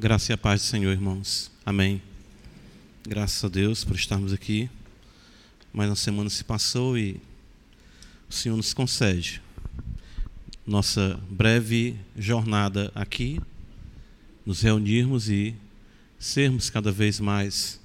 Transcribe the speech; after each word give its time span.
Graça 0.00 0.30
e 0.30 0.32
a 0.32 0.38
paz 0.38 0.60
do 0.60 0.64
Senhor, 0.64 0.92
irmãos. 0.92 1.50
Amém. 1.66 2.00
Graças 3.02 3.42
a 3.42 3.48
Deus 3.48 3.82
por 3.82 3.96
estarmos 3.96 4.32
aqui. 4.32 4.70
Mais 5.72 5.90
uma 5.90 5.96
semana 5.96 6.30
se 6.30 6.44
passou 6.44 6.96
e 6.96 7.20
o 8.30 8.32
Senhor 8.32 8.56
nos 8.56 8.72
concede 8.72 9.42
nossa 10.64 11.18
breve 11.28 11.96
jornada 12.16 12.92
aqui, 12.94 13.40
nos 14.46 14.60
reunirmos 14.60 15.28
e 15.28 15.52
sermos 16.16 16.70
cada 16.70 16.92
vez 16.92 17.18
mais 17.18 17.80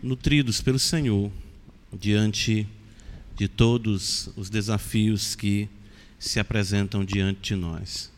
nutridos 0.00 0.60
pelo 0.60 0.78
Senhor 0.78 1.32
diante 1.92 2.64
de 3.34 3.48
todos 3.48 4.30
os 4.36 4.48
desafios 4.48 5.34
que 5.34 5.68
se 6.16 6.38
apresentam 6.38 7.04
diante 7.04 7.40
de 7.40 7.56
nós. 7.56 8.16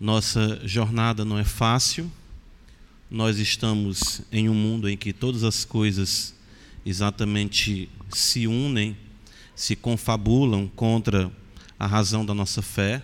Nossa 0.00 0.66
jornada 0.66 1.26
não 1.26 1.38
é 1.38 1.44
fácil. 1.44 2.10
Nós 3.10 3.38
estamos 3.38 4.22
em 4.32 4.48
um 4.48 4.54
mundo 4.54 4.88
em 4.88 4.96
que 4.96 5.12
todas 5.12 5.44
as 5.44 5.62
coisas 5.62 6.34
exatamente 6.86 7.86
se 8.08 8.46
unem, 8.46 8.96
se 9.54 9.76
confabulam 9.76 10.66
contra 10.68 11.30
a 11.78 11.86
razão 11.86 12.24
da 12.24 12.32
nossa 12.32 12.62
fé. 12.62 13.02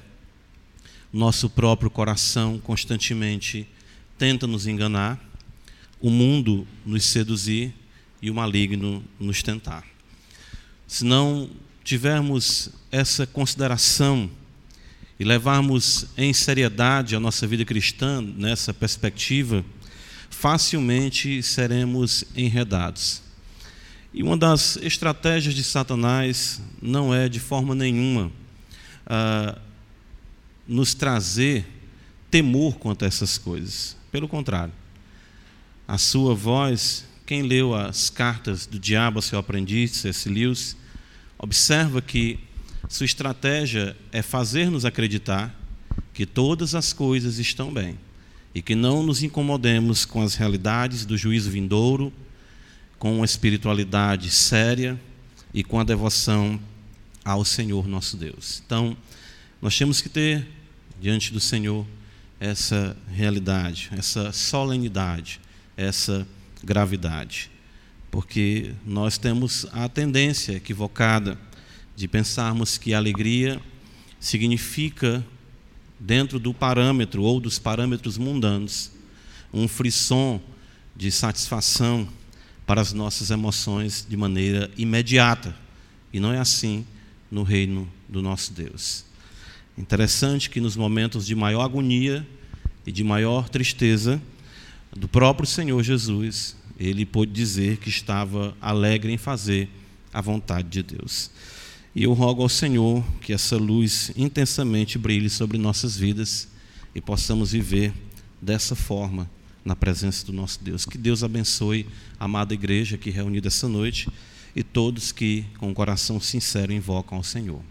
Nosso 1.12 1.51
próprio 1.51 1.90
coração 1.90 2.59
constantemente 2.59 3.68
tenta 4.16 4.46
nos 4.46 4.66
enganar, 4.66 5.23
o 6.01 6.09
mundo 6.09 6.66
nos 6.87 7.04
seduzir 7.04 7.74
e 8.23 8.30
o 8.30 8.34
maligno 8.34 9.04
nos 9.20 9.42
tentar. 9.42 9.84
Se 10.87 11.04
não 11.04 11.51
tivermos 11.84 12.70
essa 12.90 13.26
consideração 13.26 14.30
e 15.18 15.24
levarmos 15.24 16.06
em 16.16 16.32
seriedade 16.32 17.16
a 17.16 17.20
nossa 17.20 17.46
vida 17.46 17.64
cristã 17.64 18.20
nessa 18.20 18.74
perspectiva, 18.74 19.64
facilmente 20.28 21.42
seremos 21.42 22.24
enredados. 22.36 23.23
E 24.12 24.23
uma 24.23 24.36
das 24.36 24.76
estratégias 24.76 25.54
de 25.54 25.64
Satanás 25.64 26.60
não 26.80 27.14
é 27.14 27.28
de 27.28 27.40
forma 27.40 27.74
nenhuma 27.74 28.32
uh, 29.06 29.60
nos 30.66 30.95
trazer 30.95 31.66
temor 32.30 32.76
quanto 32.76 33.04
a 33.04 33.08
essas 33.08 33.38
coisas. 33.38 33.96
Pelo 34.10 34.28
contrário, 34.28 34.73
a 35.86 35.98
sua 35.98 36.34
voz, 36.34 37.06
quem 37.24 37.42
leu 37.42 37.74
as 37.74 38.10
cartas 38.10 38.66
do 38.66 38.78
diabo 38.78 39.18
ao 39.18 39.23
seu 39.23 39.38
aprendiz, 39.38 39.92
C.S. 39.92 40.28
Lewis, 40.28 40.76
observa 41.38 42.01
que 42.02 42.38
sua 42.88 43.06
estratégia 43.06 43.96
é 44.12 44.23
fazer-nos 44.23 44.84
acreditar 44.84 45.54
que 46.15 46.24
todas 46.24 46.74
as 46.74 46.92
coisas 46.92 47.38
estão 47.38 47.73
bem 47.73 47.98
e 48.54 48.62
que 48.62 48.74
não 48.74 49.02
nos 49.02 49.23
incomodemos 49.23 50.04
com 50.04 50.23
as 50.23 50.34
realidades 50.34 51.04
do 51.04 51.16
juízo 51.16 51.51
vindouro, 51.51 52.12
com 52.98 53.16
uma 53.16 53.24
espiritualidade 53.24 54.30
séria 54.30 54.98
e 55.52 55.62
com 55.62 55.79
a 55.79 55.84
devoção 55.84 56.60
ao 57.24 57.45
Senhor 57.45 57.87
nosso 57.87 58.16
Deus. 58.16 58.62
Então, 58.64 58.96
nós 59.60 59.76
temos 59.76 60.01
que 60.01 60.09
ter 60.09 60.46
diante 61.01 61.32
do 61.32 61.40
Senhor 61.40 61.87
essa 62.38 62.96
realidade, 63.12 63.90
essa 63.92 64.32
solenidade, 64.32 65.41
essa 65.76 66.26
gravidade, 66.62 67.50
porque 68.10 68.72
nós 68.87 69.19
temos 69.19 69.66
a 69.72 69.88
tendência 69.88 70.53
equivocada 70.53 71.37
de 71.97 72.06
pensarmos 72.06 72.76
que 72.76 72.92
alegria 72.92 73.60
significa, 74.20 75.25
dentro 75.98 76.38
do 76.38 76.52
parâmetro 76.52 77.22
ou 77.22 77.41
dos 77.41 77.58
parâmetros 77.58 78.19
mundanos, 78.19 78.92
um 79.52 79.66
frisson 79.66 80.41
de 80.94 81.10
satisfação 81.10 82.06
para 82.66 82.80
as 82.80 82.92
nossas 82.92 83.30
emoções 83.30 84.06
de 84.08 84.16
maneira 84.16 84.70
imediata. 84.76 85.56
E 86.12 86.20
não 86.20 86.32
é 86.32 86.38
assim 86.38 86.86
no 87.30 87.42
reino 87.42 87.90
do 88.08 88.20
nosso 88.20 88.52
Deus. 88.52 89.04
Interessante 89.78 90.50
que 90.50 90.60
nos 90.60 90.76
momentos 90.76 91.26
de 91.26 91.34
maior 91.34 91.62
agonia 91.62 92.26
e 92.86 92.92
de 92.92 93.02
maior 93.02 93.48
tristeza 93.48 94.20
do 94.94 95.08
próprio 95.08 95.46
Senhor 95.46 95.82
Jesus, 95.82 96.56
ele 96.78 97.04
pôde 97.04 97.32
dizer 97.32 97.78
que 97.78 97.88
estava 97.88 98.56
alegre 98.60 99.12
em 99.12 99.18
fazer 99.18 99.68
a 100.12 100.20
vontade 100.20 100.68
de 100.68 100.82
Deus. 100.82 101.30
E 101.96 102.02
eu 102.02 102.12
rogo 102.12 102.42
ao 102.42 102.48
Senhor 102.50 103.02
que 103.22 103.32
essa 103.32 103.56
luz 103.56 104.12
intensamente 104.14 104.98
brilhe 104.98 105.30
sobre 105.30 105.56
nossas 105.56 105.96
vidas 105.96 106.46
e 106.94 107.00
possamos 107.00 107.52
viver 107.52 107.90
dessa 108.40 108.74
forma 108.74 109.30
na 109.64 109.74
presença 109.74 110.26
do 110.26 110.30
nosso 110.30 110.62
Deus. 110.62 110.84
Que 110.84 110.98
Deus 110.98 111.24
abençoe 111.24 111.86
a 112.20 112.26
amada 112.26 112.52
igreja 112.52 112.96
aqui 112.96 113.08
reunida 113.08 113.48
essa 113.48 113.66
noite 113.66 114.10
e 114.54 114.62
todos 114.62 115.10
que 115.10 115.46
com 115.56 115.70
o 115.70 115.74
coração 115.74 116.20
sincero 116.20 116.70
invocam 116.70 117.16
ao 117.16 117.24
Senhor. 117.24 117.62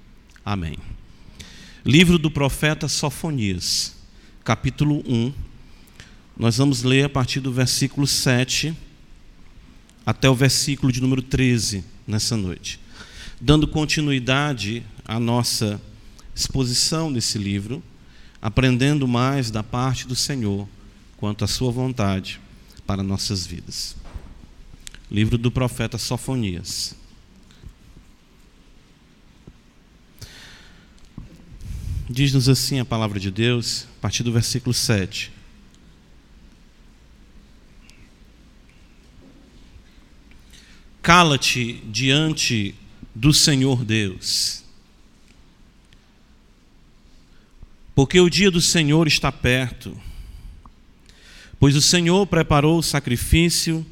Amém. 0.44 0.80
Livro 1.86 2.18
do 2.18 2.32
profeta 2.32 2.88
Sofonias, 2.88 3.96
capítulo 4.44 5.04
1. 5.08 5.34
Nós 6.36 6.58
vamos 6.58 6.82
ler 6.82 7.06
a 7.06 7.10
partir 7.10 7.42
do 7.42 7.54
versículo 7.54 8.08
7 8.08 8.76
até 10.04 10.28
o 10.28 10.34
versículo 10.34 10.92
de 10.92 11.00
número 11.00 11.22
13 11.22 11.84
nessa 12.08 12.36
noite 12.36 12.84
dando 13.40 13.68
continuidade 13.68 14.84
à 15.04 15.20
nossa 15.20 15.82
exposição 16.36 17.12
desse 17.12 17.38
livro, 17.38 17.84
aprendendo 18.42 19.08
mais 19.08 19.52
da 19.52 19.64
parte 19.64 20.08
do 20.08 20.16
Senhor 20.16 20.68
quanto 21.18 21.44
à 21.44 21.48
sua 21.48 21.72
vontade 21.72 22.40
para 22.86 23.02
nossas 23.02 23.46
vidas. 23.46 23.96
Livro 25.10 25.38
do 25.38 25.52
profeta 25.52 25.98
Sofonias. 25.98 26.96
Diz-nos 32.10 32.48
assim 32.48 32.80
a 32.80 32.86
palavra 32.86 33.20
de 33.20 33.32
Deus, 33.32 33.88
a 33.98 34.02
partir 34.02 34.24
do 34.24 34.32
versículo 34.32 34.74
7. 34.74 35.32
Cala-te 41.02 41.74
diante 41.86 42.76
do 43.16 43.34
Senhor 43.34 43.86
Deus. 43.86 44.64
Porque 47.96 48.20
o 48.20 48.30
dia 48.30 48.52
do 48.52 48.60
Senhor 48.60 49.08
está 49.08 49.32
perto, 49.32 49.98
pois 51.58 51.78
o 51.78 51.82
Senhor 51.82 52.28
preparou 52.28 52.78
o 52.78 52.84
sacrifício 52.84 53.86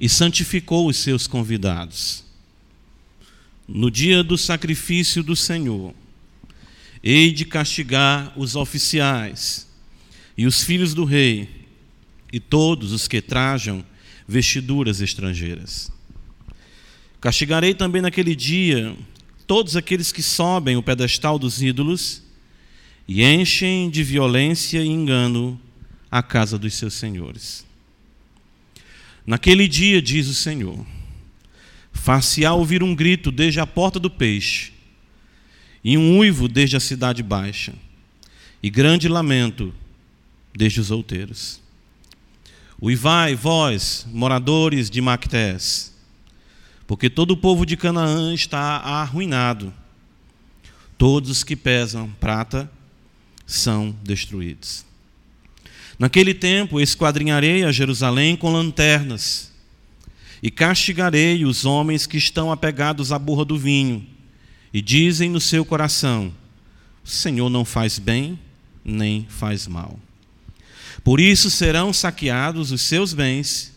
e 0.00 0.08
santificou 0.08 0.88
os 0.88 0.96
seus 0.96 1.26
convidados. 1.26 2.24
No 3.66 3.90
dia 3.90 4.24
do 4.24 4.38
sacrifício 4.38 5.22
do 5.22 5.36
Senhor, 5.36 5.94
hei 7.04 7.30
de 7.30 7.44
castigar 7.44 8.32
os 8.34 8.56
oficiais 8.56 9.68
e 10.38 10.46
os 10.46 10.64
filhos 10.64 10.94
do 10.94 11.04
rei 11.04 11.66
e 12.32 12.40
todos 12.40 12.92
os 12.92 13.06
que 13.06 13.20
trajam 13.20 13.84
vestiduras 14.26 15.02
estrangeiras. 15.02 15.92
Castigarei 17.20 17.74
também 17.74 18.00
naquele 18.00 18.34
dia 18.34 18.96
todos 19.46 19.76
aqueles 19.76 20.12
que 20.12 20.22
sobem 20.22 20.76
o 20.76 20.82
pedestal 20.82 21.38
dos 21.38 21.62
ídolos 21.62 22.22
e 23.08 23.24
enchem 23.24 23.88
de 23.88 24.04
violência 24.04 24.82
e 24.82 24.86
engano 24.86 25.58
a 26.10 26.22
casa 26.22 26.58
dos 26.58 26.74
seus 26.74 26.94
senhores. 26.94 27.66
Naquele 29.26 29.66
dia, 29.66 30.00
diz 30.00 30.28
o 30.28 30.34
Senhor, 30.34 30.86
far-se-á 31.92 32.54
ouvir 32.54 32.82
um 32.82 32.94
grito 32.94 33.30
desde 33.30 33.60
a 33.60 33.66
porta 33.66 33.98
do 33.98 34.10
peixe, 34.10 34.72
e 35.82 35.96
um 35.96 36.18
uivo 36.18 36.48
desde 36.48 36.76
a 36.76 36.80
cidade 36.80 37.22
baixa, 37.22 37.74
e 38.62 38.70
grande 38.70 39.08
lamento 39.08 39.74
desde 40.54 40.80
os 40.80 40.90
outeiros. 40.90 41.60
Uivai, 42.80 43.34
vós, 43.34 44.06
moradores 44.12 44.88
de 44.88 45.00
Mactés, 45.00 45.94
porque 46.88 47.10
todo 47.10 47.32
o 47.32 47.36
povo 47.36 47.66
de 47.66 47.76
Canaã 47.76 48.32
está 48.32 48.78
arruinado. 48.78 49.74
Todos 50.96 51.28
os 51.28 51.44
que 51.44 51.54
pesam 51.54 52.10
prata 52.18 52.68
são 53.46 53.94
destruídos. 54.02 54.86
Naquele 55.98 56.32
tempo 56.32 56.80
esquadrinharei 56.80 57.62
a 57.62 57.70
Jerusalém 57.70 58.36
com 58.36 58.50
lanternas 58.50 59.52
e 60.42 60.50
castigarei 60.50 61.44
os 61.44 61.66
homens 61.66 62.06
que 62.06 62.16
estão 62.16 62.50
apegados 62.50 63.12
à 63.12 63.18
burra 63.18 63.44
do 63.44 63.58
vinho 63.58 64.06
e 64.72 64.80
dizem 64.80 65.28
no 65.28 65.42
seu 65.42 65.66
coração: 65.66 66.32
O 67.04 67.08
Senhor 67.08 67.50
não 67.50 67.66
faz 67.66 67.98
bem 67.98 68.38
nem 68.82 69.26
faz 69.28 69.66
mal. 69.66 70.00
Por 71.04 71.20
isso 71.20 71.50
serão 71.50 71.92
saqueados 71.92 72.72
os 72.72 72.80
seus 72.80 73.12
bens 73.12 73.74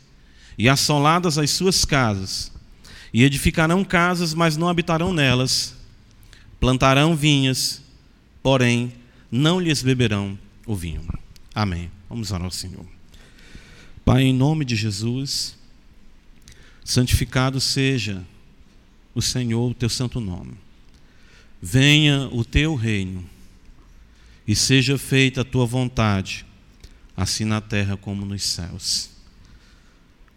e 0.58 0.70
assoladas 0.70 1.38
as 1.38 1.50
suas 1.52 1.84
casas 1.84 2.52
e 3.14 3.24
edificarão 3.24 3.84
casas, 3.84 4.34
mas 4.34 4.56
não 4.58 4.70
habitarão 4.70 5.14
nelas. 5.14 5.76
Plantarão 6.60 7.16
vinhas, 7.16 7.82
porém 8.42 8.94
não 9.32 9.60
lhes 9.60 9.82
beberão 9.82 10.38
o 10.66 10.76
vinho. 10.76 11.02
Amém. 11.54 11.92
Vamos 12.10 12.32
orar 12.32 12.46
ao 12.46 12.52
Senhor. 12.52 12.86
Pai, 14.06 14.24
em 14.24 14.34
nome 14.34 14.66
de 14.66 14.76
Jesus, 14.76 15.58
santificado 16.84 17.60
seja 17.60 18.26
o 19.14 19.22
Senhor, 19.22 19.72
o 19.72 19.74
teu 19.74 19.90
santo 19.90 20.20
nome. 20.20 20.54
Venha 21.62 22.28
o 22.32 22.44
teu 22.44 22.76
reino 22.76 23.24
e 24.48 24.56
seja 24.56 24.98
feita 24.98 25.42
a 25.42 25.46
tua 25.46 25.66
vontade, 25.66 26.46
assim 27.16 27.46
na 27.46 27.62
terra 27.62 27.96
como 27.96 28.26
nos 28.26 28.44
céus. 28.44 29.10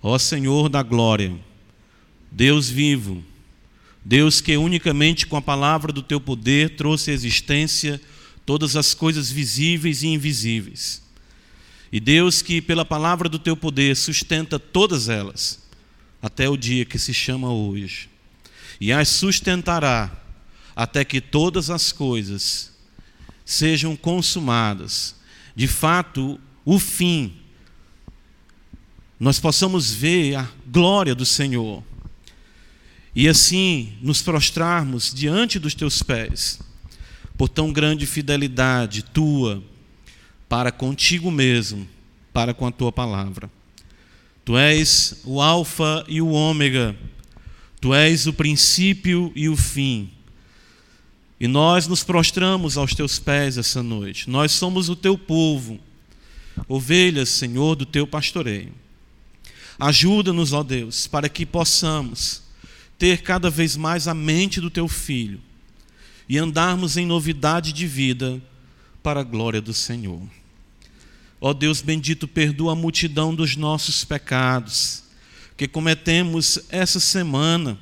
Ó 0.03 0.19
Senhor 0.19 0.69
da 0.69 0.83
glória, 0.83 1.35
Deus 2.35 2.69
vivo, 2.69 3.23
Deus 4.05 4.41
que 4.41 4.57
unicamente 4.57 5.25
com 5.25 5.37
a 5.37 5.41
palavra 5.41 5.93
do 5.93 6.03
teu 6.03 6.21
poder 6.21 6.71
trouxe 6.71 7.13
à 7.13 7.15
existência 7.15 8.01
todas 8.45 8.75
as 8.75 8.93
coisas 8.93 9.31
visíveis 9.31 10.03
e 10.03 10.09
invisíveis. 10.09 11.01
E 11.93 12.01
Deus 12.01 12.43
que 12.43 12.61
pela 12.61 12.85
palavra 12.85 13.29
do 13.29 13.39
teu 13.39 13.57
poder 13.57 13.95
sustenta 13.95 14.59
todas 14.59 15.09
elas, 15.09 15.63
até 16.21 16.49
o 16.49 16.57
dia 16.57 16.85
que 16.85 16.99
se 16.99 17.15
chama 17.15 17.53
hoje. 17.53 18.11
E 18.81 18.93
as 18.93 19.11
sustentará 19.11 20.11
até 20.75 21.05
que 21.05 21.21
todas 21.21 21.71
as 21.71 21.93
coisas 21.93 22.73
sejam 23.45 23.95
consumadas. 23.95 25.15
De 25.55 25.69
fato, 25.69 26.41
o 26.65 26.81
fim, 26.81 27.37
nós 29.21 29.39
possamos 29.39 29.95
ver 29.95 30.35
a 30.35 30.49
glória 30.67 31.15
do 31.15 31.25
Senhor 31.25 31.85
e 33.15 33.29
assim 33.29 33.93
nos 34.03 34.23
prostrarmos 34.23 35.13
diante 35.15 35.59
dos 35.59 35.75
teus 35.75 36.03
pés, 36.03 36.59
por 37.37 37.49
tão 37.49 37.73
grande 37.73 38.07
fidelidade 38.07 39.03
tua 39.03 39.63
para 40.49 40.71
contigo 40.71 41.31
mesmo, 41.31 41.89
para 42.33 42.53
com 42.53 42.67
a 42.67 42.73
tua 42.73 42.93
palavra. 42.93 43.51
Tu 44.45 44.57
és 44.59 45.21
o 45.25 45.41
Alfa 45.41 46.05
e 46.07 46.21
o 46.21 46.29
Ômega, 46.29 46.95
tu 47.81 47.95
és 47.95 48.27
o 48.27 48.33
princípio 48.33 49.33
e 49.35 49.49
o 49.49 49.57
fim. 49.57 50.11
E 51.41 51.49
nós 51.49 51.87
nos 51.87 52.05
prostramos 52.05 52.77
aos 52.77 52.95
teus 52.95 53.19
pés 53.19 53.59
essa 53.59 53.83
noite. 53.83 54.31
Nós 54.31 54.53
somos 54.53 54.89
o 54.89 54.97
teu 54.97 55.17
povo, 55.17 55.81
ovelhas, 56.69 57.31
Senhor, 57.31 57.75
do 57.75 57.87
teu 57.87 58.07
pastoreio. 58.07 58.73
Ajuda-nos, 59.79 60.53
ó 60.53 60.63
Deus, 60.63 61.07
para 61.07 61.29
que 61.29 61.45
possamos 61.45 62.44
ter 62.99 63.23
cada 63.23 63.51
vez 63.51 63.77
mais 63.77 64.09
a 64.09 64.15
mente 64.15 64.61
do 64.61 64.71
teu 64.71 64.89
filho 64.89 65.41
e 66.29 66.39
andarmos 66.39 66.97
em 66.97 67.07
novidade 67.07 67.73
de 67.73 67.87
vida 67.87 68.41
para 69.03 69.21
a 69.21 69.25
glória 69.25 69.61
do 69.61 69.75
Senhor. 69.75 70.23
Ó 71.41 71.53
Deus 71.53 71.83
bendito, 71.83 72.27
perdoa 72.27 72.73
a 72.73 72.77
multidão 72.77 73.35
dos 73.35 73.57
nossos 73.57 74.05
pecados 74.05 75.05
que 75.57 75.69
cometemos 75.69 76.59
essa 76.69 76.99
semana, 76.99 77.79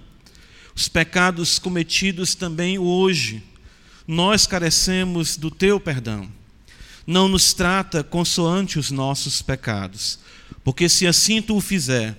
os 0.74 0.88
pecados 0.88 1.58
cometidos 1.58 2.34
também 2.34 2.78
hoje. 2.78 3.42
Nós 4.06 4.46
carecemos 4.46 5.36
do 5.36 5.50
teu 5.50 5.80
perdão. 5.80 6.28
Não 7.06 7.28
nos 7.28 7.52
trata 7.52 8.04
consoante 8.04 8.78
os 8.78 8.90
nossos 8.90 9.42
pecados, 9.42 10.18
porque 10.62 10.88
se 10.88 11.06
assim 11.06 11.42
tu 11.42 11.56
o 11.56 11.60
fizer, 11.60 12.16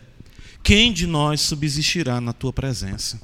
quem 0.63 0.93
de 0.93 1.05
nós 1.05 1.41
subsistirá 1.41 2.21
na 2.21 2.31
tua 2.31 2.53
presença? 2.53 3.21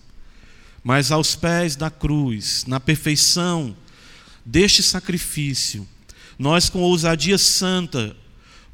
Mas 0.84 1.12
aos 1.12 1.36
pés 1.36 1.76
da 1.76 1.90
cruz, 1.90 2.66
na 2.68 2.80
perfeição 2.80 3.76
deste 4.46 4.84
sacrifício, 4.84 5.88
nós 6.38 6.70
com 6.70 6.80
ousadia 6.80 7.38
santa 7.38 8.16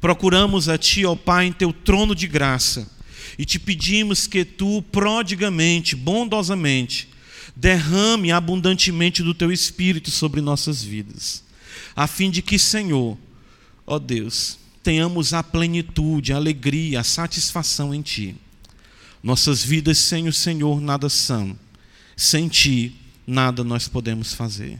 procuramos 0.00 0.68
a 0.68 0.76
ti, 0.76 1.04
ó 1.04 1.14
Pai, 1.14 1.46
em 1.46 1.52
teu 1.52 1.72
trono 1.72 2.14
de 2.14 2.26
graça 2.26 2.90
e 3.38 3.44
te 3.44 3.58
pedimos 3.58 4.26
que 4.26 4.44
tu 4.44 4.82
prodigamente, 4.90 5.94
bondosamente, 5.94 7.08
derrame 7.54 8.30
abundantemente 8.32 9.22
do 9.22 9.34
teu 9.34 9.50
espírito 9.52 10.10
sobre 10.10 10.40
nossas 10.40 10.82
vidas, 10.82 11.42
a 11.94 12.06
fim 12.06 12.30
de 12.30 12.42
que, 12.42 12.58
Senhor, 12.58 13.16
ó 13.86 13.98
Deus, 13.98 14.58
tenhamos 14.82 15.32
a 15.32 15.42
plenitude, 15.42 16.32
a 16.32 16.36
alegria, 16.36 17.00
a 17.00 17.04
satisfação 17.04 17.94
em 17.94 18.02
ti. 18.02 18.36
Nossas 19.26 19.64
vidas 19.64 19.98
sem 19.98 20.28
o 20.28 20.32
Senhor 20.32 20.80
nada 20.80 21.08
são. 21.08 21.58
Sem 22.16 22.46
Ti, 22.46 22.94
nada 23.26 23.64
nós 23.64 23.88
podemos 23.88 24.32
fazer. 24.32 24.78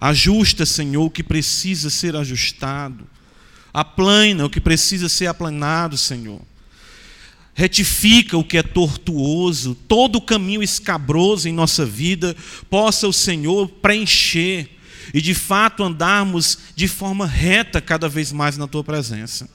Ajusta, 0.00 0.64
Senhor, 0.64 1.04
o 1.04 1.10
que 1.10 1.22
precisa 1.22 1.90
ser 1.90 2.16
ajustado. 2.16 3.06
Aplana 3.74 4.46
o 4.46 4.48
que 4.48 4.62
precisa 4.62 5.10
ser 5.10 5.26
aplanado, 5.26 5.98
Senhor. 5.98 6.40
Retifica 7.52 8.38
o 8.38 8.44
que 8.44 8.56
é 8.56 8.62
tortuoso, 8.62 9.74
todo 9.74 10.16
o 10.16 10.22
caminho 10.22 10.62
escabroso 10.62 11.46
em 11.46 11.52
nossa 11.52 11.84
vida, 11.84 12.34
possa 12.70 13.06
o 13.06 13.12
Senhor 13.12 13.68
preencher 13.68 14.70
e 15.12 15.20
de 15.20 15.34
fato 15.34 15.84
andarmos 15.84 16.60
de 16.74 16.88
forma 16.88 17.26
reta 17.26 17.82
cada 17.82 18.08
vez 18.08 18.32
mais 18.32 18.56
na 18.56 18.66
tua 18.66 18.82
presença 18.82 19.54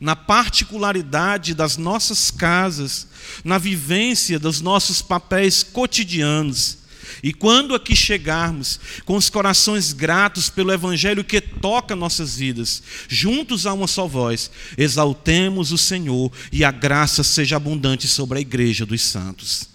na 0.00 0.14
particularidade 0.14 1.54
das 1.54 1.76
nossas 1.76 2.30
casas, 2.30 3.06
na 3.44 3.58
vivência 3.58 4.38
dos 4.38 4.60
nossos 4.60 5.02
papéis 5.02 5.62
cotidianos. 5.62 6.78
E 7.22 7.32
quando 7.32 7.74
aqui 7.74 7.96
chegarmos 7.96 8.78
com 9.04 9.16
os 9.16 9.30
corações 9.30 9.92
gratos 9.92 10.50
pelo 10.50 10.72
Evangelho 10.72 11.24
que 11.24 11.40
toca 11.40 11.96
nossas 11.96 12.36
vidas, 12.36 12.82
juntos 13.08 13.66
a 13.66 13.72
uma 13.72 13.86
só 13.86 14.06
voz, 14.06 14.50
exaltemos 14.76 15.72
o 15.72 15.78
Senhor 15.78 16.30
e 16.52 16.64
a 16.64 16.70
graça 16.70 17.22
seja 17.22 17.56
abundante 17.56 18.06
sobre 18.06 18.38
a 18.38 18.40
igreja 18.40 18.84
dos 18.84 19.02
santos. 19.02 19.68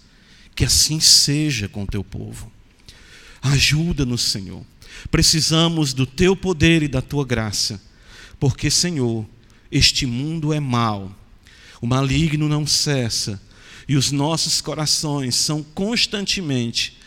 Que 0.54 0.64
assim 0.64 1.00
seja 1.00 1.68
com 1.68 1.82
o 1.84 1.86
teu 1.86 2.04
povo. 2.04 2.52
Ajuda-nos, 3.40 4.22
Senhor. 4.22 4.64
Precisamos 5.10 5.92
do 5.92 6.06
teu 6.06 6.36
poder 6.36 6.82
e 6.82 6.88
da 6.88 7.02
tua 7.02 7.24
graça, 7.24 7.80
porque, 8.38 8.70
Senhor, 8.70 9.26
este 9.72 10.04
mundo 10.04 10.52
é 10.52 10.60
mau, 10.60 11.10
o 11.80 11.86
maligno 11.86 12.48
não 12.48 12.66
cessa, 12.66 13.40
e 13.88 13.96
os 13.96 14.12
nossos 14.12 14.60
corações 14.60 15.34
são 15.34 15.62
constantemente, 15.62 16.98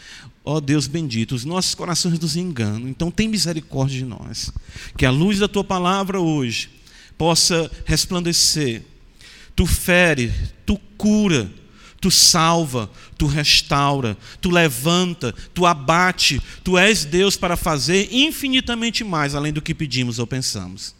ó 0.44 0.59
Deus 0.59 0.88
bendito, 0.88 1.33
os 1.35 1.45
nossos 1.45 1.75
corações 1.75 2.19
nos 2.19 2.35
enganam. 2.35 2.89
Então, 2.89 3.09
tem 3.09 3.27
misericórdia 3.27 4.00
de 4.00 4.06
nós. 4.06 4.51
Que 4.97 5.06
a 5.06 5.12
luz 5.12 5.39
da 5.39 5.47
tua 5.47 5.63
palavra 5.63 6.19
hoje 6.19 6.69
possa 7.17 7.71
resplandecer. 7.85 8.83
Tu 9.56 9.66
fere, 9.66 10.33
tu 10.66 10.78
cura, 10.97 11.49
tu 12.01 12.11
salva, 12.11 12.90
tu 13.18 13.25
restaura, 13.25 14.18
tu 14.42 14.49
levanta, 14.49 15.33
tu 15.54 15.66
abate, 15.66 16.42
tu 16.63 16.78
és 16.78 17.06
Deus 17.06 17.37
para 17.37 17.56
fazer 17.56 18.09
infinitamente 18.11 19.04
mais 19.04 19.33
além 19.33 19.54
do 19.54 19.61
que 19.61 19.73
pedimos 19.73 20.19
ou 20.19 20.28
pensamos. 20.28 20.94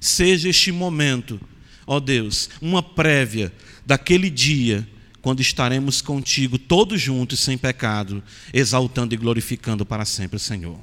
Seja 0.00 0.48
este 0.48 0.72
momento, 0.72 1.38
ó 1.86 2.00
Deus, 2.00 2.48
uma 2.60 2.82
prévia 2.82 3.52
daquele 3.84 4.30
dia 4.30 4.88
quando 5.20 5.40
estaremos 5.40 6.00
contigo 6.00 6.58
todos 6.58 7.00
juntos 7.00 7.40
sem 7.40 7.58
pecado, 7.58 8.22
exaltando 8.52 9.14
e 9.14 9.18
glorificando 9.18 9.84
para 9.84 10.06
sempre 10.06 10.36
o 10.36 10.40
Senhor. 10.40 10.80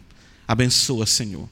Abençoa, 0.47 1.07
Senhor. 1.07 1.49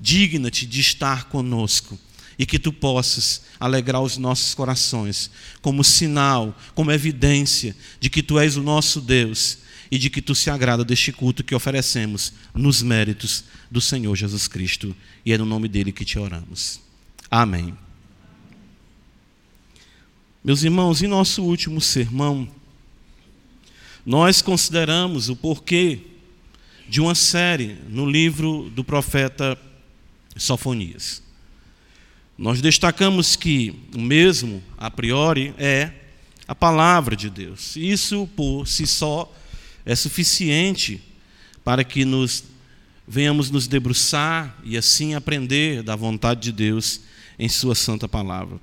Digna-te 0.00 0.66
de 0.66 0.80
estar 0.80 1.28
conosco 1.28 1.98
e 2.38 2.46
que 2.46 2.58
tu 2.58 2.72
possas 2.72 3.42
alegrar 3.60 4.00
os 4.00 4.16
nossos 4.16 4.54
corações 4.54 5.30
como 5.60 5.84
sinal, 5.84 6.58
como 6.74 6.90
evidência 6.90 7.76
de 8.00 8.10
que 8.10 8.22
tu 8.22 8.38
és 8.38 8.56
o 8.56 8.62
nosso 8.62 9.00
Deus 9.00 9.58
e 9.90 9.98
de 9.98 10.10
que 10.10 10.22
tu 10.22 10.34
se 10.34 10.50
agrada 10.50 10.84
deste 10.84 11.12
culto 11.12 11.44
que 11.44 11.54
oferecemos 11.54 12.32
nos 12.54 12.82
méritos 12.82 13.44
do 13.70 13.80
Senhor 13.80 14.16
Jesus 14.16 14.48
Cristo. 14.48 14.96
E 15.24 15.32
é 15.32 15.38
no 15.38 15.44
nome 15.44 15.68
dele 15.68 15.92
que 15.92 16.04
te 16.04 16.18
oramos. 16.18 16.83
Amém. 17.36 17.76
Meus 20.44 20.62
irmãos, 20.62 21.02
em 21.02 21.08
nosso 21.08 21.42
último 21.42 21.80
sermão, 21.80 22.48
nós 24.06 24.40
consideramos 24.40 25.28
o 25.28 25.34
porquê 25.34 25.98
de 26.88 27.00
uma 27.00 27.16
série 27.16 27.76
no 27.88 28.08
livro 28.08 28.70
do 28.70 28.84
profeta 28.84 29.58
Sofonias. 30.36 31.24
Nós 32.38 32.60
destacamos 32.60 33.34
que 33.34 33.74
o 33.92 34.00
mesmo, 34.00 34.62
a 34.78 34.88
priori, 34.88 35.52
é 35.58 35.90
a 36.46 36.54
palavra 36.54 37.16
de 37.16 37.28
Deus. 37.28 37.74
Isso 37.74 38.28
por 38.36 38.68
si 38.68 38.86
só 38.86 39.28
é 39.84 39.96
suficiente 39.96 41.02
para 41.64 41.82
que 41.82 42.04
nos 42.04 42.44
venhamos 43.08 43.50
nos 43.50 43.66
debruçar 43.66 44.56
e 44.62 44.76
assim 44.78 45.14
aprender 45.14 45.82
da 45.82 45.96
vontade 45.96 46.40
de 46.40 46.52
Deus 46.52 47.00
em 47.38 47.48
Sua 47.48 47.74
santa 47.74 48.08
palavra. 48.08 48.58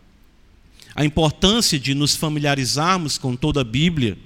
A 0.95 1.05
importância 1.05 1.79
de 1.79 1.93
nos 1.93 2.15
familiarizarmos 2.15 3.17
com 3.17 3.35
toda 3.35 3.61
a 3.61 3.65
Bíblia 3.65 4.17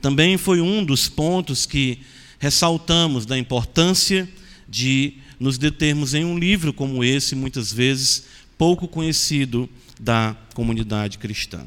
também 0.00 0.36
foi 0.36 0.60
um 0.60 0.84
dos 0.84 1.08
pontos 1.08 1.66
que 1.66 1.98
ressaltamos 2.38 3.26
da 3.26 3.36
importância 3.36 4.28
de 4.68 5.14
nos 5.38 5.58
determos 5.58 6.14
em 6.14 6.24
um 6.24 6.38
livro 6.38 6.72
como 6.72 7.04
esse, 7.04 7.34
muitas 7.34 7.72
vezes, 7.72 8.24
pouco 8.56 8.88
conhecido 8.88 9.68
da 10.00 10.36
comunidade 10.54 11.18
cristã. 11.18 11.64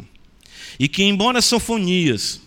E 0.79 0.87
que, 0.87 1.03
embora 1.03 1.41
Sofonias 1.41 2.41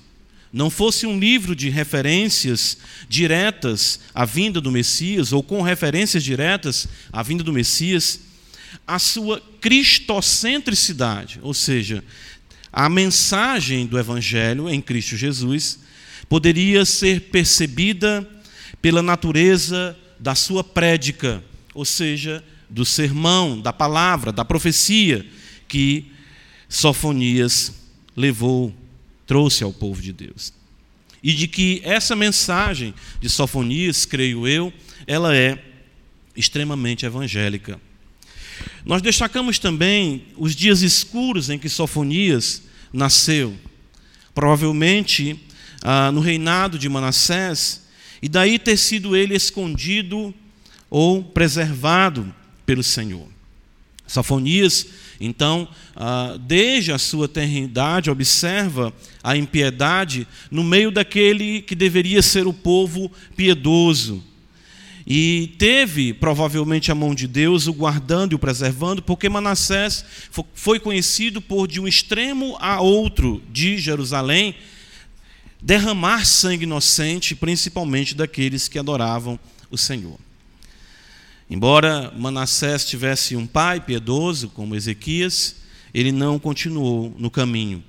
não 0.53 0.69
fosse 0.69 1.07
um 1.07 1.19
livro 1.19 1.57
de 1.57 1.71
referências 1.71 2.77
diretas 3.09 4.01
à 4.15 4.25
vinda 4.25 4.61
do 4.61 4.71
Messias, 4.71 5.33
ou 5.33 5.43
com 5.43 5.63
referências 5.63 6.23
diretas 6.23 6.87
à 7.13 7.23
vinda 7.23 7.43
do 7.43 7.53
Messias, 7.53 8.21
a 8.87 8.99
sua 8.99 9.43
cristocentricidade, 9.63 11.39
ou 11.41 11.55
seja, 11.55 12.05
a 12.73 12.89
mensagem 12.89 13.87
do 13.87 13.99
Evangelho 13.99 14.69
em 14.69 14.81
Cristo 14.83 15.17
Jesus, 15.17 15.79
poderia 16.29 16.85
ser 16.85 17.31
percebida 17.31 18.29
pela 18.81 19.01
natureza 19.01 19.97
da 20.19 20.35
sua 20.35 20.65
prédica, 20.65 21.43
ou 21.73 21.85
seja, 21.85 22.45
do 22.69 22.85
sermão, 22.85 23.61
da 23.61 23.73
palavra, 23.73 24.33
da 24.33 24.45
profecia 24.45 25.25
que 25.69 26.11
Sofonias 26.69 27.73
levou, 28.17 28.75
trouxe 29.27 29.63
ao 29.63 29.73
povo 29.73 30.03
de 30.03 30.13
Deus. 30.13 30.53
E 31.23 31.33
de 31.33 31.47
que 31.47 31.81
essa 31.85 32.17
mensagem 32.17 32.93
de 33.21 33.29
Sofonias, 33.29 34.05
creio 34.05 34.49
eu, 34.49 34.73
ela 35.07 35.37
é 35.37 35.63
extremamente 36.35 37.07
evangélica. 37.07 37.81
Nós 38.85 39.01
destacamos 39.01 39.59
também 39.59 40.25
os 40.37 40.57
dias 40.57 40.83
escuros 40.83 41.51
em 41.51 41.59
que 41.59 41.69
Sofonias 41.69 42.63
nasceu. 42.93 43.57
Provavelmente 44.35 45.39
ah, 45.83 46.11
no 46.13 46.21
reinado 46.21 46.79
de 46.79 46.89
Manassés, 46.89 47.83
e 48.21 48.29
daí 48.29 48.59
ter 48.59 48.77
sido 48.77 49.17
ele 49.17 49.35
escondido 49.35 50.33
ou 50.89 51.23
preservado 51.23 52.33
pelo 52.65 52.83
Senhor. 52.83 53.27
Sofonias, 54.07 54.87
então, 55.21 55.69
ah, 55.97 56.37
desde 56.41 56.93
a 56.93 56.99
sua 56.99 57.27
eternidade, 57.27 58.11
observa 58.11 58.93
a 59.23 59.37
impiedade 59.37 60.27
no 60.51 60.63
meio 60.63 60.91
daquele 60.91 61.63
que 61.63 61.75
deveria 61.75 62.23
ser 62.23 62.47
o 62.47 62.53
povo 62.53 63.11
piedoso. 63.37 64.23
E 65.07 65.55
teve 65.59 66.13
provavelmente 66.13 66.93
a 66.93 66.95
mão 66.95 67.15
de 67.15 67.27
Deus 67.27 67.67
o 67.67 67.73
guardando 67.73 68.33
e 68.33 68.35
o 68.37 68.39
preservando, 68.39 69.03
porque 69.03 69.29
Manassés 69.29 70.05
foi 70.55 70.79
conhecido 70.79 71.41
por 71.41 71.67
de 71.67 71.81
um 71.81 71.89
extremo 71.89 72.57
a 72.61 72.81
outro 72.81 73.43
de 73.51 73.79
Jerusalém 73.79 74.55
derramar 75.61 76.25
sangue 76.25 76.65
inocente, 76.65 77.37
principalmente 77.37 78.15
daqueles 78.15 78.67
que 78.67 78.79
adoravam 78.79 79.39
o 79.71 79.79
Senhor. 79.79 80.19
Embora 81.49 82.13
Manassés 82.17 82.85
tivesse 82.85 83.37
um 83.37 83.47
pai 83.47 83.81
piedoso, 83.81 84.49
como 84.49 84.75
Ezequias, 84.75 85.57
ele 85.93 86.11
não 86.11 86.39
continuou 86.39 87.15
no 87.19 87.31
caminho. 87.31 87.85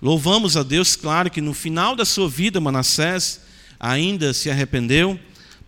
Louvamos 0.00 0.56
a 0.56 0.62
Deus, 0.62 0.96
claro, 0.96 1.30
que 1.30 1.40
no 1.40 1.54
final 1.54 1.94
da 1.94 2.04
sua 2.04 2.28
vida, 2.28 2.60
Manassés 2.60 3.40
ainda 3.78 4.32
se 4.32 4.50
arrependeu, 4.50 5.18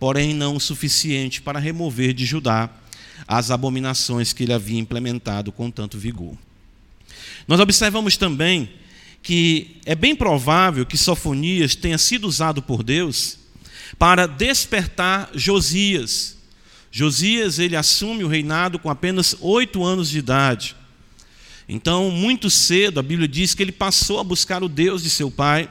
porém 0.05 0.35
não 0.35 0.57
o 0.57 0.59
suficiente 0.59 1.41
para 1.41 1.57
remover 1.57 2.13
de 2.13 2.27
Judá 2.27 2.69
as 3.27 3.49
abominações 3.49 4.33
que 4.33 4.43
ele 4.43 4.53
havia 4.53 4.79
implementado 4.79 5.51
com 5.51 5.71
tanto 5.71 5.97
vigor. 5.97 6.37
Nós 7.47 7.59
observamos 7.59 8.15
também 8.15 8.69
que 9.23 9.77
é 9.83 9.95
bem 9.95 10.15
provável 10.15 10.85
que 10.85 10.95
Sofonias 10.95 11.73
tenha 11.73 11.97
sido 11.97 12.27
usado 12.27 12.61
por 12.61 12.83
Deus 12.83 13.39
para 13.97 14.27
despertar 14.27 15.31
Josias. 15.33 16.37
Josias 16.91 17.57
ele 17.57 17.75
assume 17.75 18.23
o 18.23 18.27
reinado 18.27 18.77
com 18.77 18.91
apenas 18.91 19.35
oito 19.41 19.83
anos 19.83 20.07
de 20.11 20.19
idade. 20.19 20.75
Então, 21.67 22.11
muito 22.11 22.47
cedo, 22.51 22.99
a 22.99 23.03
Bíblia 23.03 23.27
diz 23.27 23.55
que 23.55 23.63
ele 23.63 23.71
passou 23.71 24.19
a 24.19 24.23
buscar 24.23 24.61
o 24.61 24.69
Deus 24.69 25.01
de 25.01 25.09
seu 25.09 25.31
pai. 25.31 25.67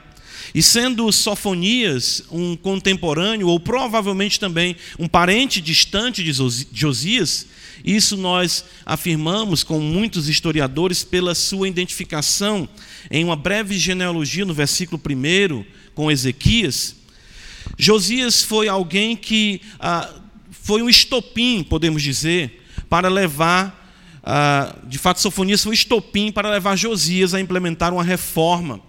E 0.53 0.63
sendo 0.63 1.11
Sofonias 1.13 2.25
um 2.31 2.57
contemporâneo, 2.57 3.49
ou 3.49 3.61
provavelmente 3.61 4.41
também 4.41 4.77
um 4.99 5.07
parente 5.07 5.61
distante 5.61 6.25
de 6.25 6.33
Josias, 6.73 7.47
isso 7.85 8.17
nós 8.17 8.65
afirmamos 8.87 9.63
com 9.63 9.79
muitos 9.79 10.29
historiadores 10.29 11.05
pela 11.05 11.35
sua 11.35 11.69
identificação 11.69 12.69
em 13.11 13.23
uma 13.23 13.37
breve 13.37 13.79
genealogia 13.79 14.45
no 14.45 14.55
versículo 14.55 15.01
1 15.01 15.65
com 15.95 16.11
Ezequias. 16.11 16.97
Josias 17.79 18.43
foi 18.43 18.69
alguém 18.69 19.17
que 19.17 19.61
ah, 19.79 20.11
foi 20.51 20.83
um 20.83 20.89
estopim, 20.89 21.63
podemos 21.63 22.03
dizer, 22.03 22.63
para 22.89 23.09
levar, 23.09 23.93
ah, 24.23 24.77
de 24.85 24.97
fato, 24.97 25.21
Sofonias 25.21 25.63
foi 25.63 25.71
um 25.71 25.75
estopim 25.75 26.33
para 26.33 26.51
levar 26.51 26.77
Josias 26.77 27.35
a 27.35 27.41
implementar 27.41 27.93
uma 27.93 28.03
reforma, 28.03 28.81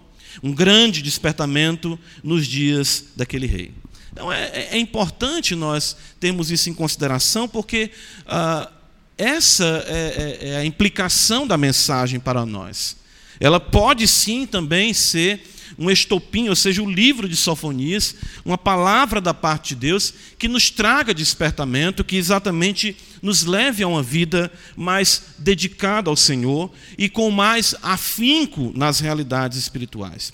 um 0.42 0.52
grande 0.52 1.02
despertamento 1.02 1.98
nos 2.22 2.46
dias 2.46 3.06
daquele 3.16 3.46
rei. 3.46 3.72
Então 4.12 4.32
é, 4.32 4.44
é, 4.46 4.68
é 4.72 4.78
importante 4.78 5.54
nós 5.54 5.96
termos 6.18 6.50
isso 6.50 6.70
em 6.70 6.74
consideração, 6.74 7.46
porque 7.46 7.90
ah, 8.26 8.70
essa 9.18 9.84
é, 9.86 10.38
é, 10.42 10.48
é 10.50 10.56
a 10.56 10.64
implicação 10.64 11.46
da 11.46 11.56
mensagem 11.56 12.18
para 12.18 12.46
nós. 12.46 12.96
Ela 13.38 13.60
pode 13.60 14.08
sim 14.08 14.46
também 14.46 14.94
ser 14.94 15.42
um 15.78 15.90
estopim, 15.90 16.48
ou 16.48 16.56
seja, 16.56 16.82
o 16.82 16.90
livro 16.90 17.28
de 17.28 17.36
Sofonias, 17.36 18.14
uma 18.44 18.56
palavra 18.56 19.20
da 19.20 19.34
parte 19.34 19.74
de 19.74 19.80
Deus 19.80 20.14
que 20.38 20.48
nos 20.48 20.70
traga 20.70 21.12
despertamento, 21.12 22.04
que 22.04 22.16
exatamente 22.16 22.96
nos 23.22 23.44
leve 23.44 23.82
a 23.82 23.88
uma 23.88 24.02
vida 24.02 24.52
mais 24.76 25.22
dedicada 25.38 26.10
ao 26.10 26.16
Senhor 26.16 26.70
e 26.96 27.08
com 27.08 27.30
mais 27.30 27.74
afinco 27.82 28.72
nas 28.74 29.00
realidades 29.00 29.58
espirituais. 29.58 30.32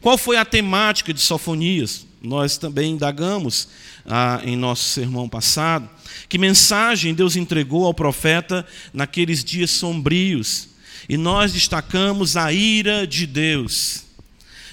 Qual 0.00 0.18
foi 0.18 0.36
a 0.36 0.44
temática 0.44 1.12
de 1.12 1.20
Sofonias? 1.20 2.06
Nós 2.20 2.56
também 2.56 2.92
indagamos 2.92 3.68
ah, 4.06 4.40
em 4.44 4.56
nosso 4.56 4.84
sermão 4.84 5.28
passado. 5.28 5.88
Que 6.28 6.38
mensagem 6.38 7.14
Deus 7.14 7.36
entregou 7.36 7.84
ao 7.84 7.94
profeta 7.94 8.66
naqueles 8.92 9.44
dias 9.44 9.70
sombrios? 9.70 10.68
E 11.08 11.16
nós 11.16 11.52
destacamos 11.52 12.36
a 12.36 12.52
ira 12.52 13.06
de 13.06 13.26
Deus. 13.26 14.04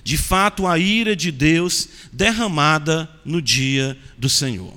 De 0.04 0.18
fato, 0.18 0.66
a 0.66 0.78
ira 0.78 1.16
de 1.16 1.32
Deus 1.32 1.90
derramada 2.12 3.10
no 3.26 3.42
dia 3.42 3.98
do 4.18 4.30
Senhor. 4.30 4.74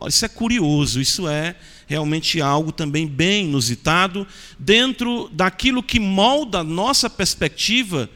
Olha, 0.00 0.08
isso 0.08 0.24
é 0.24 0.28
curioso, 0.28 0.98
isso 0.98 1.28
é 1.28 1.54
realmente 1.86 2.40
algo 2.40 2.72
também 2.72 3.06
bem 3.06 3.44
inusitado 3.44 4.26
dentro 4.58 5.28
daquilo 5.30 5.82
que 5.82 6.00
molda 6.00 6.60
a 6.60 6.64
nossa 6.64 7.10
perspectiva 7.10 8.08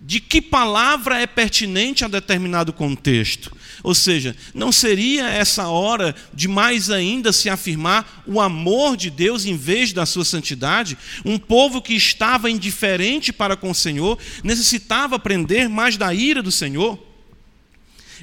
de 0.00 0.18
que 0.18 0.40
palavra 0.40 1.20
é 1.20 1.26
pertinente 1.26 2.06
a 2.06 2.08
determinado 2.08 2.72
contexto. 2.72 3.54
Ou 3.82 3.94
seja, 3.94 4.34
não 4.54 4.72
seria 4.72 5.28
essa 5.28 5.68
hora 5.68 6.14
de 6.32 6.48
mais 6.48 6.88
ainda 6.88 7.34
se 7.34 7.50
afirmar 7.50 8.22
o 8.26 8.40
amor 8.40 8.96
de 8.96 9.10
Deus 9.10 9.44
em 9.44 9.58
vez 9.58 9.92
da 9.92 10.06
sua 10.06 10.24
santidade? 10.24 10.96
Um 11.22 11.38
povo 11.38 11.82
que 11.82 11.92
estava 11.92 12.50
indiferente 12.50 13.30
para 13.30 13.56
com 13.56 13.70
o 13.70 13.74
Senhor 13.74 14.18
necessitava 14.42 15.16
aprender 15.16 15.68
mais 15.68 15.98
da 15.98 16.14
ira 16.14 16.42
do 16.42 16.50
Senhor? 16.50 17.09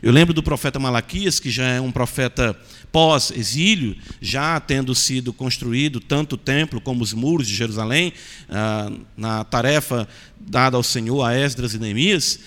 Eu 0.01 0.11
lembro 0.11 0.33
do 0.33 0.43
profeta 0.43 0.79
Malaquias, 0.79 1.39
que 1.39 1.49
já 1.49 1.65
é 1.65 1.81
um 1.81 1.91
profeta 1.91 2.55
pós-exílio, 2.91 3.95
já 4.21 4.59
tendo 4.59 4.93
sido 4.93 5.33
construído 5.33 5.99
tanto 5.99 6.33
o 6.33 6.37
templo 6.37 6.79
como 6.79 7.03
os 7.03 7.13
muros 7.13 7.47
de 7.47 7.55
Jerusalém, 7.55 8.13
ah, 8.49 8.91
na 9.15 9.43
tarefa 9.43 10.07
dada 10.39 10.77
ao 10.77 10.83
Senhor 10.83 11.23
a 11.23 11.35
Esdras 11.35 11.73
e 11.73 11.79
Neemias, 11.79 12.39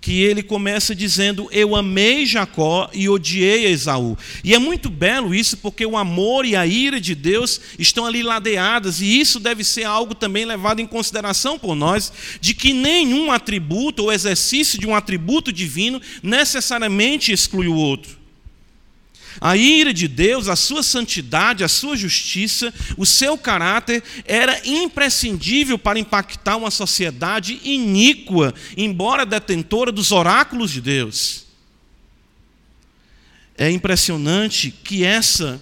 que 0.00 0.22
ele 0.22 0.42
começa 0.42 0.94
dizendo: 0.94 1.48
Eu 1.50 1.74
amei 1.74 2.26
Jacó 2.26 2.88
e 2.92 3.08
odiei 3.08 3.66
Esaú. 3.66 4.16
E 4.44 4.54
é 4.54 4.58
muito 4.58 4.88
belo 4.88 5.34
isso, 5.34 5.56
porque 5.56 5.84
o 5.84 5.96
amor 5.96 6.44
e 6.44 6.54
a 6.54 6.66
ira 6.66 7.00
de 7.00 7.14
Deus 7.14 7.60
estão 7.78 8.06
ali 8.06 8.22
ladeadas, 8.22 9.00
e 9.00 9.20
isso 9.20 9.40
deve 9.40 9.64
ser 9.64 9.84
algo 9.84 10.14
também 10.14 10.44
levado 10.44 10.80
em 10.80 10.86
consideração 10.86 11.58
por 11.58 11.74
nós, 11.74 12.12
de 12.40 12.54
que 12.54 12.72
nenhum 12.72 13.32
atributo 13.32 14.04
ou 14.04 14.12
exercício 14.12 14.78
de 14.78 14.86
um 14.86 14.94
atributo 14.94 15.52
divino 15.52 16.00
necessariamente 16.22 17.32
exclui 17.32 17.66
o 17.66 17.74
outro. 17.74 18.15
A 19.40 19.56
ira 19.56 19.92
de 19.92 20.08
Deus, 20.08 20.48
a 20.48 20.56
sua 20.56 20.82
santidade, 20.82 21.64
a 21.64 21.68
sua 21.68 21.96
justiça, 21.96 22.72
o 22.96 23.04
seu 23.04 23.36
caráter 23.36 24.02
era 24.24 24.60
imprescindível 24.64 25.78
para 25.78 25.98
impactar 25.98 26.56
uma 26.56 26.70
sociedade 26.70 27.60
iníqua, 27.64 28.54
embora 28.76 29.26
detentora 29.26 29.92
dos 29.92 30.12
oráculos 30.12 30.70
de 30.70 30.80
Deus. 30.80 31.46
É 33.56 33.70
impressionante 33.70 34.70
que 34.70 35.04
essa, 35.04 35.60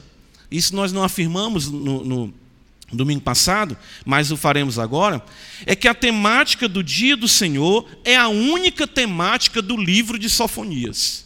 isso 0.50 0.75
nós 0.75 0.93
não 0.93 1.02
afirmamos 1.02 1.69
no, 1.69 2.04
no 2.04 2.35
domingo 2.93 3.21
passado, 3.21 3.76
mas 4.04 4.31
o 4.31 4.37
faremos 4.37 4.78
agora, 4.78 5.25
é 5.66 5.75
que 5.75 5.88
a 5.88 5.95
temática 5.95 6.69
do 6.69 6.83
dia 6.83 7.16
do 7.16 7.28
Senhor 7.28 7.88
é 8.04 8.16
a 8.16 8.28
única 8.28 8.87
temática 8.87 9.61
do 9.61 9.76
livro 9.76 10.19
de 10.19 10.28
Sofonias. 10.28 11.25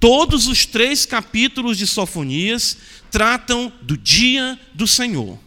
Todos 0.00 0.46
os 0.46 0.64
três 0.64 1.04
capítulos 1.04 1.76
de 1.76 1.86
Sofonias 1.86 2.76
tratam 3.10 3.72
do 3.82 3.96
dia 3.96 4.58
do 4.72 4.86
Senhor. 4.86 5.38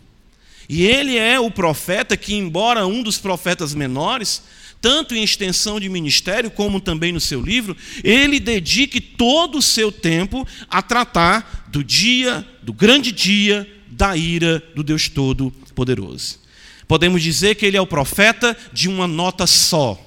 E 0.67 0.84
ele 0.84 1.17
é 1.17 1.39
o 1.39 1.51
profeta 1.51 2.17
que, 2.17 2.34
embora 2.34 2.88
um 2.88 3.03
dos 3.03 3.17
profetas 3.17 3.74
menores, 3.74 4.41
tanto 4.81 5.13
em 5.13 5.24
extensão 5.24 5.79
de 5.79 5.88
ministério 5.88 6.50
como 6.50 6.81
também 6.81 7.12
no 7.12 7.20
seu 7.20 7.41
livro, 7.41 7.77
ele 8.03 8.39
dedique 8.39 9.00
todo 9.00 9.58
o 9.60 9.62
seu 9.62 9.91
tempo 9.91 10.48
a 10.70 10.81
tratar 10.81 11.67
do 11.70 11.84
dia, 11.84 12.46
do 12.62 12.74
grande 12.74 13.12
dia 13.12 13.70
da 13.88 14.17
ira 14.17 14.63
do 14.75 14.84
Deus 14.84 15.08
Todo-Poderoso. 15.08 16.39
Podemos 16.88 17.22
dizer 17.22 17.55
que 17.55 17.65
ele 17.65 17.77
é 17.77 17.81
o 17.81 17.88
profeta 17.88 18.58
de 18.74 18.89
uma 18.89 19.08
nota 19.08 19.46
só. 19.46 20.00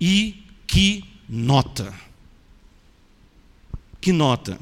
E 0.00 0.42
que 0.66 1.04
nota! 1.28 2.11
Que 4.02 4.12
nota! 4.12 4.58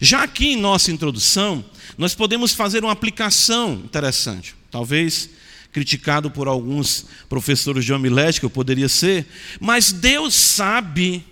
Já 0.00 0.22
aqui 0.22 0.52
em 0.52 0.56
nossa 0.56 0.92
introdução, 0.92 1.64
nós 1.98 2.14
podemos 2.14 2.54
fazer 2.54 2.84
uma 2.84 2.92
aplicação 2.92 3.82
interessante. 3.84 4.54
Talvez 4.70 5.28
criticado 5.72 6.30
por 6.30 6.46
alguns 6.46 7.06
professores 7.28 7.84
de 7.84 7.92
homilética, 7.92 8.46
eu 8.46 8.50
poderia 8.50 8.88
ser, 8.88 9.26
mas 9.60 9.92
Deus 9.92 10.32
sabe, 10.32 11.24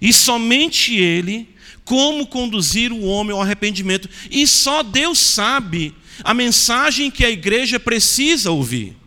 e 0.00 0.12
somente 0.12 0.94
Ele, 0.94 1.48
como 1.86 2.26
conduzir 2.26 2.92
o 2.92 3.04
homem 3.04 3.32
ao 3.32 3.40
arrependimento. 3.40 4.08
E 4.30 4.46
só 4.46 4.82
Deus 4.82 5.18
sabe 5.18 5.94
a 6.22 6.34
mensagem 6.34 7.10
que 7.10 7.24
a 7.24 7.30
igreja 7.30 7.80
precisa 7.80 8.50
ouvir. 8.50 8.99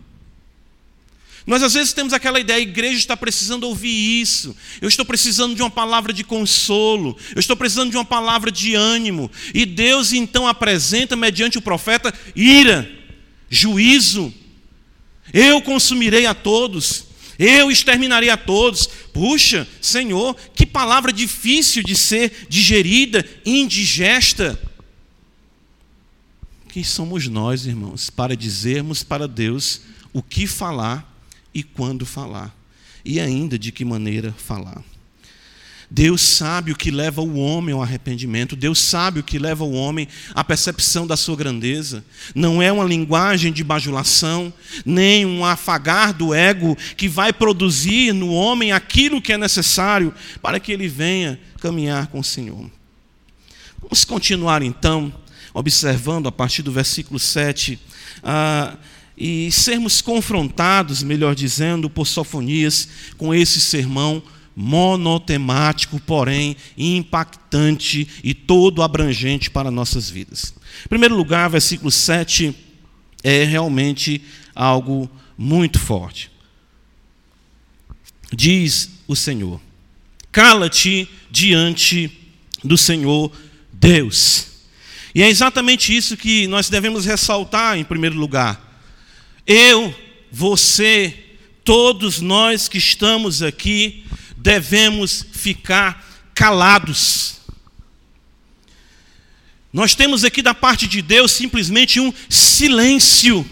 Nós 1.46 1.62
às 1.62 1.74
vezes 1.74 1.92
temos 1.92 2.14
aquela 2.14 2.40
ideia, 2.40 2.60
a 2.60 2.62
igreja 2.62 2.98
está 2.98 3.18
precisando 3.18 3.66
ouvir 3.66 4.22
isso. 4.22 4.56
Eu 4.82 4.88
estou 4.88 5.06
precisando 5.06 5.56
de 5.56 5.62
uma 5.62 5.70
palavra 5.70 6.14
de 6.14 6.24
consolo, 6.24 7.18
eu 7.36 7.40
estou 7.40 7.56
precisando 7.56 7.92
de 7.92 7.98
uma 7.98 8.06
palavra 8.06 8.50
de 8.50 8.76
ânimo. 8.76 9.30
E 9.54 9.66
Deus 9.66 10.14
então 10.14 10.48
apresenta 10.48 11.16
mediante 11.16 11.58
o 11.58 11.62
profeta 11.62 12.14
ira, 12.36 12.90
juízo. 13.50 14.34
Eu 15.34 15.62
consumirei 15.62 16.26
a 16.26 16.34
todos, 16.34 17.06
eu 17.38 17.70
exterminarei 17.70 18.30
a 18.30 18.38
todos. 18.38 18.88
Puxa, 19.12 19.68
Senhor, 19.82 20.36
que 20.56 20.66
palavra 20.66 21.12
difícil 21.12 21.84
de 21.84 21.96
ser 21.96 22.48
digerida, 22.48 23.26
indigesta. 23.46 24.60
Quem 26.70 26.84
somos 26.84 27.28
nós, 27.28 27.66
irmãos, 27.66 28.10
para 28.10 28.36
dizermos 28.36 29.04
para 29.04 29.28
Deus 29.28 29.82
o 30.14 30.24
que 30.24 30.48
falar 30.48 31.13
e 31.54 31.64
quando 31.64 32.06
falar, 32.06 32.56
e 33.04 33.20
ainda 33.20 33.58
de 33.58 33.72
que 33.72 33.86
maneira 33.86 34.34
falar. 34.34 34.84
Deus 35.96 36.22
sabe 36.24 36.72
o 36.72 36.76
que 36.76 36.90
leva 36.90 37.22
o 37.22 37.38
homem 37.38 37.76
ao 37.76 37.84
arrependimento, 37.84 38.56
Deus 38.56 38.80
sabe 38.80 39.20
o 39.20 39.24
que 39.24 39.38
leva 39.38 39.64
o 39.64 39.74
homem 39.74 40.08
à 40.34 40.44
percepção 40.44 41.06
da 41.06 41.16
sua 41.16 41.36
grandeza. 41.36 42.04
Não 42.34 42.60
é 42.60 42.72
uma 42.72 42.84
linguagem 42.84 43.54
de 43.54 43.64
bajulação, 43.64 44.52
nem 44.84 45.24
um 45.24 45.46
afagar 45.46 46.12
do 46.12 46.34
ego 46.34 46.76
que 46.98 47.08
vai 47.08 47.32
produzir 47.32 48.12
no 48.12 48.34
homem 48.34 48.72
aquilo 48.72 49.22
que 49.22 49.34
é 49.34 49.38
necessário 49.38 50.12
para 50.42 50.60
que 50.60 50.72
ele 50.72 50.88
venha 50.88 51.40
caminhar 51.60 52.08
com 52.08 52.22
o 52.22 52.24
Senhor. 52.24 52.72
Vamos 53.80 54.04
continuar 54.04 54.64
então, 54.64 55.14
observando 55.54 56.28
a 56.28 56.32
partir 56.32 56.64
do 56.64 56.72
versículo 56.72 57.20
7. 57.20 57.78
Ah, 58.24 58.78
e 59.18 59.52
sermos 59.52 60.02
confrontados, 60.02 61.04
melhor 61.04 61.36
dizendo, 61.36 61.90
por 61.90 62.08
Sofonias 62.08 62.88
com 63.18 63.34
esse 63.34 63.60
sermão 63.60 64.24
monotemático, 64.56 66.00
porém 66.00 66.56
impactante 66.78 68.08
e 68.24 68.34
todo 68.34 68.84
abrangente 68.84 69.50
para 69.50 69.72
nossas 69.72 70.10
vidas. 70.10 70.54
Em 70.86 70.90
primeiro 70.90 71.16
lugar, 71.16 71.50
versículo 71.50 71.92
7 71.92 72.56
é 73.24 73.44
realmente 73.44 74.22
algo 74.54 75.10
muito 75.38 75.80
forte. 75.80 76.32
Diz 78.32 78.90
o 79.08 79.16
Senhor: 79.16 79.60
Cala-te 80.32 81.08
diante 81.32 82.12
do 82.64 82.78
Senhor 82.78 83.32
Deus. 83.72 84.48
E 85.16 85.22
é 85.22 85.30
exatamente 85.30 85.96
isso 85.96 86.18
que 86.18 86.48
nós 86.48 86.70
devemos 86.70 87.06
ressaltar 87.06 87.78
em 87.78 87.84
primeiro 87.84 88.16
lugar. 88.16 88.73
Eu, 89.46 89.94
você, 90.32 91.14
todos 91.64 92.22
nós 92.22 92.68
que 92.68 92.78
estamos 92.78 93.42
aqui, 93.42 94.06
devemos 94.38 95.26
ficar 95.34 96.32
calados. 96.34 97.42
Nós 99.72 99.96
temos 99.96 100.24
aqui 100.24 100.42
da 100.42 100.54
parte 100.54 100.88
de 100.88 101.02
Deus 101.02 101.32
simplesmente 101.32 102.00
um 102.00 102.14
silêncio. 102.30 103.46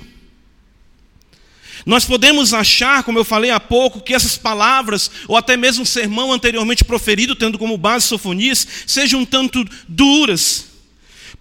Nós 1.85 2.05
podemos 2.05 2.53
achar, 2.53 3.03
como 3.03 3.17
eu 3.19 3.25
falei 3.25 3.49
há 3.49 3.59
pouco, 3.59 4.01
que 4.01 4.13
essas 4.13 4.37
palavras, 4.37 5.09
ou 5.27 5.35
até 5.35 5.57
mesmo 5.57 5.83
o 5.83 5.85
sermão 5.85 6.31
anteriormente 6.31 6.85
proferido, 6.85 7.35
tendo 7.35 7.57
como 7.57 7.77
base 7.77 8.07
Sofonias, 8.07 8.67
sejam 8.85 9.21
um 9.21 9.25
tanto 9.25 9.65
duras. 9.87 10.70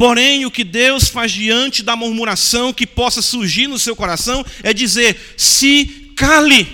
Porém, 0.01 0.47
o 0.47 0.51
que 0.51 0.65
Deus 0.65 1.09
faz 1.09 1.31
diante 1.31 1.83
da 1.83 1.95
murmuração 1.95 2.73
que 2.73 2.87
possa 2.87 3.21
surgir 3.21 3.67
no 3.67 3.79
seu 3.79 3.95
coração 3.95 4.43
é 4.63 4.73
dizer: 4.73 5.35
se 5.37 6.11
cale. 6.17 6.67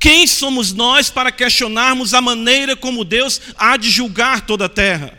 Quem 0.00 0.26
somos 0.26 0.72
nós 0.72 1.10
para 1.10 1.30
questionarmos 1.30 2.14
a 2.14 2.22
maneira 2.22 2.74
como 2.74 3.04
Deus 3.04 3.38
há 3.54 3.76
de 3.76 3.90
julgar 3.90 4.46
toda 4.46 4.64
a 4.64 4.68
terra? 4.70 5.18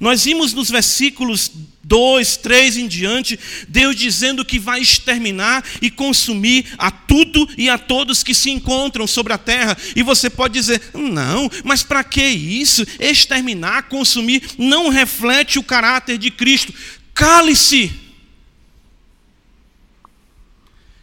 Nós 0.00 0.24
vimos 0.24 0.52
nos 0.52 0.68
versículos 0.70 1.52
2, 1.86 2.38
3 2.38 2.78
em 2.78 2.88
diante, 2.88 3.38
Deus 3.68 3.94
dizendo 3.94 4.44
que 4.44 4.58
vai 4.58 4.80
exterminar 4.80 5.64
e 5.80 5.88
consumir 5.88 6.66
a 6.76 6.90
tudo 6.90 7.48
e 7.56 7.68
a 7.68 7.78
todos 7.78 8.24
que 8.24 8.34
se 8.34 8.50
encontram 8.50 9.06
sobre 9.06 9.32
a 9.32 9.38
terra. 9.38 9.76
E 9.94 10.02
você 10.02 10.28
pode 10.28 10.54
dizer: 10.54 10.82
não, 10.92 11.48
mas 11.64 11.84
para 11.84 12.02
que 12.02 12.24
isso? 12.24 12.84
Exterminar, 12.98 13.82
consumir, 13.84 14.42
não 14.58 14.88
reflete 14.88 15.60
o 15.60 15.62
caráter 15.62 16.18
de 16.18 16.28
Cristo. 16.28 16.74
Cale-se. 17.14 17.92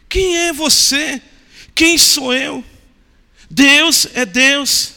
Quem 0.06 0.36
é 0.36 0.52
você? 0.52 1.20
Quem 1.74 1.96
sou 1.96 2.32
eu? 2.34 2.62
Deus 3.50 4.06
é 4.12 4.26
Deus. 4.26 4.93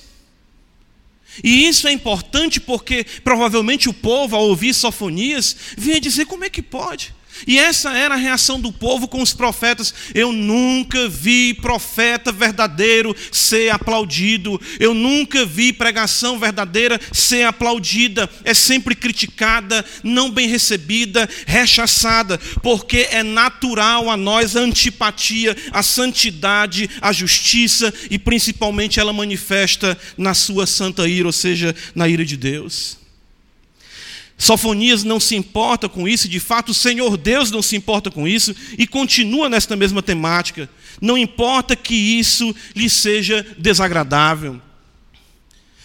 E 1.44 1.68
isso 1.68 1.88
é 1.88 1.92
importante 1.92 2.60
porque 2.60 3.06
provavelmente 3.24 3.90
o 3.90 3.94
povo, 3.94 4.36
ao 4.36 4.48
ouvir 4.48 4.74
sofonias, 4.74 5.56
vinha 5.78 6.00
dizer: 6.00 6.26
como 6.26 6.44
é 6.44 6.50
que 6.50 6.62
pode? 6.62 7.17
E 7.46 7.60
essa 7.60 7.92
era 7.92 8.16
a 8.16 8.18
reação 8.18 8.60
do 8.60 8.72
povo 8.72 9.08
com 9.08 9.22
os 9.22 9.34
profetas. 9.34 9.94
Eu 10.14 10.32
nunca 10.32 11.08
vi 11.10 11.54
profeta 11.54 12.32
verdadeiro 12.32 13.16
ser 13.32 13.70
aplaudido. 13.70 14.60
Eu 14.80 14.94
nunca 14.94 15.46
vi 15.46 15.74
pregação 15.74 16.40
verdadeira 16.40 17.00
ser 17.12 17.44
aplaudida. 17.44 18.30
É 18.44 18.54
sempre 18.54 18.96
criticada, 18.96 19.86
não 20.04 20.32
bem 20.32 20.48
recebida, 20.48 21.30
rechaçada, 21.46 22.38
porque 22.62 23.08
é 23.12 23.24
natural 23.24 24.10
a 24.10 24.18
nós 24.18 24.56
a 24.56 24.62
antipatia, 24.62 25.56
a 25.72 25.84
santidade, 25.84 26.90
a 27.02 27.12
justiça 27.12 27.94
e 28.10 28.18
principalmente 28.18 29.00
ela 29.00 29.14
manifesta 29.14 29.98
na 30.18 30.34
sua 30.34 30.66
santa 30.66 31.08
ira, 31.08 31.28
ou 31.28 31.34
seja, 31.34 31.76
na 31.94 32.08
ira 32.08 32.26
de 32.26 32.38
Deus. 32.38 32.97
Sofonias 34.38 35.04
não 35.04 35.20
se 35.20 35.36
importa 35.36 35.90
com 35.90 36.08
isso, 36.08 36.30
de 36.30 36.40
fato 36.40 36.70
o 36.70 36.74
Senhor 36.74 37.18
Deus 37.18 37.50
não 37.50 37.62
se 37.62 37.76
importa 37.76 38.12
com 38.12 38.28
isso 38.28 38.56
e 38.78 38.86
continua 38.86 39.50
nesta 39.50 39.76
mesma 39.76 40.04
temática. 40.04 40.70
Não 41.02 41.18
importa 41.18 41.76
que 41.76 41.96
isso 41.96 42.56
lhe 42.76 42.88
seja 42.88 43.46
desagradável. 43.58 44.62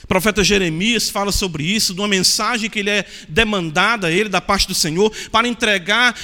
O 0.04 0.06
profeta 0.06 0.44
Jeremias 0.44 1.08
fala 1.08 1.32
sobre 1.32 1.64
isso, 1.64 1.94
de 1.94 2.00
uma 2.00 2.08
mensagem 2.08 2.68
que 2.68 2.80
ele 2.80 2.90
é 2.90 3.06
demandada 3.28 4.08
a 4.08 4.10
ele 4.10 4.28
da 4.28 4.40
parte 4.40 4.68
do 4.68 4.74
Senhor 4.74 5.10
para 5.30 5.48
entregar 5.48 6.14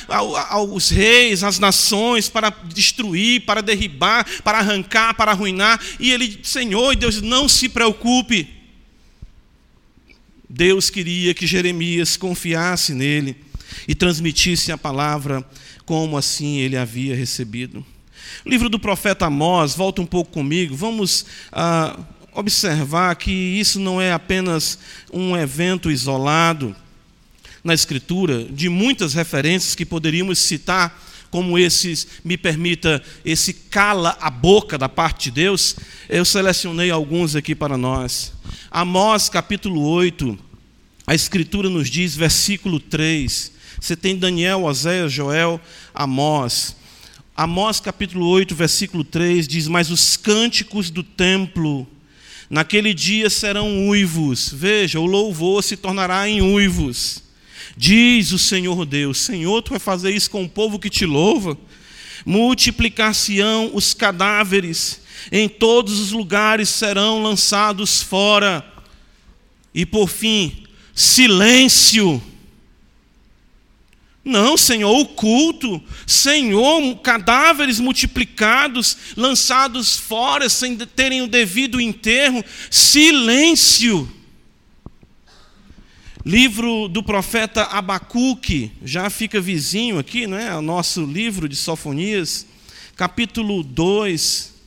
aos 0.51 0.91
reis, 0.91 1.43
às 1.43 1.59
nações, 1.59 2.29
para 2.29 2.51
destruir, 2.51 3.47
para 3.47 3.63
derribar, 3.63 4.27
para 4.43 4.59
arrancar, 4.59 5.15
para 5.15 5.31
arruinar. 5.31 5.81
E 5.99 6.11
ele, 6.11 6.41
Senhor, 6.43 6.93
e 6.93 6.97
Deus, 6.97 7.23
não 7.23 7.49
se 7.49 7.71
preocupe. 7.71 8.58
Deus 10.49 10.89
queria 10.91 11.35
que 11.35 11.47
Jeremias 11.47 12.17
confiasse 12.17 12.95
nele 12.95 13.37
e 13.87 13.95
transmitisse 13.95 14.73
a 14.73 14.79
palavra 14.79 15.45
como 15.85 16.17
assim 16.17 16.59
ele 16.59 16.77
havia 16.77 17.15
recebido. 17.15 17.85
O 18.45 18.49
livro 18.49 18.69
do 18.69 18.79
profeta 18.79 19.27
Amós, 19.27 19.75
volta 19.75 20.01
um 20.01 20.07
pouco 20.07 20.33
comigo, 20.33 20.75
vamos 20.75 21.27
ah, 21.53 21.99
observar 22.33 23.15
que 23.17 23.31
isso 23.31 23.81
não 23.81 24.01
é 24.01 24.13
apenas 24.13 24.79
um 25.13 25.37
evento 25.37 25.91
isolado 25.91 26.75
na 27.65 27.75
Escritura, 27.75 28.45
de 28.45 28.69
muitas 28.69 29.15
referências 29.15 29.75
que 29.75 29.85
poderíamos 29.85 30.39
citar, 30.39 31.05
como 31.31 31.59
esses, 31.59 32.07
me 32.25 32.39
permita, 32.39 33.03
esse 33.25 33.53
cala 33.53 34.17
a 34.21 34.31
boca 34.31 34.79
da 34.79 34.89
parte 34.89 35.25
de 35.25 35.33
Deus, 35.33 35.77
eu 36.09 36.25
selecionei 36.25 36.91
alguns 36.91 37.37
aqui 37.37 37.55
para 37.55 37.77
nós. 37.77 38.33
Amós 38.71 39.31
capítulo 39.31 39.81
8, 39.81 40.39
a 41.07 41.15
Escritura 41.15 41.71
nos 41.71 41.89
diz, 41.89 42.15
versículo 42.15 42.79
3, 42.79 43.51
Você 43.81 43.97
tem 43.97 44.15
Daniel, 44.15 44.65
Oséias, 44.65 45.11
Joel, 45.11 45.59
Amós. 45.95 46.77
Amós 47.35 47.81
capítulo 47.81 48.27
8, 48.27 48.55
versículo 48.55 49.05
3 49.05 49.49
diz: 49.49 49.69
Mas 49.69 49.91
os 49.91 50.19
cânticos 50.19 50.91
do 50.91 51.03
templo 51.03 51.89
naquele 52.51 52.93
dia 52.93 53.31
serão 53.31 53.89
uivos. 53.89 54.53
Veja, 54.53 55.01
o 55.01 55.07
louvor 55.07 55.65
se 55.65 55.75
tornará 55.75 56.29
em 56.29 56.43
uivos. 56.43 57.23
Diz 57.75 58.33
o 58.33 58.39
Senhor 58.39 58.85
Deus: 58.85 59.17
Senhor, 59.17 59.63
tu 59.63 59.71
vai 59.71 59.79
fazer 59.79 60.11
isso 60.11 60.31
com 60.31 60.45
o 60.45 60.49
povo 60.49 60.79
que 60.79 60.91
te 60.91 61.07
louva? 61.07 61.57
Multiplicar-se-ão 62.27 63.71
os 63.73 63.95
cadáveres, 63.95 65.01
em 65.31 65.49
todos 65.49 65.99
os 65.99 66.13
lugares 66.13 66.69
serão 66.69 67.23
lançados 67.23 68.03
fora. 68.03 68.65
E 69.75 69.85
por 69.87 70.09
fim, 70.09 70.65
silêncio 70.95 72.23
não, 74.29 74.59
Senhor, 74.59 74.95
o 74.95 75.07
culto, 75.07 75.83
Senhor, 76.07 76.97
cadáveres 76.97 77.81
multiplicados, 77.81 78.95
lançados 79.17 79.97
fora 79.97 80.51
sem 80.51 80.77
terem 80.77 81.23
o 81.23 81.27
devido 81.27 81.81
enterro, 81.81 82.45
silêncio. 82.71 84.07
Livro 86.27 86.89
do 86.89 87.03
profeta 87.03 87.63
Abacuque, 87.63 88.71
já 88.85 89.09
fica 89.09 89.41
vizinho 89.41 89.99
aqui, 89.99 90.27
né? 90.27 90.55
O 90.55 90.61
nosso 90.61 91.07
livro 91.07 91.49
de 91.49 91.57
Sofonias, 91.57 92.47
capítulo 92.95 93.63
2. 93.63 94.58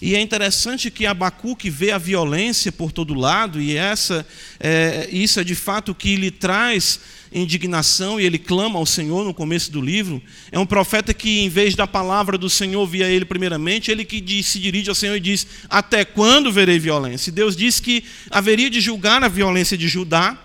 E 0.00 0.14
é 0.14 0.20
interessante 0.20 0.90
que 0.90 1.04
Abacuque 1.04 1.68
vê 1.68 1.90
a 1.90 1.98
violência 1.98 2.72
por 2.72 2.90
todo 2.90 3.12
lado, 3.12 3.60
e 3.60 3.76
essa, 3.76 4.26
é, 4.58 5.08
isso 5.12 5.38
é 5.38 5.44
de 5.44 5.54
fato 5.54 5.94
que 5.94 6.16
lhe 6.16 6.30
traz 6.30 7.00
indignação 7.32 8.20
e 8.20 8.24
ele 8.24 8.38
clama 8.38 8.78
ao 8.78 8.86
Senhor 8.86 9.24
no 9.24 9.32
começo 9.32 9.70
do 9.70 9.80
livro. 9.80 10.20
É 10.50 10.58
um 10.58 10.66
profeta 10.66 11.14
que, 11.14 11.40
em 11.40 11.48
vez 11.48 11.74
da 11.74 11.86
palavra 11.86 12.36
do 12.36 12.50
Senhor 12.50 12.84
via 12.86 13.08
ele 13.08 13.24
primeiramente, 13.24 13.90
ele 13.90 14.04
que 14.04 14.20
diz, 14.20 14.46
se 14.46 14.58
dirige 14.58 14.88
ao 14.88 14.94
Senhor 14.94 15.16
e 15.16 15.20
diz: 15.20 15.46
Até 15.68 16.04
quando 16.04 16.50
verei 16.50 16.78
violência? 16.78 17.30
E 17.30 17.32
Deus 17.32 17.54
diz 17.54 17.78
que 17.78 18.04
haveria 18.30 18.70
de 18.70 18.80
julgar 18.80 19.22
a 19.22 19.28
violência 19.28 19.76
de 19.76 19.86
Judá, 19.86 20.36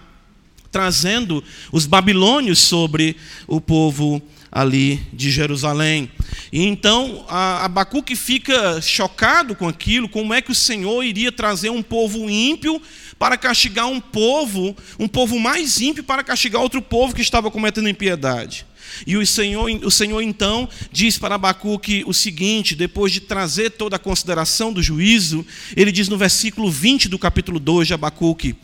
trazendo 0.71 1.43
os 1.71 1.85
babilônios 1.85 2.59
sobre 2.59 3.15
o 3.47 3.59
povo 3.61 4.21
ali 4.55 5.01
de 5.11 5.29
Jerusalém. 5.29 6.09
E 6.49 6.63
então 6.63 7.25
Abacuque 7.27 8.15
fica 8.15 8.81
chocado 8.81 9.53
com 9.53 9.67
aquilo, 9.67 10.07
como 10.07 10.33
é 10.33 10.41
que 10.41 10.51
o 10.51 10.55
Senhor 10.55 11.03
iria 11.03 11.29
trazer 11.29 11.69
um 11.69 11.83
povo 11.83 12.29
ímpio 12.29 12.81
para 13.19 13.37
castigar 13.37 13.87
um 13.87 13.99
povo, 13.99 14.73
um 14.97 15.09
povo 15.09 15.37
mais 15.37 15.81
ímpio 15.81 16.05
para 16.05 16.23
castigar 16.23 16.61
outro 16.61 16.81
povo 16.81 17.13
que 17.13 17.21
estava 17.21 17.51
cometendo 17.51 17.89
impiedade. 17.89 18.65
E 19.05 19.17
o 19.17 19.27
Senhor, 19.27 19.69
o 19.83 19.91
Senhor 19.91 20.21
então 20.21 20.69
diz 20.89 21.17
para 21.17 21.35
Abacuque 21.35 22.05
o 22.07 22.13
seguinte, 22.13 22.75
depois 22.75 23.11
de 23.11 23.19
trazer 23.19 23.71
toda 23.71 23.97
a 23.97 23.99
consideração 23.99 24.71
do 24.71 24.81
juízo, 24.81 25.45
ele 25.75 25.91
diz 25.91 26.07
no 26.07 26.17
versículo 26.17 26.71
20 26.71 27.09
do 27.09 27.19
capítulo 27.19 27.59
2 27.59 27.87
de 27.87 27.93
Abacuque: 27.93 28.55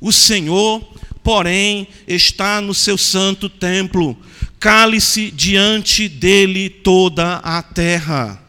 O 0.00 0.10
Senhor, 0.10 0.82
porém, 1.22 1.86
está 2.08 2.60
no 2.60 2.74
seu 2.74 2.98
santo 2.98 3.48
templo, 3.48 4.18
cale-se 4.58 5.30
diante 5.30 6.08
dele 6.08 6.68
toda 6.68 7.36
a 7.36 7.62
terra. 7.62 8.42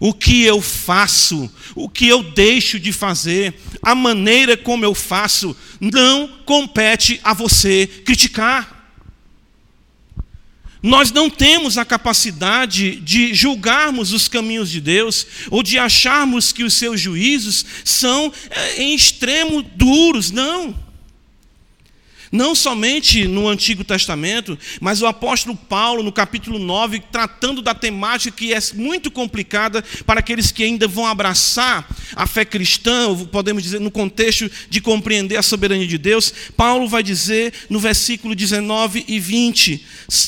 O 0.00 0.12
que 0.12 0.42
eu 0.42 0.60
faço, 0.60 1.50
o 1.76 1.88
que 1.88 2.08
eu 2.08 2.22
deixo 2.22 2.80
de 2.80 2.92
fazer, 2.92 3.54
a 3.82 3.94
maneira 3.94 4.56
como 4.56 4.84
eu 4.84 4.94
faço, 4.94 5.56
não 5.80 6.26
compete 6.44 7.20
a 7.22 7.32
você 7.32 7.86
criticar. 7.86 8.80
Nós 10.82 11.12
não 11.12 11.30
temos 11.30 11.78
a 11.78 11.84
capacidade 11.84 12.96
de 12.96 13.32
julgarmos 13.32 14.12
os 14.12 14.26
caminhos 14.26 14.68
de 14.68 14.80
Deus 14.80 15.24
ou 15.48 15.62
de 15.62 15.78
acharmos 15.78 16.50
que 16.50 16.64
os 16.64 16.74
seus 16.74 17.00
juízos 17.00 17.64
são 17.84 18.32
eh, 18.50 18.82
em 18.82 18.94
extremo 18.96 19.62
duros, 19.62 20.32
não 20.32 20.74
não 22.32 22.54
somente 22.54 23.28
no 23.28 23.46
Antigo 23.46 23.84
Testamento, 23.84 24.58
mas 24.80 25.02
o 25.02 25.06
apóstolo 25.06 25.54
Paulo, 25.54 26.02
no 26.02 26.10
capítulo 26.10 26.58
9, 26.58 27.02
tratando 27.12 27.60
da 27.60 27.74
temática 27.74 28.34
que 28.34 28.54
é 28.54 28.58
muito 28.74 29.10
complicada 29.10 29.84
para 30.06 30.20
aqueles 30.20 30.50
que 30.50 30.64
ainda 30.64 30.88
vão 30.88 31.06
abraçar 31.06 31.86
a 32.16 32.26
fé 32.26 32.44
cristã, 32.44 33.14
podemos 33.26 33.62
dizer, 33.62 33.80
no 33.80 33.90
contexto 33.90 34.50
de 34.70 34.80
compreender 34.80 35.36
a 35.36 35.42
soberania 35.42 35.86
de 35.86 35.98
Deus, 35.98 36.32
Paulo 36.56 36.88
vai 36.88 37.02
dizer 37.02 37.52
no 37.68 37.78
versículo 37.78 38.34
19 38.34 39.04
e 39.06 39.20
20, 39.20 39.84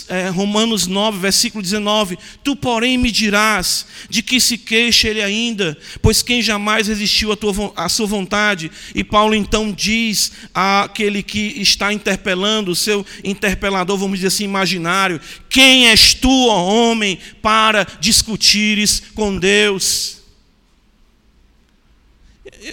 é, 0.09 0.29
Romanos 0.29 0.87
9, 0.87 1.19
versículo 1.19 1.63
19: 1.63 2.19
Tu, 2.43 2.55
porém, 2.55 2.99
me 2.99 3.11
dirás 3.11 3.87
de 4.11 4.23
que 4.23 4.39
se 4.41 4.59
queixa 4.59 5.09
ele 5.09 5.23
ainda, 5.23 5.77
pois 6.03 6.23
quem 6.23 6.43
jamais 6.43 6.89
resistiu 6.89 7.33
à, 7.33 7.37
tua, 7.37 7.73
à 7.75 7.89
sua 7.89 8.07
vontade? 8.07 8.71
E 8.95 9.03
Paulo 9.03 9.35
então 9.35 9.73
diz 9.73 10.33
àquele 10.53 11.23
que 11.23 11.55
está 11.61 11.94
interpelando, 11.95 12.71
o 12.71 12.77
seu 12.77 13.05
interpelador, 13.23 13.97
vamos 13.97 14.19
dizer 14.19 14.29
assim, 14.29 14.45
imaginário: 14.45 15.21
Quem 15.49 15.89
és 15.89 16.13
tu, 16.15 16.49
ó 16.49 16.65
homem, 16.65 17.19
para 17.41 17.87
discutires 18.01 19.01
com 19.15 19.39
Deus? 19.39 20.23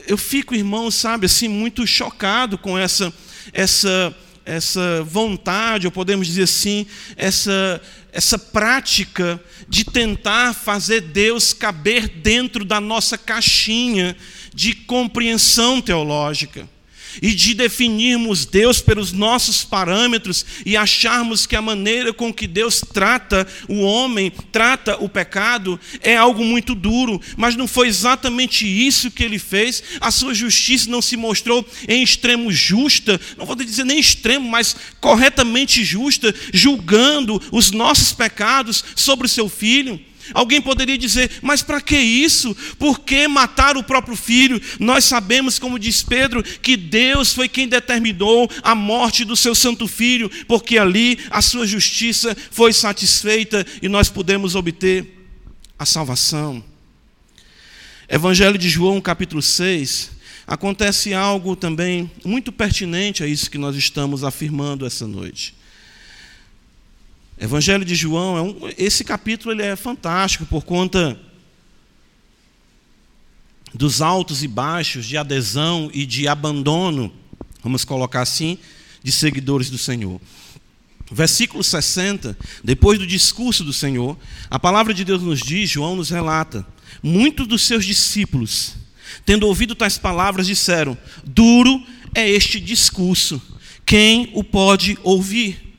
Eu 0.08 0.18
fico, 0.18 0.56
irmão, 0.56 0.92
sabe, 0.92 1.26
assim, 1.26 1.48
muito 1.48 1.86
chocado 1.88 2.58
com 2.58 2.78
essa, 2.78 3.14
essa, 3.54 4.16
essa 4.46 5.04
vontade, 5.04 5.88
ou 5.88 5.92
podemos 5.92 6.28
dizer 6.28 6.44
assim, 6.44 6.86
essa, 7.16 7.82
essa 8.12 8.38
prática 8.38 9.42
de 9.68 9.84
tentar 9.84 10.54
fazer 10.54 11.02
Deus 11.02 11.54
caber 11.54 12.08
dentro 12.08 12.66
da 12.66 12.80
nossa 12.80 13.18
caixinha 13.18 14.16
de 14.54 14.74
compreensão 14.74 15.82
teológica 15.82 16.68
e 17.22 17.34
de 17.34 17.54
definirmos 17.54 18.46
Deus 18.46 18.82
pelos 18.82 19.12
nossos 19.12 19.64
parâmetros 19.64 20.46
e 20.66 20.78
acharmos 20.78 21.46
que 21.46 21.56
a 21.56 21.62
maneira 21.62 22.14
com 22.14 22.34
que 22.34 22.48
Deus 22.48 22.82
trata 22.94 23.48
o 23.68 23.82
homem, 23.82 24.32
trata 24.52 24.98
o 25.04 25.10
pecado, 25.10 25.80
é 26.02 26.16
algo 26.16 26.44
muito 26.44 26.76
duro, 26.76 27.20
mas 27.36 27.56
não 27.56 27.68
foi 27.68 27.88
exatamente 27.88 28.66
isso 28.66 29.12
que 29.12 29.24
ele 29.24 29.40
fez. 29.40 29.84
A 30.00 30.12
sua 30.12 30.34
justiça 30.34 30.90
não 30.90 31.02
se 31.02 31.18
mostrou 31.18 31.68
em 31.88 32.04
extremo 32.04 32.52
justa, 32.52 33.20
não 33.38 33.46
vou 33.46 33.56
dizer 33.56 33.84
nem 33.84 34.00
extremo, 34.00 34.50
mas 34.50 34.76
corretamente 35.00 35.84
justa, 35.84 36.34
julgando 36.54 37.42
os 37.52 37.72
nossos 37.72 38.12
pecados 38.12 38.84
sobre 38.96 39.26
o 39.26 39.30
seu 39.30 39.50
filho. 39.50 40.00
Alguém 40.34 40.62
poderia 40.62 40.98
dizer, 40.98 41.32
mas 41.42 41.62
para 41.62 41.82
que 41.82 41.98
isso? 41.98 42.56
Por 42.78 43.00
que 43.00 43.28
matar 43.28 43.78
o 43.78 43.84
próprio 43.84 44.16
filho? 44.16 44.62
Nós 44.80 45.06
sabemos, 45.06 45.60
como 45.60 45.80
diz 45.80 46.04
Pedro, 46.04 46.44
que 46.44 46.78
Deus 46.78 47.34
foi 47.34 47.48
quem 47.48 47.68
determinou 47.68 48.50
a 48.64 48.76
morte 48.76 49.26
do 49.26 49.36
seu 49.36 49.56
santo 49.56 49.88
filho, 49.88 50.30
porque 50.48 50.78
ali 50.78 51.20
a 51.30 51.42
sua 51.42 51.66
justiça 51.66 52.36
foi 52.52 52.74
satisfeita 52.74 53.66
e 53.82 53.90
nós 53.90 54.10
pudemos 54.10 54.56
obter 54.56 55.26
a 55.78 55.86
salvação. 55.86 56.64
Evangelho 58.08 58.58
de 58.58 58.68
João, 58.68 59.00
capítulo 59.00 59.42
6, 59.42 60.12
acontece 60.46 61.14
algo 61.14 61.56
também 61.56 62.12
muito 62.26 62.52
pertinente 62.52 63.24
a 63.24 63.28
isso 63.28 63.50
que 63.50 63.58
nós 63.58 63.76
estamos 63.76 64.24
afirmando 64.24 64.86
essa 64.86 65.08
noite. 65.08 65.56
Evangelho 67.42 67.84
de 67.84 67.96
João, 67.96 68.38
é 68.38 68.42
um, 68.44 68.56
esse 68.78 69.04
capítulo 69.04 69.52
ele 69.52 69.64
é 69.64 69.76
fantástico 69.76 70.46
por 70.46 70.64
conta 70.64 71.20
dos 73.74 74.00
altos 74.00 74.44
e 74.44 74.48
baixos 74.48 75.08
de 75.08 75.18
adesão 75.18 75.90
e 75.92 76.06
de 76.06 76.28
abandono, 76.28 77.12
vamos 77.64 77.84
colocar 77.84 78.22
assim, 78.22 78.60
de 79.02 79.12
seguidores 79.12 79.72
do 79.72 79.78
Senhor. 79.80 80.22
Versículo 81.12 81.64
60, 81.64 82.38
depois 82.64 83.00
do 83.00 83.08
discurso 83.08 83.64
do 83.64 83.74
Senhor, 83.74 84.16
a 84.48 84.60
palavra 84.60 84.94
de 84.94 85.04
Deus 85.04 85.24
nos 85.24 85.40
diz, 85.40 85.68
João 85.68 85.96
nos 85.96 86.12
relata, 86.12 86.64
muitos 87.02 87.48
dos 87.48 87.64
seus 87.64 87.84
discípulos, 87.84 88.76
tendo 89.26 89.48
ouvido 89.48 89.74
tais 89.74 89.98
palavras, 89.98 90.46
disseram: 90.46 90.96
Duro 91.24 91.84
é 92.14 92.30
este 92.30 92.60
discurso, 92.60 93.42
quem 93.84 94.30
o 94.36 94.44
pode 94.44 94.96
ouvir? 95.02 95.71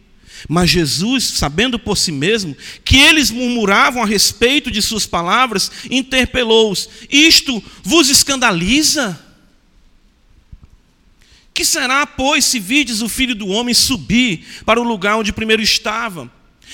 Mas 0.48 0.70
Jesus, 0.70 1.24
sabendo 1.24 1.78
por 1.78 1.96
si 1.96 2.12
mesmo 2.12 2.56
que 2.84 2.96
eles 2.96 3.30
murmuravam 3.30 4.02
a 4.02 4.06
respeito 4.06 4.70
de 4.70 4.82
suas 4.82 5.06
palavras, 5.06 5.70
interpelou-os: 5.90 6.88
Isto 7.10 7.62
vos 7.82 8.08
escandaliza? 8.08 9.18
Que 11.54 11.64
será, 11.64 12.06
pois, 12.06 12.44
se 12.44 12.58
vides 12.58 13.02
o 13.02 13.08
filho 13.08 13.34
do 13.34 13.48
homem 13.48 13.74
subir 13.74 14.44
para 14.64 14.80
o 14.80 14.84
lugar 14.84 15.16
onde 15.16 15.32
primeiro 15.32 15.62
estava? 15.62 16.30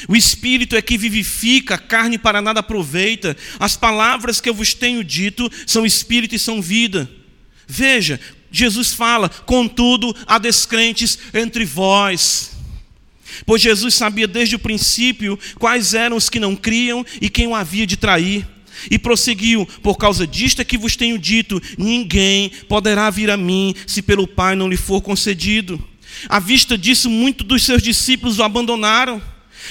O 0.07 0.15
espírito 0.15 0.77
é 0.77 0.83
que 0.83 0.97
vivifica, 0.97 1.75
a 1.75 1.79
carne 1.79 2.17
para 2.17 2.41
nada 2.41 2.61
aproveita. 2.61 3.37
As 3.59 3.77
palavras 3.77 4.41
que 4.41 4.49
eu 4.49 4.55
vos 4.55 4.75
tenho 4.75 5.03
dito 5.03 5.51
são 5.67 5.85
espírito 5.85 6.35
e 6.35 6.39
são 6.39 6.63
vida. 6.63 7.11
Veja, 7.67 8.21
Jesus 8.51 8.93
fala: 8.93 9.29
contudo, 9.29 10.15
há 10.27 10.39
descrentes 10.39 11.19
entre 11.35 11.65
vós. 11.65 12.58
Pois 13.45 13.63
Jesus 13.63 13.95
sabia 13.95 14.27
desde 14.27 14.57
o 14.57 14.59
princípio 14.59 15.39
quais 15.59 15.95
eram 15.95 16.17
os 16.17 16.29
que 16.29 16.41
não 16.41 16.57
criam 16.57 17.05
e 17.21 17.29
quem 17.29 17.47
o 17.47 17.55
havia 17.55 17.87
de 17.87 17.97
trair. 17.97 18.47
E 18.91 18.99
prosseguiu: 18.99 19.67
Por 19.83 19.97
causa 19.97 20.27
disto 20.27 20.61
é 20.61 20.65
que 20.65 20.79
vos 20.79 20.97
tenho 20.97 21.19
dito: 21.19 21.61
ninguém 21.77 22.51
poderá 22.69 23.11
vir 23.11 23.31
a 23.31 23.37
mim 23.37 23.75
se 23.87 24.03
pelo 24.03 24.27
Pai 24.27 24.55
não 24.55 24.69
lhe 24.69 24.77
for 24.77 25.01
concedido. 25.01 25.83
À 26.29 26.39
vista 26.39 26.77
disso, 26.77 27.11
muitos 27.11 27.47
dos 27.47 27.63
seus 27.63 27.83
discípulos 27.83 28.39
o 28.39 28.43
abandonaram 28.43 29.21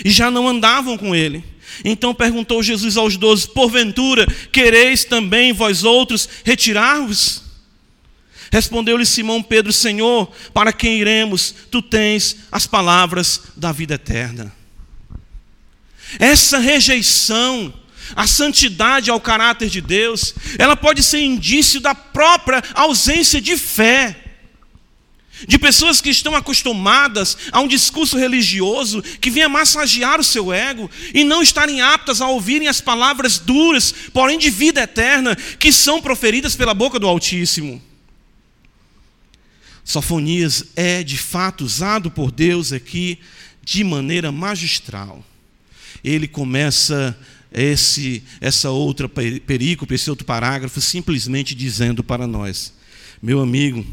e 0.04 0.10
já 0.10 0.30
não 0.30 0.48
andavam 0.48 0.98
com 0.98 1.16
ele. 1.16 1.44
Então 1.84 2.14
perguntou 2.14 2.64
Jesus 2.64 2.98
aos 2.98 3.18
doze: 3.18 3.48
Porventura, 3.48 4.28
quereis 4.52 5.04
também 5.04 5.54
vós 5.54 5.84
outros 5.84 6.28
retirar-vos? 6.44 7.47
Respondeu-lhe 8.52 9.06
Simão 9.06 9.42
Pedro: 9.44 9.72
Senhor, 9.74 10.32
para 10.54 10.74
quem 10.74 11.00
iremos? 11.00 11.54
Tu 11.72 11.82
tens 11.82 12.38
as 12.52 12.66
palavras 12.66 13.42
da 13.56 13.72
vida 13.72 13.96
eterna. 13.96 14.54
Essa 16.20 16.58
rejeição 16.58 17.74
a 18.16 18.26
santidade 18.26 19.10
ao 19.10 19.20
caráter 19.20 19.70
de 19.70 19.82
Deus, 19.82 20.34
ela 20.58 20.76
pode 20.76 21.04
ser 21.04 21.20
indício 21.20 21.80
da 21.80 21.94
própria 21.94 22.64
ausência 22.74 23.42
de 23.42 23.58
fé. 23.58 24.16
De 25.48 25.60
pessoas 25.60 26.02
que 26.02 26.10
estão 26.10 26.36
acostumadas 26.36 27.38
a 27.52 27.60
um 27.60 27.68
discurso 27.68 28.18
religioso 28.18 29.04
que 29.22 29.30
venha 29.30 29.48
massagear 29.48 30.20
o 30.20 30.24
seu 30.24 30.52
ego 30.52 30.90
e 31.14 31.24
não 31.24 31.44
estarem 31.44 31.80
aptas 31.80 32.22
a 32.22 32.28
ouvirem 32.28 32.68
as 32.68 32.82
palavras 32.82 33.38
duras, 33.38 33.94
porém 34.12 34.40
de 34.40 34.50
vida 34.50 34.82
eterna, 34.82 35.36
que 35.36 35.72
são 35.72 36.02
proferidas 36.02 36.56
pela 36.56 36.74
boca 36.74 36.98
do 36.98 37.08
Altíssimo. 37.08 37.80
Sofonias 39.88 40.66
é 40.76 41.02
de 41.02 41.18
fato 41.18 41.64
usado 41.64 42.12
por 42.12 42.30
Deus 42.30 42.74
aqui 42.74 43.20
de 43.64 43.86
maneira 43.86 44.34
magistral. 44.34 45.24
Ele 46.04 46.28
começa 46.28 47.18
esse, 47.54 48.22
essa 48.42 48.70
outra 48.70 49.08
perícope, 49.08 49.96
esse 49.96 50.10
outro 50.10 50.26
parágrafo, 50.26 50.82
simplesmente 50.82 51.56
dizendo 51.56 52.04
para 52.04 52.28
nós: 52.28 52.74
meu 53.22 53.40
amigo, 53.40 53.86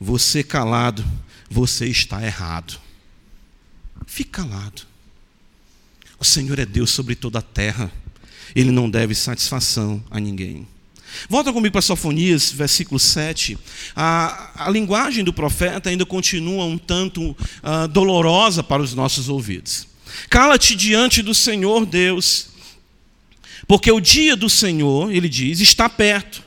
você 0.00 0.42
calado, 0.42 1.04
você 1.48 1.86
está 1.86 2.26
errado. 2.26 2.80
Fique 4.04 4.30
calado. 4.30 4.82
O 6.18 6.24
Senhor 6.24 6.58
é 6.58 6.66
Deus 6.66 6.90
sobre 6.90 7.14
toda 7.14 7.38
a 7.38 7.42
terra. 7.42 7.92
Ele 8.52 8.72
não 8.72 8.90
deve 8.90 9.14
satisfação 9.14 10.02
a 10.10 10.18
ninguém. 10.18 10.66
Volta 11.28 11.52
comigo 11.52 11.72
para 11.72 11.82
Sofonias, 11.82 12.52
versículo 12.52 12.98
7. 12.98 13.58
A, 13.94 14.66
a 14.66 14.70
linguagem 14.70 15.24
do 15.24 15.32
profeta 15.32 15.90
ainda 15.90 16.06
continua 16.06 16.64
um 16.64 16.78
tanto 16.78 17.30
uh, 17.30 17.88
dolorosa 17.88 18.62
para 18.62 18.82
os 18.82 18.94
nossos 18.94 19.28
ouvidos. 19.28 19.88
Cala-te 20.30 20.74
diante 20.74 21.22
do 21.22 21.34
Senhor 21.34 21.84
Deus, 21.84 22.48
porque 23.66 23.90
o 23.90 24.00
dia 24.00 24.36
do 24.36 24.48
Senhor, 24.48 25.12
ele 25.12 25.28
diz, 25.28 25.60
está 25.60 25.88
perto. 25.88 26.42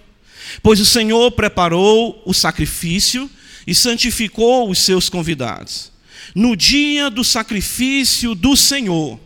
Pois 0.64 0.80
o 0.80 0.86
Senhor 0.86 1.32
preparou 1.32 2.22
o 2.26 2.34
sacrifício 2.34 3.30
e 3.68 3.76
santificou 3.76 4.70
os 4.70 4.80
seus 4.80 5.10
convidados. 5.10 5.92
No 6.34 6.56
dia 6.56 7.10
do 7.10 7.24
sacrifício 7.24 8.34
do 8.34 8.56
Senhor. 8.56 9.20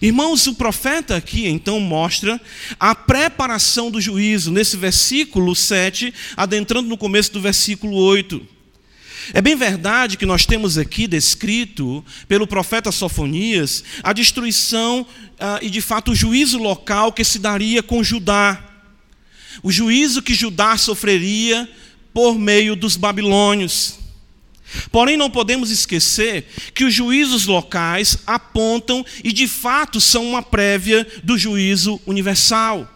Irmãos, 0.00 0.46
o 0.46 0.54
profeta 0.54 1.16
aqui 1.16 1.46
então 1.46 1.78
mostra 1.80 2.40
a 2.78 2.94
preparação 2.94 3.90
do 3.90 4.00
juízo, 4.00 4.50
nesse 4.50 4.76
versículo 4.76 5.54
7, 5.54 6.12
adentrando 6.36 6.88
no 6.88 6.96
começo 6.96 7.32
do 7.32 7.40
versículo 7.40 7.96
8. 7.96 8.54
É 9.32 9.40
bem 9.40 9.56
verdade 9.56 10.18
que 10.18 10.26
nós 10.26 10.44
temos 10.44 10.76
aqui 10.76 11.06
descrito 11.06 12.04
pelo 12.28 12.46
profeta 12.46 12.92
Sofonias 12.92 13.82
a 14.02 14.12
destruição 14.12 15.06
ah, 15.40 15.58
e 15.62 15.70
de 15.70 15.80
fato 15.80 16.12
o 16.12 16.14
juízo 16.14 16.58
local 16.58 17.12
que 17.12 17.24
se 17.24 17.38
daria 17.38 17.82
com 17.82 18.04
Judá. 18.04 18.62
O 19.62 19.72
juízo 19.72 20.20
que 20.20 20.34
Judá 20.34 20.76
sofreria 20.76 21.68
por 22.12 22.38
meio 22.38 22.76
dos 22.76 22.96
babilônios. 22.96 24.03
Porém, 24.90 25.16
não 25.16 25.30
podemos 25.30 25.70
esquecer 25.70 26.46
que 26.74 26.84
os 26.84 26.94
juízos 26.94 27.46
locais 27.46 28.18
apontam 28.26 29.04
e 29.22 29.32
de 29.32 29.46
fato 29.46 30.00
são 30.00 30.26
uma 30.26 30.42
prévia 30.42 31.06
do 31.22 31.38
juízo 31.38 32.00
universal. 32.06 32.90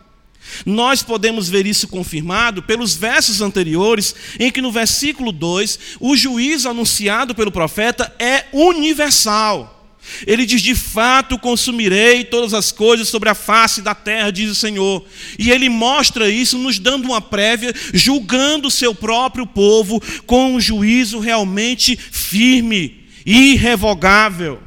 Nós 0.64 1.02
podemos 1.02 1.48
ver 1.48 1.66
isso 1.66 1.88
confirmado 1.88 2.62
pelos 2.62 2.94
versos 2.94 3.40
anteriores, 3.40 4.14
em 4.40 4.50
que 4.50 4.62
no 4.62 4.72
versículo 4.72 5.30
2, 5.30 5.78
o 6.00 6.16
juízo 6.16 6.68
anunciado 6.68 7.34
pelo 7.34 7.52
profeta 7.52 8.14
é 8.18 8.46
universal. 8.52 9.77
Ele 10.26 10.46
diz: 10.46 10.62
De 10.62 10.74
fato 10.74 11.38
consumirei 11.38 12.24
todas 12.24 12.54
as 12.54 12.72
coisas 12.72 13.08
sobre 13.08 13.28
a 13.28 13.34
face 13.34 13.82
da 13.82 13.94
terra, 13.94 14.30
diz 14.30 14.50
o 14.50 14.54
Senhor. 14.54 15.04
E 15.38 15.50
ele 15.50 15.68
mostra 15.68 16.28
isso, 16.28 16.58
nos 16.58 16.78
dando 16.78 17.06
uma 17.06 17.20
prévia, 17.20 17.74
julgando 17.92 18.68
o 18.68 18.70
seu 18.70 18.94
próprio 18.94 19.46
povo 19.46 20.02
com 20.26 20.54
um 20.54 20.60
juízo 20.60 21.18
realmente 21.18 21.96
firme, 21.96 23.06
irrevogável. 23.24 24.62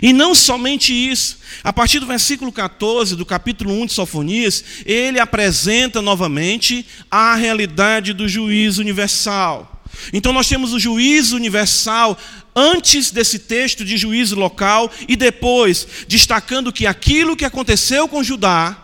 E 0.00 0.12
não 0.12 0.34
somente 0.34 0.92
isso, 0.92 1.38
a 1.64 1.72
partir 1.72 1.98
do 1.98 2.06
versículo 2.06 2.52
14 2.52 3.16
do 3.16 3.26
capítulo 3.26 3.72
1 3.82 3.86
de 3.86 3.92
Sofonias, 3.92 4.64
ele 4.86 5.18
apresenta 5.18 6.00
novamente 6.00 6.86
a 7.10 7.34
realidade 7.34 8.12
do 8.12 8.28
juízo 8.28 8.80
universal. 8.80 9.69
Então 10.12 10.32
nós 10.32 10.48
temos 10.48 10.72
o 10.72 10.78
juízo 10.78 11.36
universal 11.36 12.18
antes 12.54 13.10
desse 13.10 13.38
texto 13.38 13.84
de 13.84 13.96
juízo 13.96 14.36
local 14.36 14.90
e 15.08 15.16
depois 15.16 15.86
destacando 16.08 16.72
que 16.72 16.86
aquilo 16.86 17.36
que 17.36 17.44
aconteceu 17.44 18.08
com 18.08 18.22
Judá 18.22 18.76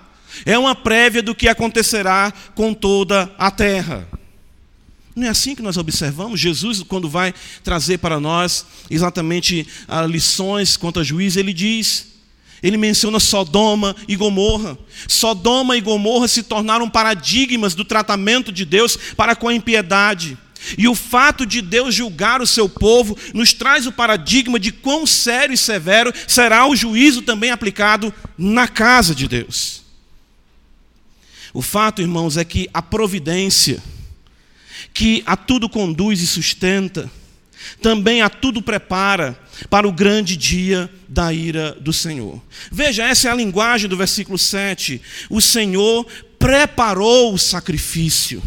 é 0.44 0.58
uma 0.58 0.74
prévia 0.74 1.22
do 1.22 1.34
que 1.34 1.48
acontecerá 1.48 2.32
com 2.54 2.74
toda 2.74 3.32
a 3.38 3.50
terra. 3.50 4.06
Não 5.14 5.26
é 5.26 5.30
assim 5.30 5.54
que 5.54 5.62
nós 5.62 5.78
observamos? 5.78 6.38
Jesus, 6.38 6.82
quando 6.82 7.08
vai 7.08 7.32
trazer 7.64 7.98
para 7.98 8.20
nós 8.20 8.66
exatamente 8.90 9.66
ah, 9.88 10.02
lições 10.02 10.76
quanto 10.76 11.00
a 11.00 11.02
juízo, 11.02 11.40
ele 11.40 11.54
diz, 11.54 12.16
ele 12.62 12.76
menciona 12.76 13.18
Sodoma 13.18 13.96
e 14.06 14.14
Gomorra. 14.14 14.76
Sodoma 15.08 15.74
e 15.74 15.80
Gomorra 15.80 16.28
se 16.28 16.42
tornaram 16.42 16.90
paradigmas 16.90 17.74
do 17.74 17.82
tratamento 17.82 18.52
de 18.52 18.66
Deus 18.66 18.98
para 19.16 19.34
com 19.34 19.48
a 19.48 19.54
impiedade. 19.54 20.36
E 20.76 20.88
o 20.88 20.94
fato 20.94 21.46
de 21.46 21.60
Deus 21.62 21.94
julgar 21.94 22.40
o 22.40 22.46
seu 22.46 22.68
povo 22.68 23.16
nos 23.32 23.52
traz 23.52 23.86
o 23.86 23.92
paradigma 23.92 24.58
de 24.58 24.72
quão 24.72 25.06
sério 25.06 25.54
e 25.54 25.58
severo 25.58 26.12
será 26.26 26.66
o 26.66 26.76
juízo 26.76 27.22
também 27.22 27.50
aplicado 27.50 28.12
na 28.36 28.66
casa 28.66 29.14
de 29.14 29.28
Deus. 29.28 29.82
O 31.52 31.62
fato, 31.62 32.02
irmãos, 32.02 32.36
é 32.36 32.44
que 32.44 32.68
a 32.74 32.82
providência, 32.82 33.82
que 34.92 35.22
a 35.24 35.36
tudo 35.36 35.68
conduz 35.68 36.20
e 36.20 36.26
sustenta, 36.26 37.10
também 37.80 38.22
a 38.22 38.28
tudo 38.28 38.60
prepara 38.60 39.38
para 39.70 39.88
o 39.88 39.92
grande 39.92 40.36
dia 40.36 40.90
da 41.08 41.32
ira 41.32 41.72
do 41.80 41.92
Senhor. 41.92 42.40
Veja, 42.70 43.04
essa 43.04 43.28
é 43.28 43.30
a 43.30 43.34
linguagem 43.34 43.88
do 43.88 43.96
versículo 43.96 44.38
7. 44.38 45.00
O 45.30 45.40
Senhor 45.40 46.06
preparou 46.38 47.32
o 47.32 47.38
sacrifício. 47.38 48.42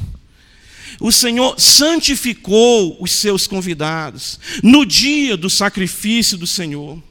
O 0.99 1.11
Senhor 1.11 1.59
santificou 1.59 2.97
os 2.99 3.11
seus 3.11 3.47
convidados 3.47 4.39
no 4.61 4.85
dia 4.85 5.37
do 5.37 5.49
sacrifício 5.49 6.37
do 6.37 6.45
Senhor. 6.45 7.01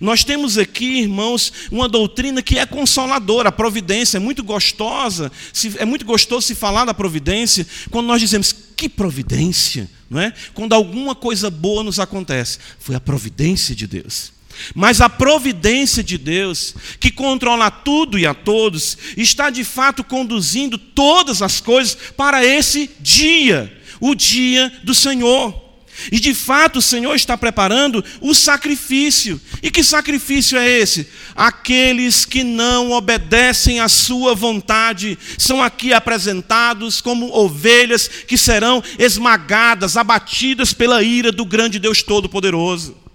Nós 0.00 0.24
temos 0.24 0.58
aqui, 0.58 1.02
irmãos, 1.02 1.52
uma 1.70 1.88
doutrina 1.88 2.42
que 2.42 2.58
é 2.58 2.66
consoladora. 2.66 3.50
A 3.50 3.52
providência 3.52 4.16
é 4.16 4.20
muito 4.20 4.42
gostosa, 4.42 5.30
é 5.78 5.84
muito 5.84 6.04
gostoso 6.04 6.46
se 6.46 6.54
falar 6.54 6.84
da 6.84 6.92
providência 6.92 7.66
quando 7.90 8.06
nós 8.06 8.20
dizemos 8.20 8.54
que 8.76 8.88
providência, 8.88 9.88
não 10.10 10.20
é? 10.20 10.34
Quando 10.52 10.72
alguma 10.72 11.14
coisa 11.14 11.48
boa 11.48 11.84
nos 11.84 12.00
acontece, 12.00 12.58
foi 12.80 12.96
a 12.96 13.00
providência 13.00 13.74
de 13.74 13.86
Deus. 13.86 14.35
Mas 14.74 15.00
a 15.00 15.08
providência 15.08 16.02
de 16.02 16.18
Deus, 16.18 16.74
que 16.98 17.10
controla 17.10 17.70
tudo 17.70 18.18
e 18.18 18.26
a 18.26 18.34
todos, 18.34 18.96
está 19.16 19.50
de 19.50 19.64
fato 19.64 20.04
conduzindo 20.04 20.78
todas 20.78 21.42
as 21.42 21.60
coisas 21.60 21.96
para 22.16 22.44
esse 22.44 22.90
dia, 23.00 23.72
o 24.00 24.14
dia 24.14 24.72
do 24.82 24.94
Senhor. 24.94 25.66
E 26.12 26.20
de 26.20 26.34
fato 26.34 26.78
o 26.78 26.82
Senhor 26.82 27.14
está 27.14 27.36
preparando 27.36 28.04
o 28.20 28.34
sacrifício. 28.34 29.40
E 29.62 29.70
que 29.70 29.82
sacrifício 29.82 30.58
é 30.58 30.68
esse? 30.68 31.08
Aqueles 31.34 32.24
que 32.24 32.44
não 32.44 32.92
obedecem 32.92 33.80
à 33.80 33.88
sua 33.88 34.34
vontade 34.34 35.18
são 35.38 35.62
aqui 35.62 35.92
apresentados 35.92 37.00
como 37.00 37.34
ovelhas 37.34 38.08
que 38.08 38.36
serão 38.36 38.82
esmagadas, 38.98 39.96
abatidas 39.96 40.72
pela 40.72 41.02
ira 41.02 41.32
do 41.32 41.44
grande 41.44 41.78
Deus 41.78 42.02
Todo-Poderoso. 42.02 43.05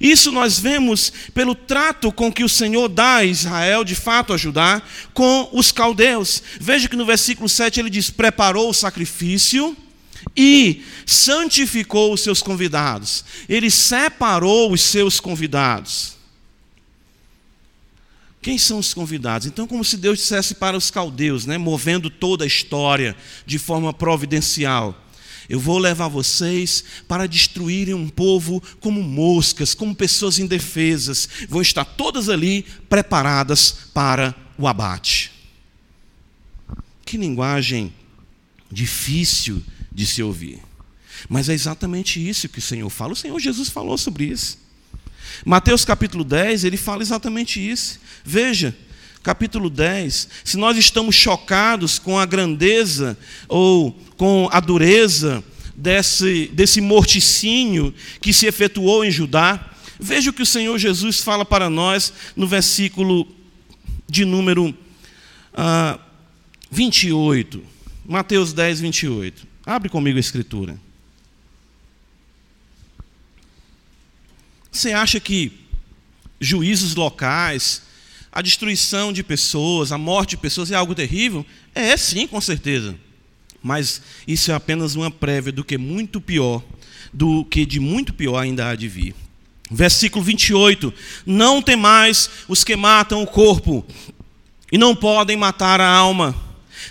Isso 0.00 0.30
nós 0.30 0.58
vemos 0.58 1.12
pelo 1.34 1.54
trato 1.54 2.12
com 2.12 2.32
que 2.32 2.44
o 2.44 2.48
Senhor 2.48 2.88
dá 2.88 3.16
a 3.16 3.24
Israel, 3.24 3.84
de 3.84 3.94
fato 3.94 4.32
ajudar, 4.32 4.88
com 5.12 5.48
os 5.52 5.72
caldeus. 5.72 6.42
Veja 6.60 6.88
que 6.88 6.96
no 6.96 7.06
versículo 7.06 7.48
7 7.48 7.80
ele 7.80 7.90
diz: 7.90 8.10
preparou 8.10 8.70
o 8.70 8.74
sacrifício 8.74 9.76
e 10.36 10.84
santificou 11.06 12.12
os 12.12 12.20
seus 12.20 12.42
convidados. 12.42 13.24
Ele 13.48 13.70
separou 13.70 14.72
os 14.72 14.80
seus 14.80 15.18
convidados. 15.18 16.16
Quem 18.40 18.56
são 18.56 18.78
os 18.78 18.94
convidados? 18.94 19.46
Então, 19.46 19.66
como 19.66 19.84
se 19.84 19.96
Deus 19.96 20.18
dissesse 20.18 20.54
para 20.54 20.76
os 20.76 20.90
caldeus, 20.90 21.44
né, 21.44 21.58
movendo 21.58 22.08
toda 22.08 22.44
a 22.44 22.46
história 22.46 23.16
de 23.44 23.58
forma 23.58 23.92
providencial. 23.92 25.07
Eu 25.48 25.58
vou 25.58 25.78
levar 25.78 26.08
vocês 26.08 26.84
para 27.06 27.26
destruírem 27.26 27.94
um 27.94 28.08
povo 28.08 28.62
como 28.80 29.02
moscas, 29.02 29.74
como 29.74 29.94
pessoas 29.94 30.38
indefesas. 30.38 31.28
Vão 31.48 31.62
estar 31.62 31.84
todas 31.84 32.28
ali 32.28 32.66
preparadas 32.88 33.72
para 33.94 34.34
o 34.58 34.68
abate. 34.68 35.32
Que 37.04 37.16
linguagem 37.16 37.92
difícil 38.70 39.62
de 39.90 40.06
se 40.06 40.22
ouvir. 40.22 40.60
Mas 41.28 41.48
é 41.48 41.54
exatamente 41.54 42.26
isso 42.26 42.48
que 42.48 42.58
o 42.58 42.62
Senhor 42.62 42.88
fala. 42.90 43.14
O 43.14 43.16
Senhor 43.16 43.38
Jesus 43.40 43.70
falou 43.70 43.96
sobre 43.96 44.24
isso. 44.24 44.58
Mateus 45.44 45.84
capítulo 45.84 46.24
10, 46.24 46.64
ele 46.64 46.76
fala 46.76 47.02
exatamente 47.02 47.58
isso. 47.58 47.98
Veja, 48.24 48.76
capítulo 49.22 49.68
10, 49.68 50.28
se 50.44 50.56
nós 50.56 50.76
estamos 50.76 51.14
chocados 51.14 51.98
com 51.98 52.18
a 52.18 52.26
grandeza 52.26 53.18
ou 53.48 53.92
com 54.16 54.48
a 54.52 54.60
dureza 54.60 55.42
desse, 55.76 56.48
desse 56.52 56.80
morticínio 56.80 57.94
que 58.20 58.32
se 58.32 58.46
efetuou 58.46 59.04
em 59.04 59.10
Judá, 59.10 59.72
veja 59.98 60.30
o 60.30 60.32
que 60.32 60.42
o 60.42 60.46
Senhor 60.46 60.78
Jesus 60.78 61.20
fala 61.20 61.44
para 61.44 61.68
nós 61.68 62.12
no 62.36 62.46
versículo 62.46 63.26
de 64.08 64.24
número 64.24 64.74
ah, 65.54 65.98
28. 66.70 67.62
Mateus 68.06 68.52
10, 68.52 68.80
28. 68.80 69.46
Abre 69.66 69.88
comigo 69.88 70.16
a 70.16 70.20
escritura. 70.20 70.78
Você 74.70 74.92
acha 74.92 75.18
que 75.18 75.52
juízos 76.40 76.94
locais, 76.94 77.82
a 78.32 78.42
destruição 78.42 79.12
de 79.12 79.22
pessoas, 79.22 79.92
a 79.92 79.98
morte 79.98 80.30
de 80.30 80.36
pessoas 80.38 80.70
é 80.70 80.74
algo 80.74 80.94
terrível? 80.94 81.44
É, 81.74 81.96
sim, 81.96 82.26
com 82.26 82.40
certeza. 82.40 82.94
Mas 83.62 84.02
isso 84.26 84.50
é 84.50 84.54
apenas 84.54 84.94
uma 84.94 85.10
prévia 85.10 85.52
do 85.52 85.64
que 85.64 85.76
muito 85.76 86.20
pior, 86.20 86.62
do 87.12 87.44
que 87.44 87.66
de 87.66 87.80
muito 87.80 88.12
pior 88.12 88.38
ainda 88.38 88.68
há 88.68 88.74
de 88.74 88.88
vir. 88.88 89.14
Versículo 89.70 90.24
28: 90.24 90.92
Não 91.26 91.60
temais 91.60 92.30
os 92.46 92.64
que 92.64 92.76
matam 92.76 93.22
o 93.22 93.26
corpo 93.26 93.84
e 94.70 94.78
não 94.78 94.94
podem 94.94 95.36
matar 95.36 95.80
a 95.80 95.88
alma. 95.88 96.34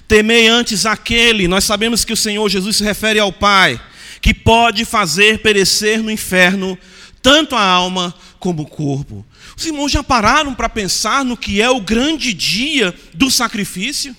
Temei 0.07 0.47
antes 0.47 0.85
aquele, 0.85 1.47
nós 1.47 1.63
sabemos 1.63 2.03
que 2.03 2.13
o 2.13 2.17
Senhor 2.17 2.47
Jesus 2.49 2.77
se 2.77 2.83
refere 2.83 3.19
ao 3.19 3.31
Pai, 3.31 3.79
que 4.21 4.33
pode 4.33 4.83
fazer 4.85 5.41
perecer 5.41 6.03
no 6.03 6.11
inferno 6.11 6.77
tanto 7.21 7.55
a 7.55 7.61
alma 7.61 8.13
como 8.39 8.65
corpo. 8.65 9.25
Os 9.55 9.65
irmãos 9.65 9.91
já 9.91 10.03
pararam 10.03 10.53
para 10.53 10.69
pensar 10.69 11.25
no 11.25 11.37
que 11.37 11.61
é 11.61 11.69
o 11.69 11.81
grande 11.81 12.33
dia 12.33 12.93
do 13.13 13.29
sacrifício? 13.31 14.15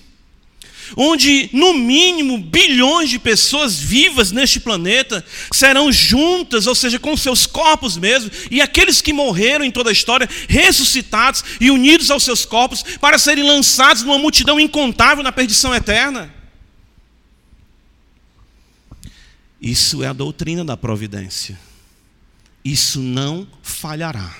Onde, 0.97 1.49
no 1.53 1.73
mínimo, 1.73 2.39
bilhões 2.39 3.09
de 3.09 3.19
pessoas 3.19 3.79
vivas 3.79 4.31
neste 4.31 4.59
planeta 4.59 5.23
serão 5.53 5.91
juntas, 5.91 6.65
ou 6.65 6.73
seja, 6.73 6.97
com 6.97 7.15
seus 7.15 7.45
corpos 7.45 7.95
mesmo, 7.95 8.31
e 8.49 8.59
aqueles 8.59 8.99
que 8.99 9.13
morreram 9.13 9.63
em 9.63 9.69
toda 9.71 9.91
a 9.91 9.93
história, 9.93 10.27
ressuscitados 10.47 11.43
e 11.61 11.69
unidos 11.69 12.09
aos 12.09 12.23
seus 12.23 12.43
corpos, 12.43 12.83
para 12.99 13.19
serem 13.19 13.43
lançados 13.43 14.01
numa 14.01 14.17
multidão 14.17 14.59
incontável 14.59 15.23
na 15.23 15.31
perdição 15.31 15.75
eterna. 15.75 16.33
Isso 19.61 20.03
é 20.03 20.07
a 20.07 20.13
doutrina 20.13 20.65
da 20.65 20.75
providência 20.75 21.68
isso 22.71 22.99
não 22.99 23.47
falhará. 23.61 24.35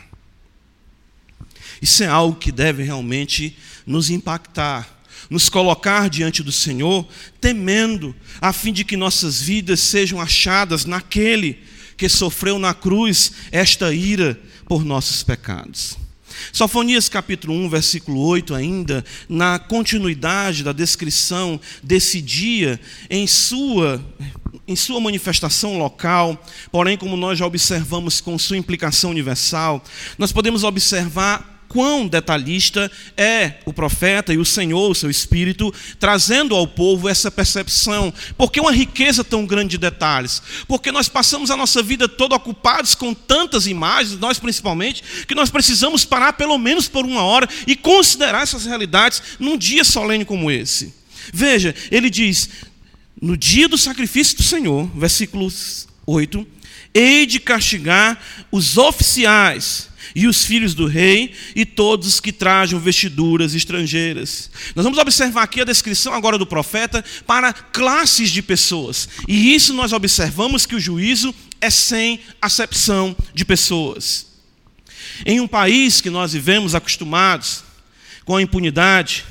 Isso 1.82 2.04
é 2.04 2.08
algo 2.08 2.38
que 2.38 2.52
deve 2.52 2.84
realmente 2.84 3.58
nos 3.86 4.10
impactar, 4.10 5.00
nos 5.30 5.48
colocar 5.50 6.10
diante 6.10 6.44
do 6.44 6.52
Senhor, 6.52 7.08
temendo, 7.40 8.16
a 8.42 8.52
fim 8.52 8.74
de 8.74 8.84
que 8.84 8.98
nossas 8.98 9.42
vidas 9.42 9.80
sejam 9.80 10.20
achadas 10.20 10.86
naquele 10.86 11.60
que 11.96 12.10
sofreu 12.10 12.60
na 12.60 12.74
cruz 12.74 13.32
esta 13.52 13.94
ira 13.94 14.40
por 14.66 14.84
nossos 14.84 15.24
pecados. 15.24 15.98
Sofonias 16.52 17.10
capítulo 17.10 17.54
1, 17.54 17.70
versículo 17.70 18.22
8, 18.22 18.56
ainda, 18.56 19.04
na 19.28 19.60
continuidade 19.60 20.64
da 20.64 20.72
descrição 20.72 21.60
desse 21.84 22.22
dia, 22.22 22.80
em 23.10 23.28
sua, 23.28 24.04
em 24.70 24.76
sua 24.76 25.02
manifestação 25.02 25.80
local, 25.80 26.42
porém, 26.72 26.96
como 26.96 27.18
nós 27.18 27.40
já 27.40 27.46
observamos 27.46 28.22
com 28.22 28.38
sua 28.38 28.56
implicação 28.56 29.10
universal, 29.10 29.84
nós 30.18 30.32
podemos 30.32 30.64
observar 30.64 31.60
quão 31.68 32.08
detalhista 32.08 32.92
é 33.16 33.56
o 33.66 33.74
profeta 33.74 34.34
e 34.34 34.38
o 34.38 34.46
Senhor, 34.46 34.92
o 34.92 34.96
seu 34.96 35.10
Espírito, 35.10 35.74
trazendo 36.00 36.56
ao 36.56 36.68
povo 36.68 37.10
essa 37.10 37.32
percepção. 37.32 38.14
Por 38.38 38.52
que 38.52 38.60
uma 38.60 38.72
riqueza 38.72 39.24
tão 39.24 39.46
grande 39.46 39.72
de 39.72 39.78
detalhes? 39.80 40.42
Porque 40.68 40.92
nós 40.92 41.10
passamos 41.10 41.50
a 41.50 41.58
nossa 41.58 41.82
vida 41.82 42.08
toda 42.08 42.36
ocupados 42.36 42.94
com 42.94 43.14
tantas 43.14 43.66
imagens, 43.66 44.20
nós 44.20 44.40
principalmente, 44.40 45.04
que 45.28 45.36
nós 45.36 45.50
precisamos 45.50 46.06
parar 46.06 46.34
pelo 46.34 46.58
menos 46.58 46.88
por 46.88 47.06
uma 47.06 47.24
hora 47.24 47.50
e 47.66 47.76
considerar 47.76 48.44
essas 48.44 48.66
realidades 48.66 49.22
num 49.40 49.58
dia 49.58 49.84
solene 49.84 50.26
como 50.26 50.52
esse. 50.52 51.00
Veja, 51.32 51.76
ele 51.92 52.10
diz: 52.10 52.50
no 53.22 53.36
dia 53.36 53.68
do 53.68 53.78
sacrifício 53.78 54.38
do 54.38 54.44
Senhor, 54.44 54.90
versículo 54.96 55.52
8, 56.06 56.48
hei 56.94 57.26
de 57.26 57.40
castigar 57.40 58.20
os 58.52 58.78
oficiais 58.78 59.90
e 60.16 60.28
os 60.28 60.44
filhos 60.46 60.74
do 60.74 60.88
rei 60.88 61.34
e 61.56 61.66
todos 61.66 62.08
os 62.08 62.20
que 62.20 62.32
trajam 62.32 62.80
vestiduras 62.80 63.54
estrangeiras. 63.54 64.50
Nós 64.76 64.84
vamos 64.84 64.98
observar 64.98 65.44
aqui 65.44 65.62
a 65.62 65.66
descrição 65.66 66.14
agora 66.14 66.38
do 66.38 66.48
profeta 66.48 67.04
para 67.28 67.54
classes 67.54 68.32
de 68.32 68.42
pessoas. 68.42 69.08
E 69.28 69.54
isso 69.54 69.74
nós 69.74 69.94
observamos 69.94 70.66
que 70.66 70.76
o 70.76 70.80
juízo 70.80 71.34
é 71.62 71.70
sem 71.70 72.22
acepção 72.42 73.16
de 73.34 73.46
pessoas. 73.46 74.28
Em 75.26 75.40
um 75.40 75.48
país 75.48 76.02
que 76.02 76.10
nós 76.10 76.34
vivemos 76.34 76.74
acostumados 76.74 77.64
com 78.26 78.36
a 78.36 78.42
impunidade, 78.42 79.26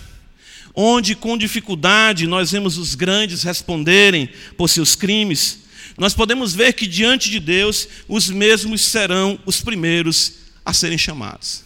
onde 0.80 1.16
com 1.16 1.36
dificuldade 1.36 2.28
nós 2.28 2.52
vemos 2.52 2.78
os 2.78 2.94
grandes 2.94 3.42
responderem 3.42 4.30
por 4.56 4.68
seus 4.68 4.94
crimes, 4.94 5.64
nós 5.98 6.14
podemos 6.14 6.54
ver 6.54 6.72
que 6.72 6.86
diante 6.86 7.28
de 7.28 7.40
Deus 7.40 7.88
os 8.06 8.30
mesmos 8.30 8.82
serão 8.82 9.40
os 9.44 9.60
primeiros 9.60 10.34
a 10.64 10.72
serem 10.72 10.96
chamados. 10.96 11.64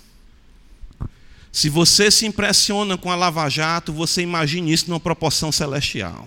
Se 1.52 1.68
você 1.68 2.10
se 2.10 2.24
impressiona 2.24 2.96
com 2.96 3.10
a 3.10 3.14
Lava 3.14 3.46
Jato, 3.50 3.92
você 3.92 4.22
imagine 4.22 4.72
isso 4.72 4.88
numa 4.88 4.98
proporção 4.98 5.52
celestial. 5.52 6.26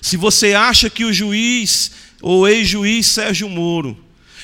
Se 0.00 0.16
você 0.16 0.54
acha 0.54 0.88
que 0.88 1.04
o 1.04 1.12
juiz 1.12 1.90
ou 2.22 2.48
ex-juiz 2.48 3.06
Sérgio 3.08 3.50
Moro 3.50 3.94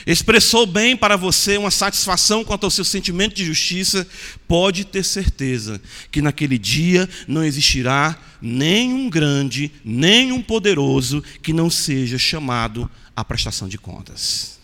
expressou 0.06 0.66
bem 0.66 0.96
para 0.96 1.16
você 1.16 1.56
uma 1.56 1.70
satisfação 1.70 2.44
quanto 2.44 2.64
ao 2.64 2.70
seu 2.70 2.84
sentimento 2.84 3.34
de 3.34 3.44
justiça, 3.44 4.06
pode 4.46 4.84
ter 4.84 5.04
certeza 5.04 5.80
que 6.10 6.22
naquele 6.22 6.58
dia 6.58 7.08
não 7.26 7.44
existirá 7.44 8.18
nenhum 8.40 9.10
grande, 9.10 9.70
nenhum 9.84 10.42
poderoso 10.42 11.22
que 11.42 11.52
não 11.52 11.70
seja 11.70 12.18
chamado 12.18 12.90
à 13.14 13.24
prestação 13.24 13.68
de 13.68 13.78
contas. 13.78 14.60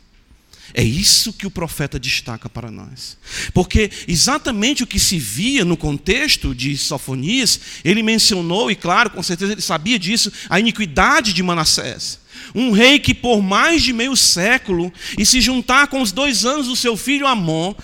É 0.75 0.83
isso 0.83 1.33
que 1.33 1.46
o 1.46 1.51
profeta 1.51 1.99
destaca 1.99 2.49
para 2.49 2.70
nós. 2.70 3.16
Porque 3.55 3.90
exatamente 4.07 4.83
o 4.83 4.87
que 4.87 4.99
se 4.99 5.18
via 5.18 5.64
no 5.64 5.77
contexto 5.77 6.55
de 6.55 6.77
Sofonias, 6.77 7.61
ele 7.85 8.03
mencionou, 8.03 8.70
e 8.70 8.75
claro, 8.75 9.11
com 9.11 9.22
certeza 9.22 9.53
ele 9.53 9.62
sabia 9.62 9.99
disso, 9.99 10.30
a 10.51 10.59
iniquidade 10.59 11.32
de 11.32 11.43
Manassés. 11.43 12.18
Um 12.55 12.70
rei 12.70 12.99
que 12.99 13.14
por 13.14 13.43
mais 13.43 13.82
de 13.82 13.93
meio 13.93 14.16
século, 14.16 14.93
e 15.18 15.24
se 15.24 15.41
juntar 15.41 15.89
com 15.89 16.01
os 16.01 16.12
dois 16.12 16.45
anos 16.45 16.66
do 16.66 16.76
seu 16.76 16.97
filho 16.97 17.26
Amon, 17.26 17.74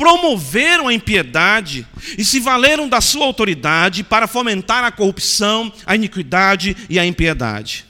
promoveram 0.00 0.88
a 0.88 0.94
impiedade 0.94 1.86
e 2.16 2.24
se 2.24 2.40
valeram 2.40 2.88
da 2.88 3.02
sua 3.02 3.26
autoridade 3.26 4.02
para 4.02 4.26
fomentar 4.26 4.82
a 4.82 4.90
corrupção, 4.90 5.70
a 5.84 5.94
iniquidade 5.94 6.74
e 6.88 6.98
a 6.98 7.04
impiedade. 7.04 7.84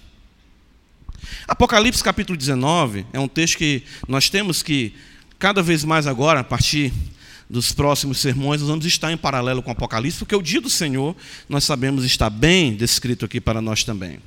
Apocalipse 1.46 2.02
capítulo 2.02 2.36
19 2.36 3.06
é 3.12 3.20
um 3.20 3.28
texto 3.28 3.58
que 3.58 3.84
nós 4.08 4.28
temos 4.28 4.62
que, 4.62 4.92
cada 5.38 5.62
vez 5.62 5.84
mais 5.84 6.06
agora, 6.06 6.40
a 6.40 6.44
partir 6.44 6.92
dos 7.50 7.72
próximos 7.72 8.18
sermões, 8.18 8.60
nós 8.60 8.70
vamos 8.70 8.86
estar 8.86 9.12
em 9.12 9.16
paralelo 9.16 9.62
com 9.62 9.70
Apocalipse, 9.70 10.18
porque 10.18 10.36
o 10.36 10.42
dia 10.42 10.60
do 10.60 10.70
Senhor, 10.70 11.16
nós 11.48 11.64
sabemos, 11.64 12.04
está 12.04 12.30
bem 12.30 12.74
descrito 12.74 13.24
aqui 13.24 13.40
para 13.40 13.60
nós 13.60 13.82
também. 13.82 14.20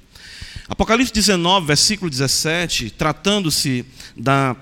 Apocalipse 0.67 1.11
19, 1.11 1.67
versículo 1.67 2.09
17, 2.09 2.91
tratando-se 2.91 3.85
da 4.15 4.55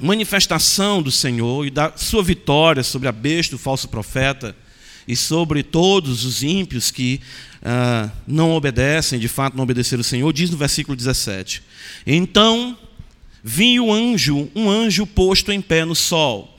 manifestação 0.00 1.00
do 1.00 1.12
Senhor 1.12 1.64
e 1.64 1.70
da 1.70 1.92
sua 1.96 2.24
vitória 2.24 2.82
sobre 2.82 3.08
a 3.08 3.12
besta, 3.12 3.54
o 3.54 3.58
falso 3.58 3.88
profeta, 3.88 4.54
e 5.06 5.16
sobre 5.16 5.62
todos 5.62 6.24
os 6.24 6.42
ímpios 6.42 6.90
que 6.90 7.20
uh, 7.62 8.10
não 8.26 8.52
obedecem, 8.52 9.18
de 9.18 9.28
fato 9.28 9.56
não 9.56 9.64
obedeceram 9.64 10.00
o 10.00 10.04
Senhor, 10.04 10.30
diz 10.32 10.50
no 10.50 10.56
versículo 10.56 10.96
17: 10.96 11.62
Então 12.06 12.76
vinha 13.42 13.82
o 13.82 13.92
anjo, 13.92 14.50
um 14.54 14.68
anjo 14.68 15.06
posto 15.06 15.52
em 15.52 15.60
pé 15.60 15.84
no 15.84 15.94
sol, 15.94 16.58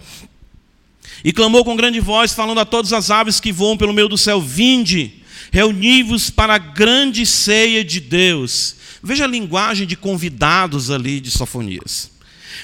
e 1.24 1.34
clamou 1.34 1.66
com 1.66 1.76
grande 1.76 2.00
voz, 2.00 2.34
falando 2.34 2.60
a 2.60 2.66
todas 2.66 2.94
as 2.94 3.12
aves 3.12 3.42
que 3.42 3.52
voam 3.52 3.78
pelo 3.78 3.94
meio 3.94 4.08
do 4.08 4.18
céu: 4.18 4.42
Vinde, 4.42 5.22
reuni-vos 5.52 6.30
para 6.30 6.56
a 6.56 6.60
grande 6.60 7.26
ceia 7.26 7.84
de 7.84 8.00
Deus. 8.00 8.76
Veja 9.02 9.24
a 9.24 9.28
linguagem 9.28 9.88
de 9.88 9.96
convidados 9.96 10.92
ali 10.92 11.20
de 11.20 11.32
Sofonias. 11.32 12.12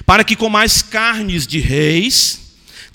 Para 0.06 0.24
que 0.24 0.36
comais 0.36 0.82
carnes 0.82 1.48
de 1.48 1.60
reis, 1.60 2.42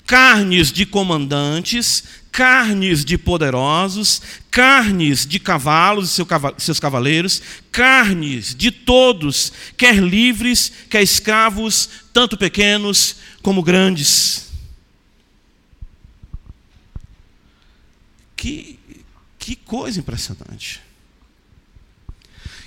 carnes 0.05 0.71
de 0.71 0.85
comandantes, 0.85 2.03
carnes 2.31 3.03
de 3.03 3.17
poderosos, 3.17 4.21
carnes 4.49 5.25
de 5.25 5.39
cavalos 5.39 6.17
e 6.17 6.25
seus 6.57 6.79
cavaleiros, 6.79 7.41
carnes 7.71 8.55
de 8.55 8.71
todos, 8.71 9.51
quer 9.75 9.95
livres, 9.95 10.71
quer 10.89 11.01
escravos, 11.01 11.89
tanto 12.13 12.37
pequenos 12.37 13.17
como 13.41 13.61
grandes. 13.61 14.49
Que, 18.35 18.79
que 19.41 19.55
coisa 19.55 19.99
impressionante. 19.99 20.79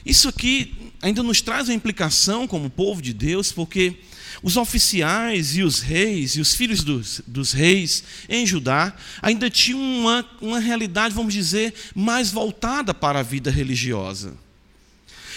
Isso 0.05 0.29
aqui 0.29 0.93
ainda 1.01 1.23
nos 1.23 1.41
traz 1.41 1.71
a 1.71 1.73
implicação 1.73 2.47
como 2.49 2.69
povo 2.69 3.01
de 3.01 3.15
Deus, 3.15 3.53
porque 3.53 3.97
os 4.43 4.57
oficiais 4.57 5.57
e 5.57 5.63
os 5.63 5.79
reis 5.79 6.33
e 6.33 6.41
os 6.41 6.53
filhos 6.53 6.83
dos, 6.83 7.23
dos 7.27 7.53
reis 7.53 8.03
em 8.29 8.45
Judá 8.45 8.95
ainda 9.23 9.49
tinham 9.49 9.81
uma, 9.81 10.29
uma 10.41 10.59
realidade, 10.59 11.15
vamos 11.15 11.33
dizer, 11.33 11.73
mais 11.95 12.33
voltada 12.33 12.93
para 12.93 13.21
a 13.21 13.23
vida 13.23 13.51
religiosa. 13.51 14.35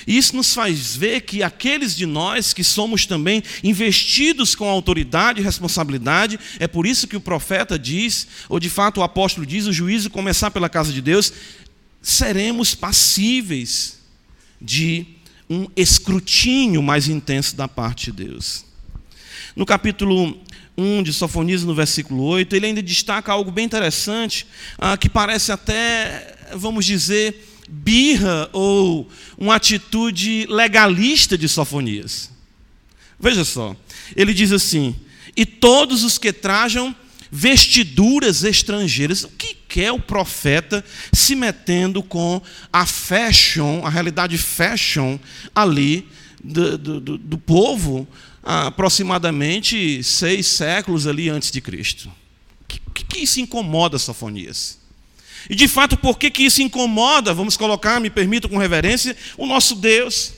Isso 0.06 0.36
nos 0.36 0.54
faz 0.54 0.96
ver 0.96 1.22
que 1.22 1.42
aqueles 1.42 1.96
de 1.96 2.06
nós 2.06 2.54
que 2.54 2.64
somos 2.64 3.06
também 3.06 3.44
investidos 3.64 4.56
com 4.56 4.68
autoridade 4.70 5.40
e 5.40 5.44
responsabilidade, 5.44 6.40
é 6.60 6.68
por 6.68 6.86
isso 6.86 7.08
que 7.08 7.16
o 7.16 7.22
profeta 7.22 7.80
diz, 7.80 8.28
ou 8.50 8.60
de 8.60 8.70
fato 8.70 9.00
o 9.00 9.04
apóstolo 9.04 9.46
diz, 9.46 9.66
o 9.66 9.74
juízo 9.74 10.10
começar 10.10 10.52
pela 10.52 10.70
casa 10.70 10.92
de 10.92 11.02
Deus, 11.02 11.32
seremos 12.02 12.76
passíveis 12.76 13.98
de 14.62 15.06
um 15.50 15.68
escrutínio 15.76 16.84
mais 16.84 17.08
intenso 17.08 17.56
da 17.56 17.68
parte 17.68 18.12
de 18.12 18.26
Deus. 18.26 18.66
No 19.56 19.66
capítulo 19.66 20.38
1 20.78 21.04
de 21.04 21.12
Sofonias, 21.12 21.64
no 21.64 21.74
versículo 21.74 22.24
8, 22.24 22.56
ele 22.56 22.68
ainda 22.68 22.84
destaca 22.84 23.32
algo 23.32 23.50
bem 23.50 23.66
interessante, 23.66 24.46
ah, 24.78 24.96
que 24.96 25.10
parece 25.10 25.52
até, 25.52 26.36
vamos 26.56 26.86
dizer, 26.86 27.57
birra 27.68 28.50
ou 28.54 29.10
uma 29.38 29.56
atitude 29.56 30.46
legalista 30.50 31.38
de 31.38 31.50
Sofonias. 31.50 32.32
Veja 33.20 33.44
só, 33.44 33.76
ele 34.16 34.34
diz 34.34 34.52
assim: 34.52 34.96
E 35.36 35.46
todos 35.46 36.04
os 36.04 36.18
que 36.18 36.32
trajam 36.32 36.96
vestiduras 37.32 38.44
estrangeiras. 38.44 39.24
O 39.24 39.30
que 39.30 39.54
quer 39.54 39.92
o 39.92 40.00
profeta 40.00 40.84
se 41.12 41.36
metendo 41.36 42.02
com 42.02 42.42
a 42.72 42.86
fashion, 42.86 43.86
a 43.86 43.90
realidade 43.90 44.38
fashion 44.38 45.18
ali 45.54 46.08
do, 46.44 46.78
do, 46.78 47.18
do 47.18 47.38
povo 47.38 48.08
aproximadamente 48.44 50.02
seis 50.04 50.48
séculos 50.48 51.06
ali 51.06 51.30
antes 51.30 51.52
de 51.52 51.60
Cristo. 51.60 52.10
O 52.88 52.92
que, 52.94 53.04
que 53.04 53.20
isso 53.20 53.40
incomoda 53.42 54.00
Sofonias? 54.00 54.80
E 55.50 55.56
de 55.56 55.68
fato, 55.68 55.98
por 55.98 56.18
que, 56.18 56.30
que 56.30 56.44
isso 56.44 56.62
incomoda, 56.62 57.34
vamos 57.34 57.56
colocar, 57.56 58.00
me 58.00 58.10
permito 58.10 58.50
com 58.50 58.58
reverência, 58.58 59.16
o 59.38 59.46
nosso 59.46 59.76
Deus? 59.76 60.34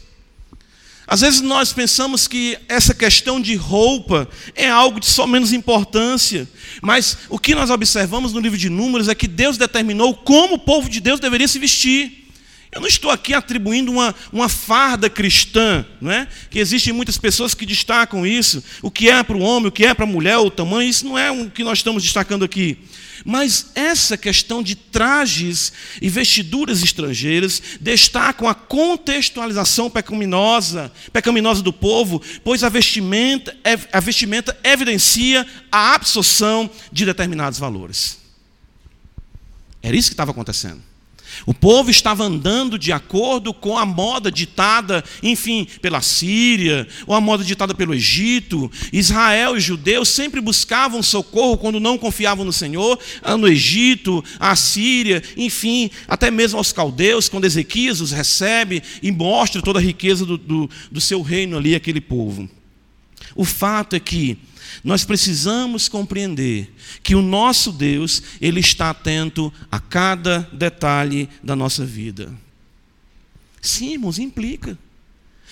Às 1.10 1.22
vezes 1.22 1.42
nós 1.42 1.74
pensamos 1.74 2.28
que 2.28 2.56
essa 2.68 2.94
questão 2.94 3.42
de 3.42 3.56
roupa 3.56 4.30
é 4.54 4.70
algo 4.70 5.00
de 5.00 5.08
só 5.08 5.26
menos 5.26 5.52
importância, 5.52 6.48
mas 6.84 7.18
o 7.30 7.40
que 7.40 7.56
nós 7.56 7.72
observamos 7.72 8.32
no 8.32 8.40
livro 8.40 8.58
de 8.58 8.70
Números 8.70 9.08
é 9.08 9.16
que 9.16 9.28
Deus 9.28 9.58
determinou 9.58 10.14
como 10.14 10.54
o 10.54 10.60
povo 10.60 10.88
de 10.88 11.00
Deus 11.00 11.20
deveria 11.20 11.48
se 11.48 11.58
vestir. 11.58 12.28
Eu 12.72 12.80
não 12.80 12.88
estou 12.88 13.10
aqui 13.10 13.34
atribuindo 13.34 13.92
uma, 13.92 14.14
uma 14.32 14.48
farda 14.48 15.10
cristã, 15.10 15.84
não 16.00 16.12
é? 16.12 16.28
que 16.52 16.60
existem 16.60 16.94
muitas 16.94 17.18
pessoas 17.18 17.56
que 17.56 17.66
destacam 17.66 18.28
isso, 18.28 18.64
o 18.84 18.92
que 18.92 19.10
é 19.10 19.24
para 19.24 19.36
o 19.36 19.42
homem, 19.42 19.70
o 19.70 19.72
que 19.72 19.86
é 19.86 19.96
para 19.96 20.06
a 20.06 20.08
mulher, 20.08 20.38
o 20.38 20.52
tamanho, 20.52 20.88
isso 20.88 21.08
não 21.08 21.18
é 21.18 21.32
o 21.32 21.50
que 21.50 21.64
nós 21.64 21.80
estamos 21.80 22.04
destacando 22.04 22.46
aqui. 22.46 22.78
Mas 23.26 23.72
essa 23.76 24.18
questão 24.18 24.64
de 24.64 24.76
trajes 24.76 25.72
e 26.02 26.10
vestiduras 26.10 26.82
estrangeiras 26.84 27.62
destacam 27.80 28.48
a 28.48 28.56
contextualização 28.56 29.90
pecaminosa, 29.90 30.92
pecaminosa 31.12 31.62
do 31.62 31.74
povo, 31.74 32.22
pois 32.44 32.64
a 32.64 32.70
vestimenta, 32.70 33.56
a 33.92 34.00
vestimenta 34.00 34.58
evidencia 34.64 35.46
a 35.72 35.94
absorção 35.94 36.70
de 36.92 37.06
determinados 37.06 37.60
valores. 37.60 38.18
Era 39.82 39.96
isso 39.96 40.10
que 40.10 40.14
estava 40.14 40.32
acontecendo. 40.32 40.89
O 41.46 41.54
povo 41.54 41.90
estava 41.90 42.24
andando 42.24 42.78
de 42.78 42.92
acordo 42.92 43.54
com 43.54 43.78
a 43.78 43.86
moda 43.86 44.32
ditada, 44.32 45.04
enfim, 45.22 45.68
pela 45.82 46.02
Síria, 46.02 46.88
ou 47.08 47.16
a 47.16 47.22
moda 47.22 47.44
ditada 47.44 47.74
pelo 47.74 47.94
Egito. 47.94 48.72
Israel 48.92 49.58
e 49.58 49.60
judeus 49.60 50.10
sempre 50.10 50.42
buscavam 50.42 51.02
socorro 51.02 51.58
quando 51.58 51.80
não 51.80 51.98
confiavam 51.98 52.46
no 52.46 52.54
Senhor, 52.54 53.00
ah, 53.22 53.38
no 53.38 53.48
Egito, 53.48 54.24
a 54.40 54.56
Síria, 54.56 55.24
enfim, 55.38 55.90
até 56.08 56.30
mesmo 56.32 56.58
aos 56.58 56.72
caldeus, 56.72 57.30
quando 57.30 57.46
Ezequias 57.46 58.02
os 58.02 58.12
recebe 58.12 58.82
e 59.02 59.12
mostra 59.12 59.62
toda 59.62 59.80
a 59.80 59.82
riqueza 59.82 60.26
do, 60.26 60.38
do, 60.38 60.70
do 60.92 61.02
seu 61.02 61.22
reino 61.22 61.58
ali, 61.58 61.76
aquele 61.76 62.02
povo. 62.02 62.50
O 63.36 63.46
fato 63.46 63.96
é 63.96 64.00
que 64.00 64.38
nós 64.84 65.04
precisamos 65.04 65.88
compreender 65.88 66.74
que 67.04 67.16
o 67.16 67.22
nosso 67.22 67.72
Deus, 67.72 68.22
ele 68.40 68.60
está 68.60 68.90
atento 68.90 69.52
a 69.72 69.80
cada 69.80 70.50
detalhe 70.54 71.30
da 71.44 71.56
nossa 71.56 71.86
vida. 71.86 72.34
Sim, 73.62 73.94
irmãos, 73.94 74.20
implica. 74.20 74.78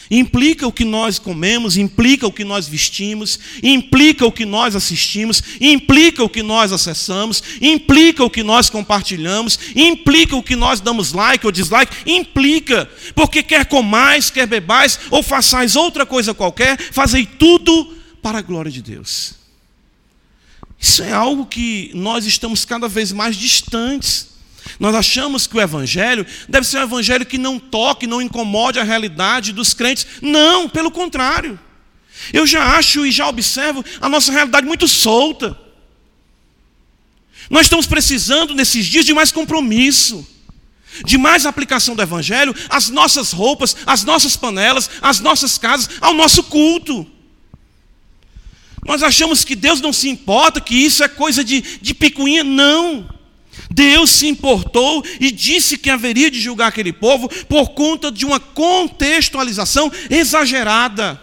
Implica 0.09 0.65
o 0.65 0.71
que 0.71 0.85
nós 0.85 1.19
comemos, 1.19 1.75
implica 1.75 2.25
o 2.25 2.31
que 2.31 2.45
nós 2.45 2.67
vestimos, 2.67 3.37
implica 3.61 4.25
o 4.25 4.31
que 4.31 4.45
nós 4.45 4.73
assistimos, 4.75 5.43
implica 5.59 6.23
o 6.23 6.29
que 6.29 6.41
nós 6.41 6.71
acessamos, 6.71 7.43
implica 7.61 8.23
o 8.23 8.29
que 8.29 8.41
nós 8.41 8.69
compartilhamos, 8.69 9.59
implica 9.75 10.35
o 10.35 10.43
que 10.43 10.55
nós 10.55 10.79
damos 10.79 11.11
like 11.11 11.45
ou 11.45 11.51
dislike, 11.51 12.09
implica, 12.09 12.89
porque 13.13 13.43
quer 13.43 13.65
comais, 13.65 14.29
quer 14.29 14.47
bebais 14.47 14.97
ou 15.11 15.21
façais 15.21 15.75
outra 15.75 16.05
coisa 16.05 16.33
qualquer, 16.33 16.77
fazei 16.79 17.25
tudo 17.25 17.96
para 18.27 18.39
a 18.39 18.41
glória 18.41 18.69
de 18.69 18.81
Deus. 18.81 19.35
Isso 20.77 21.01
é 21.01 21.13
algo 21.13 21.45
que 21.45 21.91
nós 21.93 22.25
estamos 22.25 22.65
cada 22.65 22.85
vez 22.89 23.13
mais 23.13 23.37
distantes. 23.37 24.31
Nós 24.81 24.93
achamos 24.93 25.47
que 25.47 25.55
o 25.55 25.61
Evangelho 25.61 26.25
deve 26.49 26.67
ser 26.67 26.79
um 26.79 26.83
Evangelho 26.83 27.25
que 27.25 27.37
não 27.37 27.57
toque, 27.57 28.05
não 28.05 28.21
incomode 28.21 28.79
a 28.79 28.83
realidade 28.83 29.53
dos 29.53 29.73
crentes. 29.73 30.05
Não, 30.21 30.67
pelo 30.67 30.91
contrário. 30.91 31.57
Eu 32.33 32.45
já 32.45 32.75
acho 32.75 33.05
e 33.05 33.11
já 33.11 33.29
observo 33.29 33.85
a 34.01 34.09
nossa 34.09 34.29
realidade 34.29 34.67
muito 34.67 34.89
solta. 34.89 35.57
Nós 37.49 37.67
estamos 37.67 37.87
precisando, 37.87 38.53
nesses 38.53 38.85
dias, 38.85 39.05
de 39.05 39.13
mais 39.13 39.31
compromisso, 39.31 40.27
de 41.05 41.17
mais 41.17 41.45
aplicação 41.45 41.95
do 41.95 42.01
Evangelho 42.01 42.53
às 42.67 42.89
nossas 42.89 43.31
roupas, 43.31 43.73
às 43.85 44.03
nossas 44.03 44.35
panelas, 44.35 44.89
às 45.01 45.21
nossas 45.21 45.57
casas, 45.57 45.91
ao 46.01 46.13
nosso 46.13 46.43
culto. 46.43 47.09
Nós 48.87 49.03
achamos 49.03 49.43
que 49.43 49.53
Deus 49.53 49.81
não 49.81 49.91
se 49.91 50.07
importa, 50.07 50.61
que 50.61 50.73
isso 50.73 51.03
é 51.03 51.09
coisa 51.09 51.43
de, 51.43 51.61
de 51.81 51.93
picuinha. 51.93 52.43
Não. 52.43 53.17
Deus 53.69 54.11
se 54.11 54.27
importou 54.27 55.03
e 55.19 55.29
disse 55.29 55.77
que 55.77 55.89
haveria 55.89 56.31
de 56.31 56.39
julgar 56.39 56.67
aquele 56.67 56.93
povo 56.93 57.27
por 57.45 57.71
conta 57.71 58.09
de 58.09 58.25
uma 58.25 58.39
contextualização 58.39 59.91
exagerada, 60.09 61.21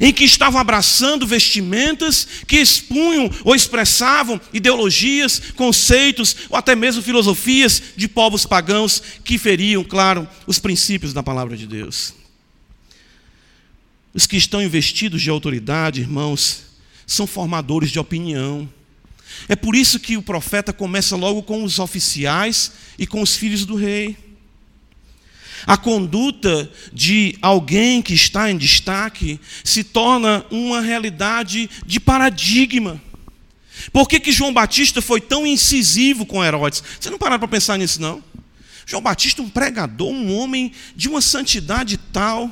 em 0.00 0.12
que 0.12 0.24
estavam 0.24 0.60
abraçando 0.60 1.26
vestimentas 1.26 2.26
que 2.46 2.56
expunham 2.56 3.30
ou 3.44 3.54
expressavam 3.54 4.40
ideologias, 4.52 5.40
conceitos 5.54 6.34
ou 6.48 6.56
até 6.56 6.74
mesmo 6.74 7.02
filosofias 7.02 7.82
de 7.96 8.08
povos 8.08 8.44
pagãos 8.44 9.02
que 9.22 9.38
feriam, 9.38 9.84
claro, 9.84 10.28
os 10.46 10.58
princípios 10.58 11.12
da 11.12 11.22
palavra 11.22 11.56
de 11.56 11.66
Deus. 11.66 12.19
Os 14.12 14.26
que 14.26 14.36
estão 14.36 14.62
investidos 14.62 15.22
de 15.22 15.30
autoridade, 15.30 16.00
irmãos, 16.00 16.64
são 17.06 17.26
formadores 17.26 17.90
de 17.90 17.98
opinião. 17.98 18.68
É 19.48 19.54
por 19.54 19.74
isso 19.74 20.00
que 20.00 20.16
o 20.16 20.22
profeta 20.22 20.72
começa 20.72 21.16
logo 21.16 21.42
com 21.42 21.62
os 21.62 21.78
oficiais 21.78 22.72
e 22.98 23.06
com 23.06 23.22
os 23.22 23.36
filhos 23.36 23.64
do 23.64 23.76
rei. 23.76 24.16
A 25.66 25.76
conduta 25.76 26.70
de 26.92 27.36
alguém 27.42 28.00
que 28.00 28.14
está 28.14 28.50
em 28.50 28.56
destaque 28.56 29.38
se 29.62 29.84
torna 29.84 30.44
uma 30.50 30.80
realidade 30.80 31.68
de 31.84 32.00
paradigma. 32.00 33.00
Por 33.92 34.08
que, 34.08 34.20
que 34.20 34.32
João 34.32 34.52
Batista 34.52 35.00
foi 35.00 35.20
tão 35.20 35.46
incisivo 35.46 36.26
com 36.26 36.44
Herodes? 36.44 36.82
Você 36.98 37.10
não 37.10 37.18
pararam 37.18 37.38
para 37.38 37.48
pensar 37.48 37.78
nisso, 37.78 38.00
não? 38.00 38.22
João 38.86 39.02
Batista, 39.02 39.42
um 39.42 39.48
pregador, 39.48 40.08
um 40.08 40.34
homem 40.36 40.72
de 40.96 41.08
uma 41.08 41.20
santidade 41.20 41.96
tal, 41.96 42.50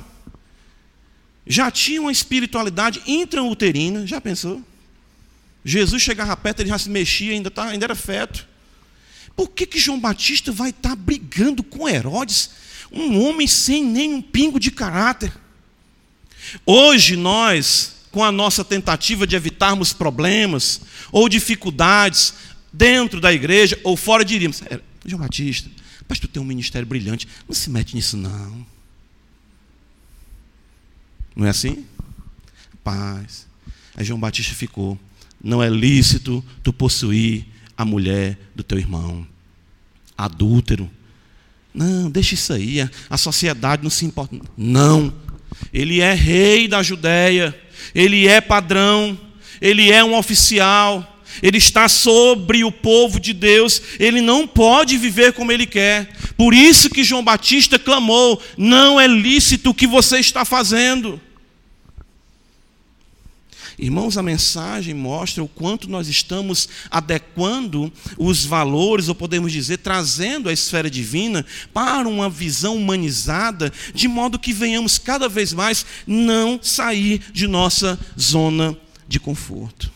já 1.49 1.70
tinha 1.70 2.03
uma 2.03 2.12
espiritualidade 2.12 3.01
intrauterina, 3.07 4.07
já 4.07 4.20
pensou? 4.20 4.62
Jesus 5.64 6.03
chegava 6.03 6.36
perto, 6.36 6.61
ele 6.61 6.68
já 6.68 6.78
se 6.78 6.90
mexia, 6.90 7.32
ainda, 7.32 7.51
tá, 7.51 7.64
ainda 7.64 7.86
era 7.86 7.94
feto. 7.94 8.46
Por 9.34 9.49
que, 9.49 9.66
que 9.66 9.78
João 9.78 9.99
Batista 9.99 10.53
vai 10.53 10.70
estar 10.70 10.90
tá 10.90 10.96
brigando 10.96 11.62
com 11.62 11.88
Herodes, 11.88 12.51
um 12.92 13.22
homem 13.22 13.46
sem 13.46 13.82
nenhum 13.82 14.20
pingo 14.20 14.61
de 14.61 14.70
caráter? 14.70 15.32
Hoje 16.66 17.16
nós, 17.16 17.94
com 18.11 18.22
a 18.22 18.30
nossa 18.30 18.62
tentativa 18.62 19.26
de 19.26 19.34
evitarmos 19.34 19.92
problemas 19.92 20.82
ou 21.11 21.28
dificuldades 21.28 22.34
dentro 22.72 23.20
da 23.20 23.32
igreja 23.32 23.78
ou 23.84 23.96
fora, 23.96 24.24
diríamos: 24.24 24.62
é, 24.62 24.80
João 25.05 25.22
Batista, 25.22 25.70
mas 26.07 26.18
tu 26.18 26.28
tem 26.28 26.42
um 26.42 26.46
ministério 26.46 26.86
brilhante, 26.86 27.26
não 27.46 27.55
se 27.55 27.70
mete 27.70 27.94
nisso 27.94 28.16
não. 28.16 28.66
Não 31.39 31.47
é 31.47 31.51
assim? 31.51 31.86
Paz. 32.82 33.47
Aí 33.97 34.05
João 34.05 34.18
Batista 34.18 34.53
ficou. 34.57 34.99
Não 35.43 35.62
é 35.62 35.68
lícito 35.70 36.45
tu 36.64 36.72
possuir 36.72 37.47
a 37.76 37.84
mulher 37.84 38.36
do 38.57 38.64
teu 38.64 38.76
irmão. 38.76 39.24
Adúltero. 40.16 40.91
Não, 41.72 42.11
deixa 42.11 42.34
isso 42.34 42.53
aí. 42.53 42.78
A 43.09 43.16
sociedade 43.16 43.84
não 43.84 43.91
se 43.91 44.05
importa. 44.05 44.36
Não. 44.57 45.14
Ele 45.72 46.01
é 46.01 46.12
rei 46.12 46.66
da 46.66 46.82
Judéia. 46.82 47.57
Ele 47.95 48.26
é 48.26 48.41
padrão. 48.41 49.16
Ele 49.61 49.93
é 49.93 50.03
um 50.03 50.16
oficial 50.16 51.18
ele 51.43 51.59
está 51.59 51.89
sobre 51.89 52.64
o 52.64 52.72
povo 52.72 53.20
de 53.20 53.32
Deus, 53.32 53.80
ele 53.99 54.20
não 54.20 54.47
pode 54.47 54.97
viver 54.97 55.32
como 55.32 55.53
ele 55.53 55.66
quer. 55.66 56.11
Por 56.36 56.53
isso 56.55 56.91
que 56.91 57.05
João 57.05 57.22
Batista 57.22 57.78
clamou: 57.78 58.43
não 58.57 58.99
é 58.99 59.07
lícito 59.07 59.70
o 59.70 59.74
que 59.74 59.86
você 59.86 60.18
está 60.18 60.45
fazendo. 60.45 61.20
Irmãos, 63.79 64.18
a 64.18 64.22
mensagem 64.24 64.93
mostra 64.93 65.43
o 65.43 65.47
quanto 65.47 65.89
nós 65.89 66.09
estamos 66.09 66.68
adequando 66.91 67.93
os 68.16 68.45
valores, 68.45 69.09
ou 69.09 69.14
podemos 69.14 69.53
dizer, 69.53 69.79
trazendo 69.79 70.49
a 70.49 70.53
esfera 70.53 70.91
divina 70.91 71.47
para 71.72 72.09
uma 72.09 72.29
visão 72.29 72.74
humanizada, 72.74 73.72
de 73.95 74.09
modo 74.09 74.39
que 74.39 74.53
venhamos 74.53 74.99
cada 74.99 75.29
vez 75.29 75.53
mais 75.53 75.87
não 76.05 76.59
sair 76.61 77.22
de 77.33 77.47
nossa 77.47 77.97
zona 78.18 78.76
de 79.07 79.20
conforto. 79.20 79.93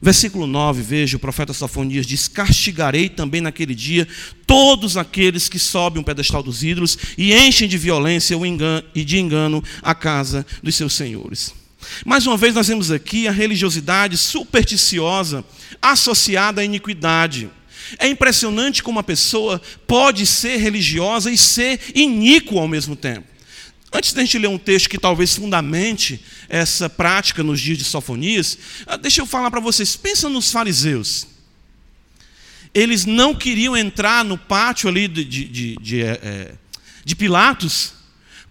Versículo 0.00 0.46
9, 0.46 0.82
veja, 0.82 1.18
o 1.18 1.20
profeta 1.20 1.52
Sofonias 1.52 2.06
diz: 2.06 2.28
Castigarei 2.28 3.10
também 3.10 3.42
naquele 3.42 3.74
dia 3.74 4.08
todos 4.46 4.96
aqueles 4.96 5.50
que 5.50 5.58
sobem 5.58 6.00
um 6.00 6.04
pedestal 6.04 6.42
dos 6.42 6.64
ídolos 6.64 6.98
e 7.16 7.32
enchem 7.34 7.68
de 7.68 7.76
violência 7.76 8.36
e 8.94 9.04
de 9.04 9.18
engano 9.18 9.62
a 9.82 9.94
casa 9.94 10.44
dos 10.62 10.74
seus 10.74 10.94
senhores. 10.94 11.61
Mais 12.04 12.26
uma 12.26 12.36
vez, 12.36 12.54
nós 12.54 12.68
vemos 12.68 12.90
aqui 12.90 13.28
a 13.28 13.32
religiosidade 13.32 14.16
supersticiosa 14.16 15.44
associada 15.80 16.60
à 16.60 16.64
iniquidade. 16.64 17.50
É 17.98 18.06
impressionante 18.08 18.82
como 18.82 18.98
uma 18.98 19.02
pessoa 19.02 19.60
pode 19.86 20.26
ser 20.26 20.56
religiosa 20.56 21.30
e 21.30 21.36
ser 21.36 21.80
iníqua 21.94 22.58
ao 22.60 22.68
mesmo 22.68 22.96
tempo. 22.96 23.26
Antes 23.92 24.14
da 24.14 24.22
gente 24.22 24.38
ler 24.38 24.48
um 24.48 24.58
texto 24.58 24.88
que 24.88 24.98
talvez 24.98 25.36
fundamente 25.36 26.24
essa 26.48 26.88
prática 26.88 27.42
nos 27.42 27.60
dias 27.60 27.76
de 27.76 27.84
Sofonias, 27.84 28.56
ah, 28.86 28.96
deixa 28.96 29.20
eu 29.20 29.26
falar 29.26 29.50
para 29.50 29.60
vocês. 29.60 29.96
Pensa 29.96 30.30
nos 30.30 30.50
fariseus. 30.50 31.26
Eles 32.72 33.04
não 33.04 33.34
queriam 33.34 33.76
entrar 33.76 34.24
no 34.24 34.38
pátio 34.38 34.88
ali 34.88 35.06
de, 35.06 35.24
de, 35.24 35.44
de, 35.44 35.76
de, 35.76 36.02
é, 36.02 36.54
de 37.04 37.14
Pilatos, 37.14 37.92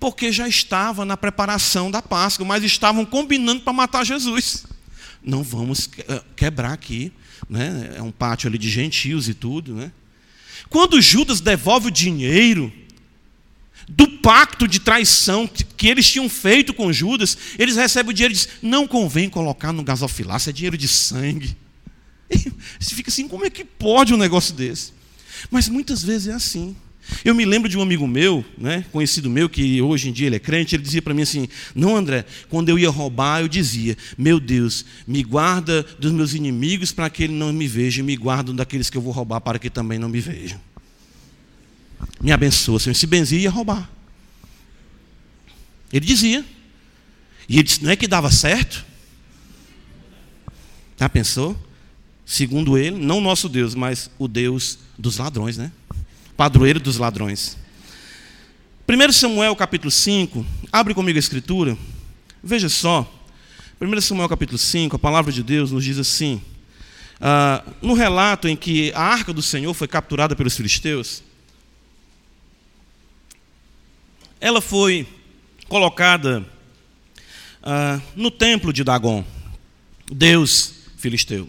porque 0.02 0.32
já 0.32 0.48
estava 0.48 1.06
na 1.06 1.16
preparação 1.16 1.92
da 1.92 2.02
Páscoa, 2.02 2.44
mas 2.44 2.64
estavam 2.64 3.06
combinando 3.06 3.62
para 3.62 3.72
matar 3.72 4.04
Jesus. 4.04 4.66
Não 5.24 5.44
vamos 5.44 5.88
eh, 5.96 6.24
quebrar 6.36 6.74
aqui, 6.74 7.14
né? 7.48 7.94
é 7.96 8.02
um 8.02 8.12
pátio 8.12 8.48
ali 8.48 8.58
de 8.58 8.68
gentios 8.68 9.30
e 9.30 9.36
tudo. 9.36 9.76
Né? 9.76 9.92
Quando 10.72 11.00
Judas 11.00 11.40
devolve 11.40 11.90
o 11.90 11.92
dinheiro, 11.92 12.74
do 13.88 14.08
pacto 14.08 14.68
de 14.68 14.80
traição 14.80 15.48
que 15.48 15.88
eles 15.88 16.10
tinham 16.10 16.28
feito 16.28 16.74
com 16.74 16.92
Judas, 16.92 17.38
eles 17.60 17.76
recebem 17.76 18.10
o 18.10 18.14
dinheiro 18.14 18.34
e 18.34 18.38
dizem: 18.38 18.52
não 18.60 18.88
convém 18.88 19.30
colocar 19.30 19.72
no 19.72 19.84
gasofilaço, 19.84 20.50
é 20.50 20.54
dinheiro 20.54 20.78
de 20.78 20.88
sangue. 20.88 21.56
E 22.34 22.84
você 22.84 22.96
fica 22.96 23.12
assim: 23.12 23.28
como 23.28 23.46
é 23.46 23.50
que 23.52 23.64
pode 23.64 24.14
um 24.14 24.18
negócio 24.18 24.56
desse? 24.56 24.94
Mas 25.52 25.68
muitas 25.68 26.02
vezes 26.02 26.30
é 26.30 26.34
assim. 26.34 26.76
Eu 27.26 27.36
me 27.36 27.46
lembro 27.46 27.68
de 27.68 27.78
um 27.78 27.82
amigo 27.82 28.08
meu, 28.08 28.46
né, 28.58 28.86
conhecido 28.92 29.30
meu, 29.30 29.50
que 29.50 29.82
hoje 29.82 30.10
em 30.10 30.12
dia 30.14 30.28
ele 30.28 30.36
é 30.36 30.40
crente, 30.40 30.76
ele 30.76 30.84
dizia 30.84 31.02
para 31.02 31.14
mim 31.14 31.24
assim: 31.24 31.48
Não, 31.76 31.96
André, 31.96 32.26
quando 32.50 32.70
eu 32.70 32.80
ia 32.80 32.90
roubar, 32.90 33.42
eu 33.42 33.48
dizia: 33.48 33.98
Meu 34.18 34.40
Deus, 34.40 34.86
me 35.08 35.24
guarda 35.24 35.84
dos 36.00 36.12
meus 36.12 36.34
inimigos 36.34 36.92
para 36.92 37.10
que 37.10 37.24
ele 37.24 37.34
não 37.34 37.52
me 37.52 37.68
veja, 37.68 38.00
e 38.02 38.04
me 38.04 38.16
guarda 38.16 38.54
daqueles 38.54 38.90
que 38.90 38.98
eu 38.98 39.02
vou 39.02 39.12
roubar 39.12 39.42
para 39.42 39.60
que 39.60 39.70
também 39.70 40.00
não 40.00 40.10
me 40.10 40.22
vejam 40.22 40.60
me 42.22 42.32
abençoa. 42.32 42.80
Se 42.80 42.90
eu 42.90 42.96
se 42.96 43.08
benzia, 43.08 43.40
ia 43.40 43.50
roubar. 43.50 43.90
Ele 45.92 46.06
dizia. 46.06 46.46
E 47.48 47.56
ele 47.56 47.64
disse: 47.64 47.84
não 47.84 47.92
é 47.92 47.96
que 47.96 48.08
dava 48.08 48.32
certo? 48.32 48.86
Já 50.98 51.10
pensou? 51.10 51.58
Segundo 52.26 52.78
ele, 52.78 52.98
não 52.98 53.20
nosso 53.20 53.50
Deus, 53.50 53.76
mas 53.76 54.10
o 54.18 54.28
Deus 54.28 54.80
dos 54.98 55.18
ladrões, 55.18 55.58
né? 55.58 55.72
Padroeiro 56.42 56.80
dos 56.80 56.98
ladrões. 56.98 57.56
1 58.90 59.12
Samuel 59.12 59.56
capítulo 59.56 59.92
5, 59.92 60.44
abre 60.72 60.96
comigo 60.96 61.16
a 61.16 61.20
escritura. 61.20 61.78
Veja 62.44 62.68
só. 62.68 63.08
1 63.80 64.02
Samuel 64.02 64.28
capítulo 64.28 64.58
5, 64.58 64.96
a 64.96 64.98
palavra 64.98 65.32
de 65.32 65.44
Deus 65.44 65.72
nos 65.72 65.84
diz 65.84 66.00
assim. 66.00 66.42
Ah, 67.20 67.64
no 67.80 67.94
relato 67.94 68.48
em 68.48 68.56
que 68.56 68.92
a 68.96 69.04
arca 69.04 69.32
do 69.32 69.42
Senhor 69.44 69.72
foi 69.76 69.88
capturada 69.88 70.36
pelos 70.36 70.56
filisteus, 70.58 71.22
ela 74.40 74.62
foi 74.62 75.08
colocada 75.68 76.44
ah, 77.62 78.02
no 78.16 78.32
templo 78.32 78.74
de 78.74 78.84
Dagon, 78.84 79.24
Deus 80.12 80.74
filisteu. 80.98 81.48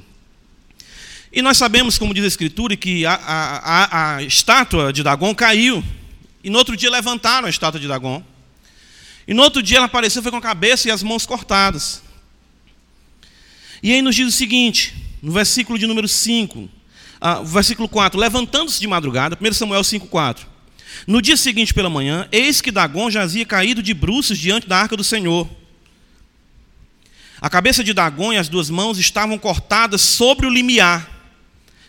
E 1.33 1.41
nós 1.41 1.57
sabemos, 1.57 1.97
como 1.97 2.12
diz 2.12 2.24
a 2.24 2.28
Escritura, 2.28 2.76
que 2.76 3.07
a, 3.07 3.14
a, 3.14 4.16
a, 4.16 4.22
estátua 4.22 4.93
de 4.93 5.03
Dagon 5.03 5.35
caiu. 5.35 5.83
E 6.45 6.51
no 6.51 6.59
outro 6.59 6.76
dia 6.76 6.91
levantaram 6.91 7.47
a 7.47 7.51
estátua 7.51 7.80
de 7.80 7.89
Dagon. 7.89 8.22
E 9.26 9.33
no 9.33 9.43
outro 9.43 9.62
dia 9.62 9.78
ela 9.78 9.87
apareceu 9.87 10.22
foi 10.22 10.30
com 10.30 10.37
a 10.37 10.43
cabeça 10.43 10.89
e 10.89 10.91
as 10.91 11.03
mãos 11.03 11.24
cortadas. 11.24 12.03
E 13.83 13.93
aí 13.93 14.03
nos 14.03 14.14
diz 14.14 14.28
o 14.28 14.37
seguinte, 14.37 14.95
no 15.22 15.33
versículo 15.33 15.78
de 15.78 15.87
número 15.87 16.07
5, 16.07 16.68
ah, 17.20 17.41
versículo 17.43 17.89
4, 17.89 18.20
levantando-se 18.20 18.78
de 18.78 18.87
madrugada, 18.87 19.39
1 19.41 19.53
Samuel 19.55 19.83
5, 19.83 20.09
4. 20.09 20.47
No 21.07 21.22
dia 21.22 21.37
seguinte 21.37 21.72
pela 21.72 21.89
manhã, 21.89 22.28
eis 22.30 22.61
que 22.61 22.70
Dagon 22.70 23.11
jazia 23.11 23.47
caído 23.47 23.83
de 23.83 23.95
bruços 23.95 24.39
diante 24.39 24.68
da 24.68 24.76
arca 24.76 24.97
do 24.97 25.03
Senhor. 25.03 25.49
A 27.41 27.49
cabeça 27.49 27.83
de 27.83 27.95
Dagon 27.95 28.33
e 28.33 28.37
as 28.37 28.49
duas 28.49 28.68
mãos 28.68 28.99
estavam 28.99 29.39
cortadas 29.39 30.03
sobre 30.03 30.47
o 30.47 30.51
limiar. 30.51 31.12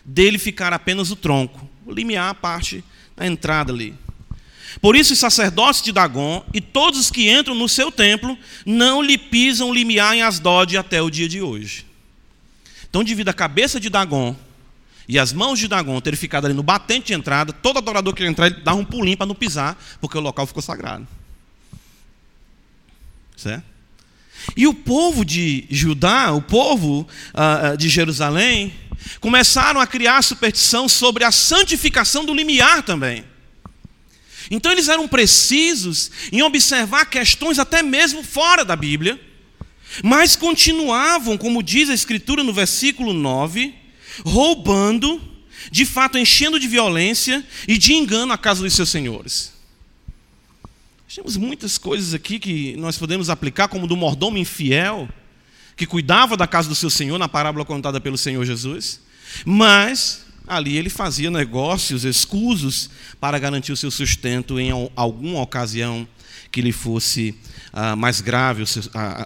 Dele 0.04 0.38
ficara 0.38 0.76
apenas 0.76 1.10
o 1.10 1.16
tronco. 1.16 1.68
O 1.86 1.92
limiar, 1.92 2.30
a 2.30 2.34
parte 2.34 2.84
da 3.16 3.26
entrada 3.26 3.72
ali. 3.72 3.94
Por 4.80 4.96
isso, 4.96 5.12
os 5.12 5.18
sacerdotes 5.18 5.82
de 5.82 5.92
Dagon 5.92 6.44
e 6.52 6.60
todos 6.60 6.98
os 6.98 7.10
que 7.10 7.30
entram 7.30 7.54
no 7.54 7.68
seu 7.68 7.92
templo 7.92 8.36
não 8.66 9.00
lhe 9.00 9.16
pisam 9.16 9.72
limiar 9.72 10.16
em 10.16 10.22
Asdod 10.22 10.76
até 10.76 11.00
o 11.00 11.10
dia 11.10 11.28
de 11.28 11.40
hoje. 11.40 11.86
Então, 12.88 13.02
devido 13.02 13.28
à 13.28 13.32
cabeça 13.32 13.80
de 13.80 13.88
Dagon 13.88 14.36
e 15.08 15.18
as 15.18 15.32
mãos 15.32 15.58
de 15.58 15.68
Dagon 15.68 16.00
terem 16.00 16.18
ficado 16.18 16.46
ali 16.46 16.54
no 16.54 16.62
batente 16.62 17.08
de 17.08 17.14
entrada, 17.14 17.52
todo 17.52 17.78
adorador 17.78 18.14
que 18.14 18.24
entrar, 18.24 18.46
ele 18.46 18.62
um 18.70 18.84
pulinho 18.84 19.16
para 19.16 19.26
não 19.26 19.34
pisar, 19.34 19.78
porque 20.00 20.16
o 20.16 20.20
local 20.20 20.46
ficou 20.46 20.62
sagrado. 20.62 21.06
Certo? 23.36 23.74
E 24.56 24.66
o 24.66 24.74
povo 24.74 25.24
de 25.24 25.66
Judá, 25.70 26.32
o 26.32 26.42
povo 26.42 27.06
uh, 27.32 27.76
de 27.76 27.88
Jerusalém, 27.88 28.72
começaram 29.20 29.80
a 29.80 29.86
criar 29.86 30.22
superstição 30.22 30.88
sobre 30.88 31.24
a 31.24 31.32
santificação 31.32 32.24
do 32.24 32.34
limiar 32.34 32.82
também. 32.82 33.24
Então 34.50 34.70
eles 34.70 34.88
eram 34.88 35.08
precisos 35.08 36.10
em 36.30 36.42
observar 36.42 37.06
questões 37.06 37.58
até 37.58 37.82
mesmo 37.82 38.22
fora 38.22 38.64
da 38.64 38.76
Bíblia, 38.76 39.20
mas 40.02 40.36
continuavam, 40.36 41.38
como 41.38 41.62
diz 41.62 41.88
a 41.88 41.94
Escritura 41.94 42.42
no 42.42 42.52
versículo 42.52 43.12
9, 43.12 43.74
roubando, 44.24 45.20
de 45.70 45.84
fato 45.86 46.18
enchendo 46.18 46.58
de 46.58 46.68
violência 46.68 47.44
e 47.66 47.78
de 47.78 47.94
engano 47.94 48.32
a 48.32 48.38
casa 48.38 48.62
dos 48.62 48.74
seus 48.74 48.90
senhores. 48.90 49.52
Temos 51.14 51.36
muitas 51.36 51.78
coisas 51.78 52.12
aqui 52.12 52.40
que 52.40 52.76
nós 52.76 52.98
podemos 52.98 53.30
aplicar, 53.30 53.68
como 53.68 53.86
do 53.86 53.96
mordomo 53.96 54.36
infiel, 54.36 55.08
que 55.76 55.86
cuidava 55.86 56.36
da 56.36 56.46
casa 56.46 56.68
do 56.68 56.74
seu 56.74 56.90
senhor, 56.90 57.18
na 57.18 57.28
parábola 57.28 57.64
contada 57.64 58.00
pelo 58.00 58.16
Senhor 58.16 58.44
Jesus, 58.44 59.00
mas 59.44 60.24
ali 60.46 60.76
ele 60.76 60.90
fazia 60.90 61.30
negócios 61.30 62.04
escusos 62.04 62.90
para 63.20 63.38
garantir 63.38 63.72
o 63.72 63.76
seu 63.76 63.90
sustento 63.90 64.60
em 64.60 64.70
alguma 64.94 65.40
ocasião 65.40 66.06
que 66.50 66.60
lhe 66.60 66.72
fosse 66.72 67.34
uh, 67.72 67.96
mais 67.96 68.20
grave 68.20 68.64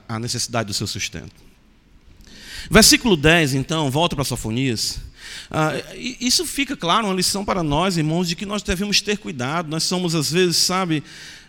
a 0.08 0.18
necessidade 0.18 0.68
do 0.68 0.74
seu 0.74 0.86
sustento. 0.86 1.48
Versículo 2.70 3.16
10, 3.16 3.54
então, 3.54 3.90
volta 3.90 4.16
para 4.16 4.24
Sofonias. 4.24 5.00
Uh, 5.50 6.16
isso 6.20 6.46
fica 6.46 6.76
claro, 6.76 7.06
uma 7.06 7.14
lição 7.14 7.44
para 7.44 7.62
nós, 7.62 7.96
irmãos, 7.96 8.28
de 8.28 8.36
que 8.36 8.46
nós 8.46 8.62
devemos 8.62 9.00
ter 9.00 9.18
cuidado. 9.18 9.68
Nós 9.68 9.84
somos, 9.84 10.14
às 10.14 10.30
vezes, 10.30 10.56
sabe, 10.56 11.02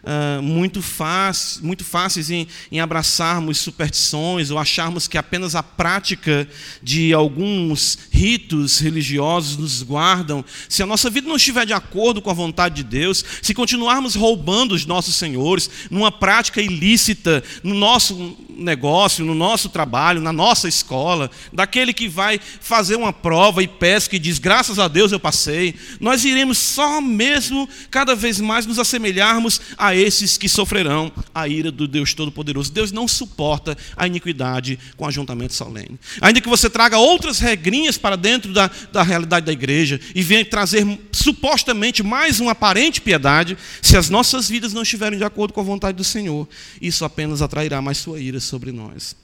uh, 0.03 0.41
muito, 0.41 0.81
fácil, 0.81 1.63
muito 1.63 1.83
fáceis 1.83 2.29
em, 2.29 2.47
em 2.71 2.79
abraçarmos 2.79 3.59
superstições 3.59 4.51
ou 4.51 4.57
acharmos 4.57 5.07
que 5.07 5.17
apenas 5.17 5.55
a 5.55 5.63
prática 5.63 6.47
de 6.81 7.13
alguns 7.13 7.97
ritos 8.11 8.79
religiosos 8.79 9.57
nos 9.57 9.81
guardam. 9.83 10.43
Se 10.67 10.83
a 10.83 10.85
nossa 10.85 11.09
vida 11.09 11.27
não 11.27 11.35
estiver 11.35 11.65
de 11.65 11.73
acordo 11.73 12.21
com 12.21 12.29
a 12.29 12.33
vontade 12.33 12.75
de 12.75 12.83
Deus, 12.83 13.23
se 13.41 13.53
continuarmos 13.53 14.15
roubando 14.15 14.73
os 14.73 14.85
nossos 14.85 15.15
senhores 15.15 15.69
numa 15.89 16.11
prática 16.11 16.61
ilícita 16.61 17.43
no 17.63 17.75
nosso 17.75 18.37
negócio, 18.59 19.25
no 19.25 19.33
nosso 19.33 19.69
trabalho, 19.69 20.21
na 20.21 20.33
nossa 20.33 20.67
escola, 20.67 21.31
daquele 21.51 21.93
que 21.93 22.07
vai 22.07 22.39
fazer 22.59 22.95
uma 22.95 23.13
prova 23.13 23.63
e 23.63 23.67
pesca 23.67 24.15
e 24.15 24.19
diz: 24.19 24.37
graças 24.37 24.77
a 24.79 24.87
Deus 24.87 25.11
eu 25.11 25.19
passei, 25.19 25.75
nós 25.99 26.25
iremos 26.25 26.57
só 26.57 27.01
mesmo 27.01 27.67
cada 27.89 28.15
vez 28.15 28.39
mais 28.39 28.65
nos 28.65 28.79
assemelharmos 28.79 29.61
a 29.77 29.88
a 29.89 29.95
esses 29.95 30.37
que 30.37 30.47
sofrerão 30.47 31.11
a 31.33 31.47
ira 31.47 31.71
do 31.71 31.87
Deus 31.87 32.13
Todo-Poderoso. 32.13 32.71
Deus 32.71 32.91
não 32.91 33.07
suporta 33.07 33.77
a 33.95 34.07
iniquidade 34.07 34.79
com 34.95 35.07
ajuntamento 35.07 35.53
solene. 35.53 35.99
Ainda 36.21 36.41
que 36.41 36.49
você 36.49 36.69
traga 36.69 36.97
outras 36.97 37.39
regrinhas 37.39 37.97
para 37.97 38.15
dentro 38.15 38.53
da, 38.53 38.69
da 38.91 39.03
realidade 39.03 39.45
da 39.45 39.51
igreja 39.51 39.99
e 40.13 40.21
venha 40.21 40.45
trazer 40.45 40.85
supostamente 41.11 42.03
mais 42.03 42.39
uma 42.39 42.51
aparente 42.51 43.01
piedade, 43.01 43.57
se 43.81 43.97
as 43.97 44.09
nossas 44.09 44.49
vidas 44.49 44.73
não 44.73 44.83
estiverem 44.83 45.17
de 45.17 45.23
acordo 45.23 45.53
com 45.53 45.61
a 45.61 45.63
vontade 45.63 45.97
do 45.97 46.03
Senhor, 46.03 46.47
isso 46.81 47.03
apenas 47.03 47.41
atrairá 47.41 47.81
mais 47.81 47.97
sua 47.97 48.19
ira 48.19 48.39
sobre 48.39 48.71
nós. 48.71 49.15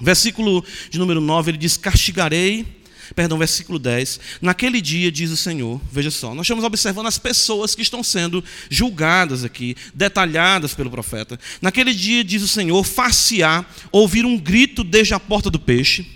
Versículo 0.00 0.64
de 0.88 0.98
número 0.98 1.20
9, 1.20 1.50
ele 1.50 1.58
diz: 1.58 1.76
Castigarei 1.76 2.79
perdão, 3.14 3.38
versículo 3.38 3.78
10. 3.78 4.20
Naquele 4.40 4.80
dia, 4.80 5.10
diz 5.10 5.30
o 5.30 5.36
Senhor, 5.36 5.80
veja 5.90 6.10
só, 6.10 6.34
nós 6.34 6.46
estamos 6.46 6.64
observando 6.64 7.06
as 7.06 7.18
pessoas 7.18 7.74
que 7.74 7.82
estão 7.82 8.02
sendo 8.02 8.42
julgadas 8.68 9.44
aqui, 9.44 9.76
detalhadas 9.94 10.74
pelo 10.74 10.90
profeta. 10.90 11.38
Naquele 11.60 11.94
dia, 11.94 12.24
diz 12.24 12.42
o 12.42 12.48
Senhor, 12.48 12.82
far-se-á 12.84 13.64
ouvir 13.90 14.24
um 14.24 14.38
grito 14.38 14.84
desde 14.84 15.14
a 15.14 15.20
porta 15.20 15.50
do 15.50 15.58
peixe, 15.58 16.06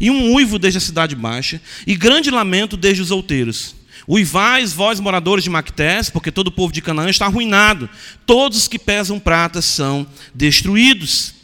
e 0.00 0.10
um 0.10 0.32
uivo 0.34 0.58
desde 0.58 0.78
a 0.78 0.80
cidade 0.80 1.14
baixa, 1.14 1.60
e 1.86 1.94
grande 1.94 2.30
lamento 2.30 2.76
desde 2.76 3.02
os 3.02 3.10
outeiros. 3.10 3.74
Uivais, 4.06 4.72
vós 4.72 5.00
moradores 5.00 5.44
de 5.44 5.50
Mactés, 5.50 6.10
porque 6.10 6.30
todo 6.30 6.48
o 6.48 6.52
povo 6.52 6.72
de 6.72 6.82
Canaã 6.82 7.08
está 7.08 7.26
arruinado. 7.26 7.88
Todos 8.26 8.58
os 8.58 8.68
que 8.68 8.78
pesam 8.78 9.18
prata 9.18 9.62
são 9.62 10.06
destruídos. 10.34 11.34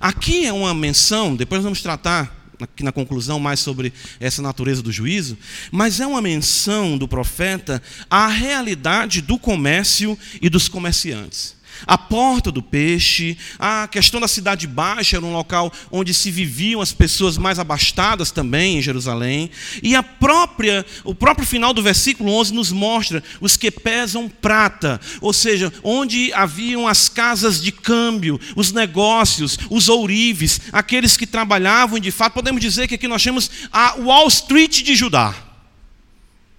Aqui 0.00 0.44
é 0.44 0.52
uma 0.52 0.74
menção, 0.74 1.36
depois 1.36 1.62
vamos 1.62 1.80
tratar 1.80 2.37
aqui 2.60 2.82
na 2.82 2.92
conclusão 2.92 3.38
mais 3.38 3.60
sobre 3.60 3.92
essa 4.18 4.42
natureza 4.42 4.82
do 4.82 4.92
juízo, 4.92 5.36
mas 5.70 6.00
é 6.00 6.06
uma 6.06 6.22
menção 6.22 6.96
do 6.96 7.08
profeta 7.08 7.82
à 8.10 8.28
realidade 8.28 9.20
do 9.20 9.38
comércio 9.38 10.18
e 10.40 10.48
dos 10.48 10.68
comerciantes 10.68 11.57
a 11.86 11.96
porta 11.96 12.50
do 12.50 12.62
peixe, 12.62 13.36
a 13.58 13.88
questão 13.88 14.20
da 14.20 14.28
cidade 14.28 14.66
baixa 14.66 15.16
era 15.16 15.24
um 15.24 15.32
local 15.32 15.72
onde 15.90 16.12
se 16.12 16.30
viviam 16.30 16.80
as 16.80 16.92
pessoas 16.92 17.38
mais 17.38 17.58
abastadas 17.58 18.30
também 18.30 18.78
em 18.78 18.82
Jerusalém, 18.82 19.50
e 19.82 19.94
a 19.94 20.02
própria 20.02 20.84
o 21.04 21.14
próprio 21.14 21.46
final 21.46 21.72
do 21.72 21.82
versículo 21.82 22.32
11 22.32 22.54
nos 22.54 22.72
mostra 22.72 23.22
os 23.40 23.56
que 23.56 23.70
pesam 23.70 24.28
prata, 24.28 25.00
ou 25.20 25.32
seja, 25.32 25.72
onde 25.82 26.32
haviam 26.32 26.86
as 26.86 27.08
casas 27.08 27.62
de 27.62 27.72
câmbio, 27.72 28.40
os 28.56 28.72
negócios, 28.72 29.58
os 29.70 29.88
ourives, 29.88 30.60
aqueles 30.72 31.16
que 31.16 31.26
trabalhavam 31.26 31.98
de 31.98 32.10
fato, 32.10 32.34
podemos 32.34 32.60
dizer 32.60 32.88
que 32.88 32.94
aqui 32.94 33.08
nós 33.08 33.22
temos 33.22 33.50
a 33.72 33.94
Wall 33.94 34.28
Street 34.28 34.82
de 34.82 34.94
Judá. 34.94 35.34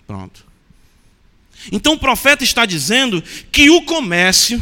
Pronto. 0.05 0.45
Então 1.71 1.93
o 1.93 1.99
profeta 1.99 2.43
está 2.43 2.65
dizendo 2.65 3.21
que 3.51 3.69
o 3.69 3.81
comércio 3.83 4.61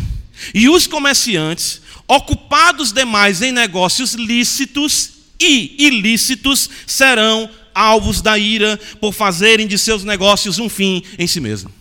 e 0.53 0.69
os 0.69 0.87
comerciantes, 0.87 1.81
ocupados 2.07 2.91
demais 2.91 3.41
em 3.41 3.51
negócios 3.51 4.13
lícitos 4.13 5.11
e 5.39 5.85
ilícitos, 5.85 6.69
serão 6.85 7.49
alvos 7.73 8.21
da 8.21 8.37
ira 8.37 8.79
por 8.99 9.13
fazerem 9.13 9.67
de 9.67 9.77
seus 9.77 10.03
negócios 10.03 10.57
um 10.57 10.67
fim 10.67 11.03
em 11.19 11.27
si 11.27 11.39
mesmo. 11.39 11.71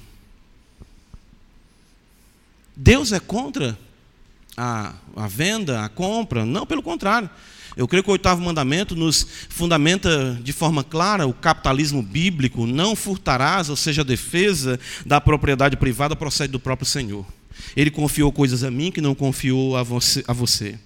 Deus 2.76 3.12
é 3.12 3.18
contra 3.18 3.78
a, 4.56 4.92
a 5.16 5.26
venda, 5.26 5.82
a 5.82 5.88
compra? 5.88 6.44
Não, 6.44 6.66
pelo 6.66 6.82
contrário. 6.82 7.30
Eu 7.76 7.86
creio 7.86 8.02
que 8.02 8.08
o 8.08 8.12
oitavo 8.12 8.40
mandamento 8.40 8.96
nos 8.96 9.26
fundamenta 9.50 10.38
de 10.42 10.50
forma 10.52 10.82
clara 10.82 11.26
o 11.26 11.32
capitalismo 11.34 12.02
bíblico: 12.02 12.66
não 12.66 12.96
furtarás, 12.96 13.68
ou 13.68 13.76
seja, 13.76 14.00
a 14.00 14.04
defesa 14.04 14.80
da 15.04 15.20
propriedade 15.20 15.76
privada 15.76 16.16
procede 16.16 16.52
do 16.52 16.60
próprio 16.60 16.86
Senhor. 16.86 17.26
Ele 17.76 17.90
confiou 17.90 18.32
coisas 18.32 18.64
a 18.64 18.70
mim 18.70 18.90
que 18.90 19.00
não 19.00 19.14
confiou 19.14 19.76
a 19.76 19.82
você. 19.82 20.78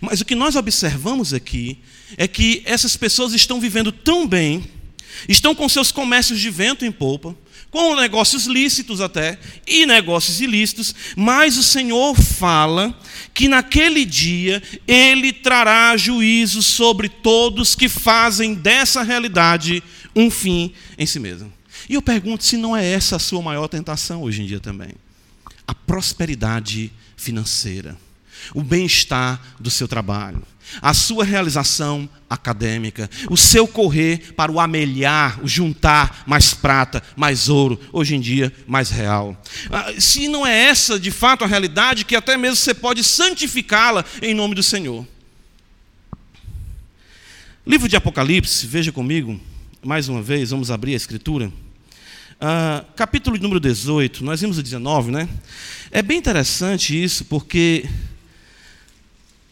Mas 0.00 0.20
o 0.20 0.24
que 0.24 0.34
nós 0.34 0.56
observamos 0.56 1.34
aqui 1.34 1.78
é 2.16 2.28
que 2.28 2.62
essas 2.64 2.96
pessoas 2.96 3.32
estão 3.32 3.60
vivendo 3.60 3.90
tão 3.90 4.26
bem, 4.26 4.64
estão 5.28 5.54
com 5.54 5.68
seus 5.68 5.90
comércios 5.90 6.38
de 6.38 6.50
vento 6.50 6.84
em 6.84 6.92
polpa, 6.92 7.34
com 7.70 7.96
negócios 7.96 8.44
lícitos 8.46 9.00
até 9.00 9.38
e 9.66 9.86
negócios 9.86 10.40
ilícitos, 10.40 10.94
mas 11.16 11.56
o 11.56 11.62
Senhor 11.62 12.14
fala 12.14 12.96
que 13.32 13.48
naquele 13.48 14.04
dia 14.04 14.62
ele 14.86 15.32
trará 15.32 15.96
juízo 15.96 16.62
sobre 16.62 17.08
todos 17.08 17.74
que 17.74 17.88
fazem 17.88 18.54
dessa 18.54 19.02
realidade 19.02 19.82
um 20.14 20.30
fim 20.30 20.74
em 20.98 21.06
si 21.06 21.18
mesmo. 21.18 21.50
E 21.88 21.94
eu 21.94 22.02
pergunto 22.02 22.44
se 22.44 22.58
não 22.58 22.76
é 22.76 22.86
essa 22.86 23.16
a 23.16 23.18
sua 23.18 23.40
maior 23.40 23.68
tentação 23.68 24.22
hoje 24.22 24.42
em 24.42 24.46
dia 24.46 24.60
também 24.60 24.90
a 25.72 25.74
prosperidade 25.74 26.92
financeira, 27.16 27.96
o 28.54 28.62
bem-estar 28.62 29.40
do 29.58 29.70
seu 29.70 29.88
trabalho, 29.88 30.42
a 30.82 30.92
sua 30.92 31.24
realização 31.24 32.08
acadêmica, 32.28 33.08
o 33.30 33.36
seu 33.38 33.66
correr 33.66 34.34
para 34.34 34.52
o 34.52 34.60
amelhar, 34.60 35.42
o 35.42 35.48
juntar 35.48 36.24
mais 36.26 36.52
prata, 36.52 37.02
mais 37.16 37.48
ouro, 37.48 37.80
hoje 37.90 38.14
em 38.14 38.20
dia 38.20 38.52
mais 38.66 38.90
real. 38.90 39.34
Ah, 39.70 39.94
se 39.98 40.28
não 40.28 40.46
é 40.46 40.54
essa 40.64 41.00
de 41.00 41.10
fato 41.10 41.42
a 41.42 41.46
realidade, 41.46 42.04
que 42.04 42.14
até 42.14 42.36
mesmo 42.36 42.56
você 42.56 42.74
pode 42.74 43.02
santificá-la 43.02 44.04
em 44.20 44.34
nome 44.34 44.54
do 44.54 44.62
Senhor. 44.62 45.06
Livro 47.66 47.88
de 47.88 47.96
Apocalipse, 47.96 48.66
veja 48.66 48.92
comigo, 48.92 49.40
mais 49.82 50.08
uma 50.08 50.20
vez, 50.20 50.50
vamos 50.50 50.70
abrir 50.70 50.92
a 50.92 50.96
escritura. 50.96 51.50
Uh, 52.42 52.84
capítulo 52.96 53.38
número 53.38 53.60
18, 53.60 54.24
nós 54.24 54.40
vimos 54.40 54.58
o 54.58 54.64
19, 54.64 55.12
né? 55.12 55.28
É 55.92 56.02
bem 56.02 56.18
interessante 56.18 57.00
isso, 57.00 57.24
porque 57.26 57.88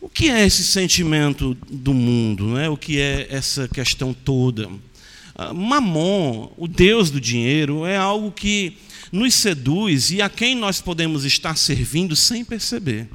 o 0.01 0.09
que 0.09 0.28
é 0.28 0.45
esse 0.45 0.64
sentimento 0.64 1.57
do 1.70 1.95
mundo? 1.95 2.49
Não 2.49 2.59
é? 2.59 2.68
O 2.68 2.76
que 2.76 2.99
é 2.99 3.28
essa 3.30 3.68
questão 3.68 4.12
toda? 4.12 4.66
Uh, 4.66 5.55
Mamon, 5.55 6.51
o 6.57 6.66
Deus 6.66 7.12
do 7.12 7.20
dinheiro, 7.20 7.86
é 7.86 7.97
algo 7.97 8.32
que 8.32 8.76
nos 9.12 9.34
seduz 9.34 10.11
e 10.11 10.20
a 10.20 10.28
quem 10.28 10.57
nós 10.57 10.80
podemos 10.80 11.24
estar 11.24 11.57
servindo 11.57 12.16
sem 12.16 12.45
perceber. 12.45 13.09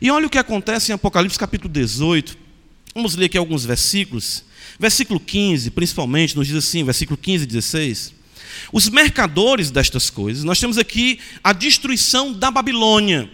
E 0.00 0.10
olha 0.10 0.28
o 0.28 0.30
que 0.30 0.38
acontece 0.38 0.92
em 0.92 0.94
Apocalipse 0.94 1.38
capítulo 1.38 1.70
18. 1.70 2.38
Vamos 2.94 3.16
ler 3.16 3.26
aqui 3.26 3.36
alguns 3.36 3.66
versículos. 3.66 4.42
Versículo 4.80 5.20
15, 5.20 5.72
principalmente, 5.72 6.34
nos 6.34 6.46
diz 6.46 6.56
assim, 6.56 6.82
versículo 6.82 7.18
15 7.18 7.44
e 7.44 7.46
16. 7.46 8.21
Os 8.72 8.88
mercadores 8.88 9.70
destas 9.70 10.10
coisas, 10.10 10.44
nós 10.44 10.58
temos 10.58 10.78
aqui 10.78 11.18
a 11.42 11.52
destruição 11.52 12.32
da 12.32 12.50
Babilônia. 12.50 13.30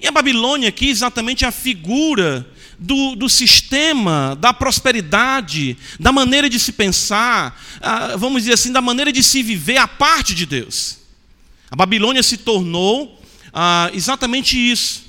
E 0.00 0.06
a 0.06 0.12
Babilônia 0.12 0.68
aqui 0.68 0.88
exatamente 0.88 1.44
é 1.44 1.48
a 1.48 1.52
figura 1.52 2.48
do, 2.78 3.16
do 3.16 3.28
sistema, 3.28 4.36
da 4.40 4.54
prosperidade, 4.54 5.76
da 5.98 6.12
maneira 6.12 6.48
de 6.48 6.60
se 6.60 6.72
pensar, 6.72 7.60
vamos 8.16 8.42
dizer 8.42 8.54
assim, 8.54 8.72
da 8.72 8.80
maneira 8.80 9.10
de 9.10 9.22
se 9.22 9.42
viver 9.42 9.78
a 9.78 9.88
parte 9.88 10.34
de 10.34 10.46
Deus. 10.46 10.98
A 11.70 11.76
Babilônia 11.76 12.22
se 12.22 12.36
tornou 12.36 13.20
exatamente 13.92 14.56
isso. 14.56 15.06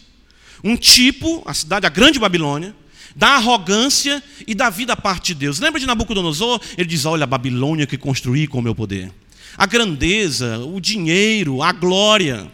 Um 0.63 0.75
tipo, 0.75 1.43
a 1.45 1.53
cidade, 1.53 1.85
a 1.85 1.89
grande 1.89 2.19
Babilônia, 2.19 2.75
da 3.15 3.35
arrogância 3.35 4.21
e 4.47 4.55
da 4.55 4.69
vida 4.69 4.93
à 4.93 4.95
parte 4.95 5.27
de 5.27 5.35
Deus. 5.35 5.59
Lembra 5.59 5.79
de 5.79 5.85
Nabucodonosor? 5.85 6.59
Ele 6.77 6.87
diz: 6.87 7.05
Olha, 7.05 7.23
a 7.23 7.27
Babilônia 7.27 7.87
que 7.87 7.97
construí 7.97 8.47
com 8.47 8.59
o 8.59 8.61
meu 8.61 8.75
poder 8.75 9.11
a 9.59 9.67
grandeza, 9.67 10.57
o 10.59 10.79
dinheiro, 10.79 11.61
a 11.61 11.71
glória. 11.71 12.49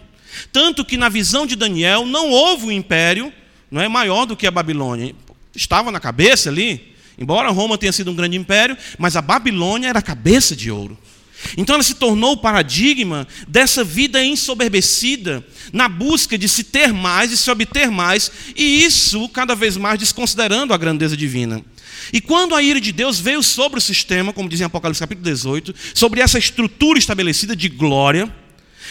Tanto 0.51 0.83
que 0.83 0.97
na 0.97 1.07
visão 1.07 1.45
de 1.45 1.55
Daniel 1.55 2.05
não 2.05 2.29
houve 2.29 2.65
um 2.65 2.71
império 2.71 3.31
não 3.69 3.81
é 3.81 3.87
maior 3.87 4.25
do 4.25 4.35
que 4.35 4.47
a 4.47 4.51
Babilônia. 4.51 5.13
estava 5.55 5.91
na 5.91 5.99
cabeça 5.99 6.49
ali. 6.49 6.95
Embora 7.17 7.49
Roma 7.49 7.77
tenha 7.77 7.91
sido 7.91 8.11
um 8.11 8.15
grande 8.15 8.37
império, 8.37 8.77
mas 8.97 9.15
a 9.15 9.21
Babilônia 9.21 9.87
era 9.87 9.99
a 9.99 10.01
cabeça 10.01 10.55
de 10.55 10.69
ouro. 10.69 10.97
Então 11.57 11.75
ela 11.75 11.83
se 11.83 11.95
tornou 11.95 12.33
o 12.33 12.37
paradigma 12.37 13.27
dessa 13.47 13.83
vida 13.83 14.23
ensoberbecida, 14.23 15.45
na 15.71 15.87
busca 15.87 16.37
de 16.37 16.47
se 16.49 16.63
ter 16.63 16.91
mais 16.91 17.31
e 17.31 17.37
se 17.37 17.49
obter 17.51 17.91
mais, 17.91 18.31
e 18.55 18.83
isso 18.83 19.29
cada 19.29 19.55
vez 19.55 19.77
mais 19.77 19.99
desconsiderando 19.99 20.73
a 20.73 20.77
grandeza 20.77 21.15
divina. 21.15 21.63
E 22.11 22.21
quando 22.21 22.55
a 22.55 22.61
ira 22.61 22.79
de 22.79 22.91
Deus 22.91 23.19
veio 23.19 23.41
sobre 23.41 23.79
o 23.79 23.81
sistema, 23.81 24.33
como 24.33 24.49
diz 24.49 24.61
em 24.61 24.65
Apocalipse 24.65 24.99
capítulo 24.99 25.25
18, 25.25 25.73
sobre 25.93 26.21
essa 26.21 26.37
estrutura 26.37 26.99
estabelecida 26.99 27.55
de 27.55 27.69
glória, 27.69 28.33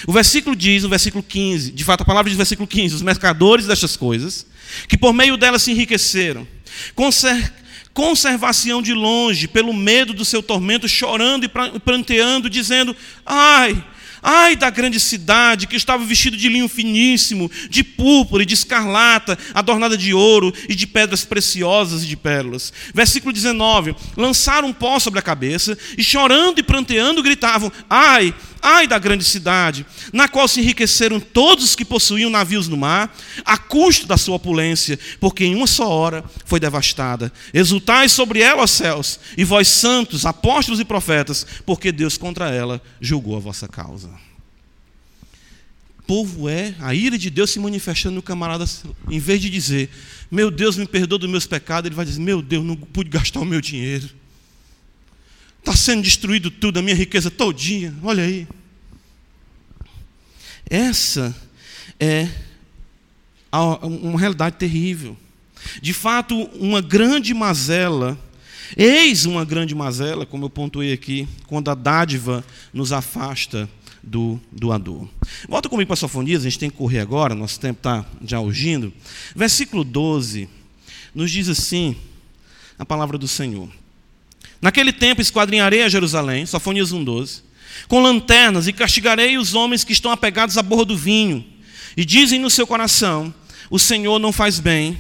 o 0.06 0.12
versículo 0.12 0.56
diz, 0.56 0.82
no 0.82 0.88
versículo 0.88 1.22
15, 1.22 1.70
de 1.70 1.84
fato 1.84 2.02
a 2.02 2.04
palavra 2.04 2.28
diz 2.28 2.36
no 2.36 2.38
versículo 2.38 2.66
15, 2.66 2.96
os 2.96 3.02
mercadores 3.02 3.66
destas 3.66 3.96
coisas, 3.96 4.46
que 4.88 4.98
por 4.98 5.12
meio 5.12 5.36
delas 5.36 5.62
se 5.62 5.70
enriqueceram, 5.70 6.46
conservação 7.94 8.82
de 8.82 8.92
longe, 8.92 9.46
pelo 9.46 9.72
medo 9.72 10.12
do 10.12 10.24
seu 10.24 10.42
tormento, 10.42 10.88
chorando 10.88 11.44
e 11.44 11.80
pranteando, 11.80 12.50
dizendo: 12.50 12.94
Ai, 13.24 13.82
Ai 14.26 14.56
da 14.56 14.70
grande 14.70 14.98
cidade 14.98 15.66
que 15.66 15.76
estava 15.76 16.02
vestido 16.02 16.34
de 16.34 16.48
linho 16.48 16.66
finíssimo, 16.66 17.50
de 17.68 17.84
púrpura 17.84 18.42
e 18.42 18.46
de 18.46 18.54
escarlata, 18.54 19.38
adornada 19.52 19.98
de 19.98 20.14
ouro 20.14 20.50
e 20.66 20.74
de 20.74 20.86
pedras 20.86 21.26
preciosas 21.26 22.02
e 22.02 22.06
de 22.06 22.16
pérolas. 22.16 22.72
Versículo 22.94 23.34
19: 23.34 23.94
Lançaram 24.16 24.68
um 24.68 24.72
pó 24.72 24.98
sobre 24.98 25.18
a 25.18 25.22
cabeça 25.22 25.76
e 25.98 26.02
chorando 26.02 26.58
e 26.58 26.62
pranteando 26.62 27.22
gritavam: 27.22 27.70
Ai, 27.88 28.34
ai 28.64 28.86
da 28.86 28.98
grande 28.98 29.22
cidade, 29.22 29.84
na 30.10 30.26
qual 30.26 30.48
se 30.48 30.60
enriqueceram 30.60 31.20
todos 31.20 31.62
os 31.62 31.76
que 31.76 31.84
possuíam 31.84 32.30
navios 32.30 32.66
no 32.66 32.78
mar, 32.78 33.14
a 33.44 33.58
custo 33.58 34.06
da 34.06 34.16
sua 34.16 34.36
opulência, 34.36 34.98
porque 35.20 35.44
em 35.44 35.54
uma 35.54 35.66
só 35.66 35.86
hora 35.86 36.24
foi 36.46 36.58
devastada. 36.58 37.30
Exultai 37.52 38.08
sobre 38.08 38.40
ela, 38.40 38.62
ó 38.62 38.66
céus, 38.66 39.20
e 39.36 39.44
vós 39.44 39.68
santos, 39.68 40.24
apóstolos 40.24 40.80
e 40.80 40.84
profetas, 40.84 41.46
porque 41.66 41.92
Deus 41.92 42.16
contra 42.16 42.48
ela 42.48 42.80
julgou 42.98 43.36
a 43.36 43.40
vossa 43.40 43.68
causa. 43.68 44.08
povo 46.06 46.48
é 46.48 46.74
a 46.80 46.94
ira 46.94 47.18
de 47.18 47.28
Deus 47.28 47.50
se 47.50 47.58
manifestando 47.58 48.14
no 48.14 48.22
camarada, 48.22 48.64
em 49.10 49.18
vez 49.18 49.42
de 49.42 49.50
dizer, 49.50 49.90
meu 50.30 50.50
Deus 50.50 50.78
me 50.78 50.86
perdoa 50.86 51.18
dos 51.18 51.28
meus 51.28 51.46
pecados, 51.46 51.86
ele 51.86 51.94
vai 51.94 52.06
dizer, 52.06 52.20
meu 52.20 52.40
Deus, 52.40 52.64
não 52.64 52.76
pude 52.76 53.10
gastar 53.10 53.40
o 53.40 53.44
meu 53.44 53.60
dinheiro. 53.60 54.08
Está 55.64 55.74
sendo 55.74 56.02
destruído 56.02 56.50
tudo, 56.50 56.78
a 56.78 56.82
minha 56.82 56.94
riqueza 56.94 57.30
todinha. 57.30 57.94
Olha 58.02 58.22
aí. 58.22 58.46
Essa 60.68 61.34
é 61.98 62.28
uma 63.50 64.20
realidade 64.20 64.56
terrível. 64.56 65.16
De 65.80 65.94
fato, 65.94 66.38
uma 66.60 66.82
grande 66.82 67.32
mazela, 67.32 68.18
eis 68.76 69.24
uma 69.24 69.42
grande 69.42 69.74
mazela, 69.74 70.26
como 70.26 70.44
eu 70.44 70.50
pontuei 70.50 70.92
aqui, 70.92 71.26
quando 71.46 71.70
a 71.70 71.74
dádiva 71.74 72.44
nos 72.70 72.92
afasta 72.92 73.66
do 74.02 74.38
doador. 74.52 75.08
Volta 75.48 75.70
comigo 75.70 75.88
para 75.88 75.96
Sofonias, 75.96 76.42
a 76.42 76.44
gente 76.44 76.58
tem 76.58 76.68
que 76.68 76.76
correr 76.76 76.98
agora, 76.98 77.34
nosso 77.34 77.58
tempo 77.58 77.78
está 77.78 78.04
já 78.22 78.38
urgindo. 78.38 78.92
Versículo 79.34 79.82
12 79.82 80.46
nos 81.14 81.30
diz 81.30 81.48
assim 81.48 81.96
a 82.78 82.84
palavra 82.84 83.16
do 83.16 83.26
Senhor. 83.26 83.70
Naquele 84.64 84.94
tempo 84.94 85.20
esquadrinharei 85.20 85.82
a 85.82 85.90
Jerusalém, 85.90 86.46
Sofonias 86.46 86.90
1,12, 86.90 87.42
com 87.86 88.00
lanternas 88.00 88.66
e 88.66 88.72
castigarei 88.72 89.36
os 89.36 89.52
homens 89.52 89.84
que 89.84 89.92
estão 89.92 90.10
apegados 90.10 90.56
à 90.56 90.62
borra 90.62 90.86
do 90.86 90.96
vinho, 90.96 91.44
e 91.94 92.02
dizem 92.02 92.40
no 92.40 92.48
seu 92.48 92.66
coração: 92.66 93.32
O 93.68 93.78
Senhor 93.78 94.18
não 94.18 94.32
faz 94.32 94.58
bem, 94.60 94.98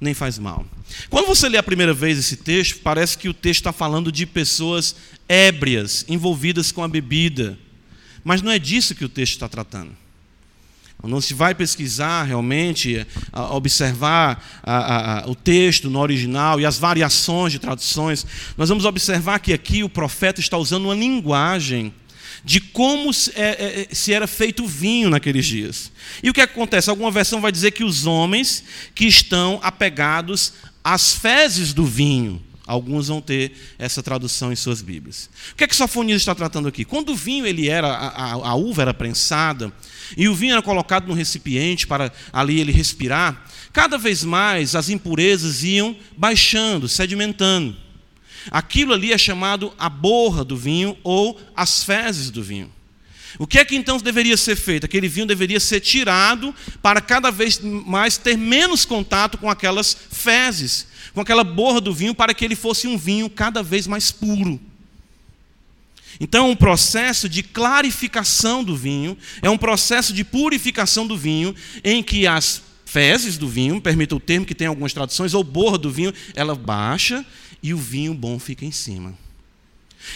nem 0.00 0.14
faz 0.14 0.38
mal. 0.38 0.64
Quando 1.10 1.26
você 1.26 1.50
lê 1.50 1.58
a 1.58 1.62
primeira 1.62 1.92
vez 1.92 2.18
esse 2.18 2.38
texto, 2.38 2.78
parece 2.78 3.18
que 3.18 3.28
o 3.28 3.34
texto 3.34 3.60
está 3.60 3.74
falando 3.74 4.10
de 4.10 4.24
pessoas 4.24 4.96
ébrias, 5.28 6.06
envolvidas 6.08 6.72
com 6.72 6.82
a 6.82 6.88
bebida. 6.88 7.58
Mas 8.24 8.40
não 8.40 8.50
é 8.50 8.58
disso 8.58 8.94
que 8.94 9.04
o 9.04 9.08
texto 9.10 9.34
está 9.34 9.50
tratando. 9.50 9.94
Quando 11.04 11.20
se 11.20 11.34
vai 11.34 11.54
pesquisar 11.54 12.22
realmente, 12.22 13.06
observar 13.50 14.42
o 15.26 15.34
texto 15.34 15.90
no 15.90 15.98
original 16.00 16.58
e 16.58 16.64
as 16.64 16.78
variações 16.78 17.52
de 17.52 17.58
traduções, 17.58 18.24
nós 18.56 18.70
vamos 18.70 18.86
observar 18.86 19.38
que 19.38 19.52
aqui 19.52 19.84
o 19.84 19.88
profeta 19.90 20.40
está 20.40 20.56
usando 20.56 20.86
uma 20.86 20.94
linguagem 20.94 21.92
de 22.42 22.58
como 22.58 23.12
se 23.12 23.30
é, 23.36 23.86
é, 23.92 24.12
era 24.12 24.26
feito 24.26 24.66
vinho 24.66 25.10
naqueles 25.10 25.44
dias. 25.44 25.92
E 26.22 26.30
o 26.30 26.32
que 26.32 26.40
acontece? 26.40 26.88
Alguma 26.88 27.10
versão 27.10 27.38
vai 27.38 27.52
dizer 27.52 27.72
que 27.72 27.84
os 27.84 28.06
homens 28.06 28.64
que 28.94 29.04
estão 29.04 29.60
apegados 29.62 30.54
às 30.82 31.12
fezes 31.12 31.74
do 31.74 31.84
vinho. 31.84 32.42
Alguns 32.66 33.08
vão 33.08 33.20
ter 33.20 33.52
essa 33.78 34.02
tradução 34.02 34.50
em 34.50 34.56
suas 34.56 34.80
Bíblias. 34.80 35.28
O 35.52 35.56
que 35.56 35.64
é 35.64 35.66
que 35.66 35.76
Sofonias 35.76 36.22
está 36.22 36.34
tratando 36.34 36.66
aqui? 36.66 36.82
Quando 36.82 37.10
o 37.10 37.14
vinho 37.14 37.46
ele 37.46 37.68
era, 37.68 37.88
a, 37.88 38.08
a, 38.08 38.32
a 38.32 38.54
uva 38.54 38.80
era 38.80 38.94
prensada, 38.94 39.70
e 40.16 40.28
o 40.28 40.34
vinho 40.34 40.52
era 40.52 40.62
colocado 40.62 41.06
no 41.06 41.14
recipiente 41.14 41.86
para 41.86 42.12
ali 42.32 42.60
ele 42.60 42.72
respirar, 42.72 43.44
cada 43.72 43.98
vez 43.98 44.24
mais 44.24 44.74
as 44.74 44.88
impurezas 44.88 45.62
iam 45.62 45.96
baixando, 46.16 46.88
sedimentando. 46.88 47.76
Aquilo 48.50 48.92
ali 48.92 49.12
é 49.12 49.18
chamado 49.18 49.72
a 49.78 49.88
borra 49.88 50.44
do 50.44 50.56
vinho 50.56 50.96
ou 51.02 51.40
as 51.56 51.82
fezes 51.82 52.30
do 52.30 52.42
vinho. 52.42 52.70
O 53.38 53.46
que 53.46 53.58
é 53.58 53.64
que 53.64 53.74
então 53.74 53.98
deveria 53.98 54.36
ser 54.36 54.54
feito? 54.54 54.84
Aquele 54.84 55.08
vinho 55.08 55.26
deveria 55.26 55.58
ser 55.58 55.80
tirado 55.80 56.54
para 56.80 57.00
cada 57.00 57.30
vez 57.30 57.58
mais 57.60 58.16
ter 58.16 58.36
menos 58.36 58.84
contato 58.84 59.38
com 59.38 59.50
aquelas 59.50 59.96
fezes, 60.10 60.86
com 61.12 61.20
aquela 61.20 61.42
borra 61.42 61.80
do 61.80 61.92
vinho, 61.92 62.14
para 62.14 62.32
que 62.32 62.44
ele 62.44 62.54
fosse 62.54 62.86
um 62.86 62.96
vinho 62.96 63.28
cada 63.28 63.62
vez 63.62 63.86
mais 63.86 64.12
puro. 64.12 64.60
Então, 66.20 66.46
é 66.46 66.50
um 66.50 66.56
processo 66.56 67.28
de 67.28 67.42
clarificação 67.42 68.62
do 68.62 68.76
vinho, 68.76 69.16
é 69.42 69.50
um 69.50 69.58
processo 69.58 70.12
de 70.12 70.24
purificação 70.24 71.06
do 71.06 71.16
vinho, 71.16 71.54
em 71.82 72.02
que 72.02 72.26
as 72.26 72.62
fezes 72.84 73.36
do 73.36 73.48
vinho, 73.48 73.80
permita 73.80 74.14
o 74.14 74.20
termo 74.20 74.46
que 74.46 74.54
tem 74.54 74.68
algumas 74.68 74.92
traduções, 74.92 75.34
ou 75.34 75.42
borra 75.42 75.76
do 75.76 75.90
vinho, 75.90 76.14
ela 76.34 76.54
baixa 76.54 77.24
e 77.62 77.74
o 77.74 77.78
vinho 77.78 78.14
bom 78.14 78.38
fica 78.38 78.64
em 78.64 78.70
cima. 78.70 79.16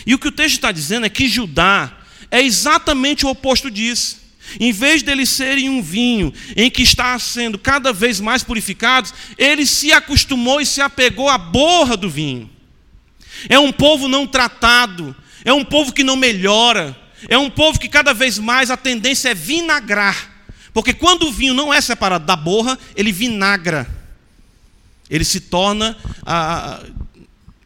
E 0.06 0.14
o 0.14 0.18
que 0.18 0.28
o 0.28 0.32
texto 0.32 0.56
está 0.56 0.70
dizendo 0.70 1.06
é 1.06 1.08
que 1.08 1.28
Judá 1.28 1.96
é 2.30 2.42
exatamente 2.42 3.26
o 3.26 3.30
oposto 3.30 3.70
disso. 3.70 4.18
Em 4.58 4.72
vez 4.72 5.02
deles 5.02 5.28
serem 5.28 5.68
um 5.68 5.82
vinho 5.82 6.32
em 6.56 6.70
que 6.70 6.82
está 6.82 7.18
sendo 7.18 7.58
cada 7.58 7.92
vez 7.92 8.20
mais 8.20 8.42
purificados, 8.42 9.12
ele 9.36 9.66
se 9.66 9.92
acostumou 9.92 10.60
e 10.60 10.66
se 10.66 10.80
apegou 10.80 11.28
à 11.28 11.36
borra 11.36 11.96
do 11.96 12.08
vinho. 12.08 12.48
É 13.48 13.58
um 13.58 13.72
povo 13.72 14.08
não 14.08 14.26
tratado, 14.26 15.14
é 15.48 15.52
um 15.52 15.64
povo 15.64 15.92
que 15.92 16.04
não 16.04 16.14
melhora, 16.14 16.94
é 17.26 17.38
um 17.38 17.48
povo 17.48 17.80
que 17.80 17.88
cada 17.88 18.12
vez 18.12 18.38
mais 18.38 18.70
a 18.70 18.76
tendência 18.76 19.30
é 19.30 19.34
vinagrar. 19.34 20.30
Porque 20.74 20.92
quando 20.92 21.22
o 21.22 21.32
vinho 21.32 21.54
não 21.54 21.72
é 21.72 21.80
separado 21.80 22.26
da 22.26 22.36
borra, 22.36 22.78
ele 22.94 23.10
vinagra. 23.10 23.88
Ele 25.08 25.24
se 25.24 25.40
torna 25.40 25.96
ah, 26.26 26.82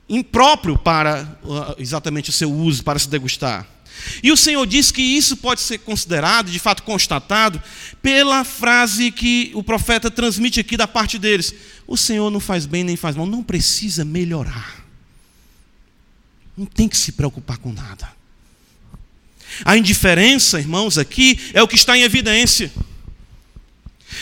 impróprio 0.09 0.79
para 0.79 1.37
ah, 1.45 1.75
exatamente 1.77 2.31
o 2.31 2.33
seu 2.33 2.53
uso, 2.53 2.85
para 2.85 3.01
se 3.01 3.09
degustar. 3.09 3.67
E 4.23 4.31
o 4.31 4.37
Senhor 4.37 4.65
diz 4.65 4.93
que 4.93 5.03
isso 5.03 5.37
pode 5.37 5.61
ser 5.61 5.79
considerado, 5.79 6.53
de 6.53 6.61
fato 6.61 6.85
constatado, 6.85 7.61
pela 8.01 8.45
frase 8.45 9.11
que 9.11 9.51
o 9.55 9.63
profeta 9.63 10.09
transmite 10.09 10.61
aqui 10.61 10.77
da 10.77 10.87
parte 10.87 11.19
deles: 11.19 11.53
O 11.85 11.97
Senhor 11.97 12.31
não 12.31 12.41
faz 12.41 12.65
bem 12.65 12.85
nem 12.85 12.97
faz 12.97 13.17
mal, 13.17 13.27
não 13.27 13.43
precisa 13.43 14.05
melhorar. 14.05 14.82
Não 16.57 16.67
tem 16.67 16.89
que 16.89 16.97
se 16.97 17.13
preocupar 17.13 17.59
com 17.59 17.73
nada. 17.73 18.11
A 19.65 19.77
indiferença, 19.77 20.59
irmãos, 20.59 20.99
aqui 20.99 21.39
é 21.53 21.63
o 21.63 21.69
que 21.69 21.77
está 21.77 21.97
em 21.97 22.03
evidência. 22.03 22.73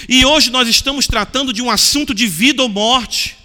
E 0.08 0.24
hoje 0.24 0.50
nós 0.50 0.68
estamos 0.68 1.06
tratando 1.06 1.52
de 1.52 1.62
um 1.62 1.70
assunto 1.70 2.14
de 2.14 2.26
vida 2.26 2.62
ou 2.62 2.68
morte. 2.68 3.36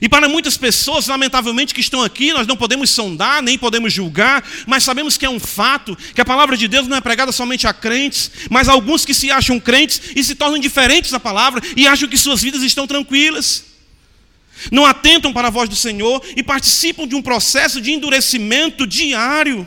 E 0.00 0.08
para 0.08 0.28
muitas 0.28 0.56
pessoas, 0.56 1.08
lamentavelmente, 1.08 1.74
que 1.74 1.80
estão 1.80 2.02
aqui, 2.02 2.32
nós 2.32 2.46
não 2.46 2.56
podemos 2.56 2.90
sondar, 2.90 3.42
nem 3.42 3.58
podemos 3.58 3.92
julgar, 3.92 4.46
mas 4.66 4.84
sabemos 4.84 5.16
que 5.16 5.26
é 5.26 5.30
um 5.30 5.40
fato, 5.40 5.96
que 6.14 6.20
a 6.20 6.24
palavra 6.24 6.56
de 6.56 6.68
Deus 6.68 6.86
não 6.86 6.96
é 6.96 7.00
pregada 7.00 7.32
somente 7.32 7.66
a 7.66 7.72
crentes, 7.72 8.30
mas 8.48 8.68
a 8.68 8.72
alguns 8.72 9.04
que 9.04 9.12
se 9.12 9.30
acham 9.30 9.58
crentes 9.58 10.00
e 10.14 10.22
se 10.22 10.34
tornam 10.34 10.56
indiferentes 10.56 11.12
à 11.12 11.20
palavra 11.20 11.60
e 11.76 11.86
acham 11.86 12.08
que 12.08 12.16
suas 12.16 12.40
vidas 12.40 12.62
estão 12.62 12.86
tranquilas 12.86 13.69
não 14.70 14.84
atentam 14.84 15.32
para 15.32 15.48
a 15.48 15.50
voz 15.50 15.68
do 15.68 15.76
Senhor 15.76 16.22
e 16.36 16.42
participam 16.42 17.06
de 17.06 17.14
um 17.14 17.22
processo 17.22 17.80
de 17.80 17.92
endurecimento 17.92 18.86
diário. 18.86 19.66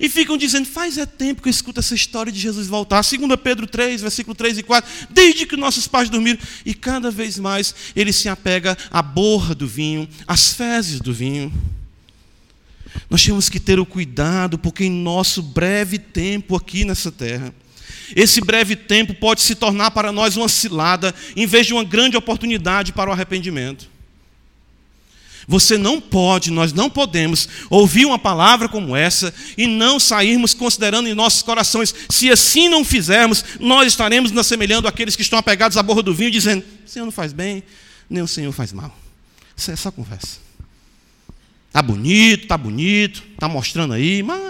E 0.00 0.08
ficam 0.08 0.36
dizendo, 0.36 0.66
faz 0.66 0.98
é 0.98 1.06
tempo 1.06 1.40
que 1.40 1.48
eu 1.48 1.50
escuto 1.50 1.80
essa 1.80 1.94
história 1.94 2.30
de 2.30 2.38
Jesus 2.38 2.66
voltar. 2.66 3.02
2 3.02 3.40
Pedro 3.42 3.66
3, 3.66 4.02
versículo 4.02 4.34
3 4.34 4.58
e 4.58 4.62
4. 4.62 4.90
Desde 5.10 5.46
que 5.46 5.56
nossos 5.56 5.86
pais 5.86 6.10
dormiram. 6.10 6.38
E 6.64 6.74
cada 6.74 7.10
vez 7.10 7.38
mais 7.38 7.74
ele 7.94 8.12
se 8.12 8.28
apega 8.28 8.76
à 8.90 9.00
borra 9.00 9.54
do 9.54 9.66
vinho, 9.66 10.08
às 10.26 10.52
fezes 10.52 11.00
do 11.00 11.14
vinho. 11.14 11.52
Nós 13.08 13.24
temos 13.24 13.48
que 13.48 13.60
ter 13.60 13.78
o 13.78 13.86
cuidado, 13.86 14.58
porque 14.58 14.84
em 14.84 14.90
nosso 14.90 15.42
breve 15.42 15.98
tempo 15.98 16.56
aqui 16.56 16.84
nessa 16.84 17.12
terra, 17.12 17.54
esse 18.14 18.40
breve 18.40 18.76
tempo 18.76 19.14
pode 19.14 19.40
se 19.40 19.54
tornar 19.54 19.90
para 19.90 20.12
nós 20.12 20.36
uma 20.36 20.48
cilada, 20.48 21.14
em 21.34 21.46
vez 21.46 21.66
de 21.66 21.72
uma 21.72 21.84
grande 21.84 22.16
oportunidade 22.16 22.92
para 22.92 23.10
o 23.10 23.12
arrependimento. 23.12 23.88
Você 25.48 25.78
não 25.78 26.00
pode, 26.00 26.50
nós 26.50 26.72
não 26.72 26.90
podemos 26.90 27.48
ouvir 27.70 28.04
uma 28.04 28.18
palavra 28.18 28.68
como 28.68 28.96
essa 28.96 29.32
e 29.56 29.66
não 29.66 30.00
sairmos 30.00 30.52
considerando 30.52 31.08
em 31.08 31.14
nossos 31.14 31.42
corações. 31.42 31.94
Se 32.10 32.30
assim 32.30 32.68
não 32.68 32.84
fizermos, 32.84 33.44
nós 33.60 33.86
estaremos 33.86 34.32
nos 34.32 34.40
assemelhando 34.40 34.88
àqueles 34.88 35.14
que 35.14 35.22
estão 35.22 35.38
apegados 35.38 35.76
à 35.76 35.82
borra 35.82 36.02
do 36.02 36.12
vinho, 36.12 36.32
dizendo: 36.32 36.64
o 36.84 36.88
Senhor 36.88 37.04
não 37.04 37.12
faz 37.12 37.32
bem, 37.32 37.62
nem 38.10 38.22
o 38.22 38.28
Senhor 38.28 38.50
faz 38.52 38.72
mal. 38.72 38.96
Isso 39.56 39.70
é 39.70 39.76
só 39.76 39.92
conversa. 39.92 40.38
Está 41.68 41.80
bonito, 41.80 42.42
está 42.42 42.58
bonito, 42.58 43.22
está 43.34 43.48
mostrando 43.48 43.92
aí, 43.92 44.22
mas 44.22 44.45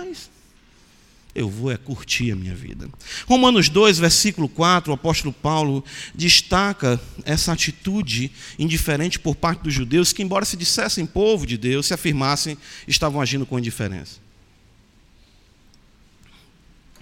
eu 1.37 1.51
vou 1.51 1.71
é 1.71 1.77
curtir 1.77 2.33
a 2.33 2.35
minha 2.35 2.55
vida. 2.55 2.89
Romanos 3.27 3.69
2, 3.69 3.99
versículo 3.99 4.49
4, 4.49 4.91
o 4.91 4.95
apóstolo 4.95 5.35
Paulo 5.35 5.85
destaca 6.15 6.99
essa 7.25 7.53
atitude 7.53 8.33
indiferente 8.59 9.19
por 9.19 9.37
parte 9.37 9.63
dos 9.63 9.75
judeus, 9.75 10.15
que, 10.15 10.23
embora 10.23 10.47
se 10.47 10.57
dissessem 10.57 11.05
povo 11.05 11.47
de 11.47 11.59
Deus, 11.59 11.87
se 11.87 11.95
afirmassem, 11.95 12.57
estavam 12.89 13.21
agindo 13.21 13.45
com 13.45 13.59
indiferença. 13.59 14.19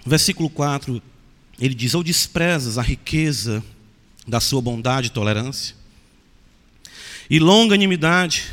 Versículo 0.05 0.49
4, 0.49 1.01
ele 1.57 1.73
diz: 1.73 1.93
Ou 1.93 2.03
desprezas 2.03 2.77
a 2.77 2.81
riqueza 2.81 3.63
da 4.27 4.41
sua 4.41 4.61
bondade 4.61 5.07
e 5.07 5.11
tolerância, 5.11 5.75
e 7.29 7.39
longanimidade, 7.39 8.51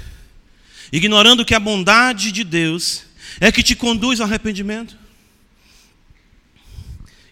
ignorando 0.92 1.44
que 1.44 1.56
a 1.56 1.60
bondade 1.60 2.30
de 2.30 2.44
Deus 2.44 3.02
é 3.40 3.50
que 3.50 3.64
te 3.64 3.74
conduz 3.74 4.20
ao 4.20 4.28
arrependimento. 4.28 5.01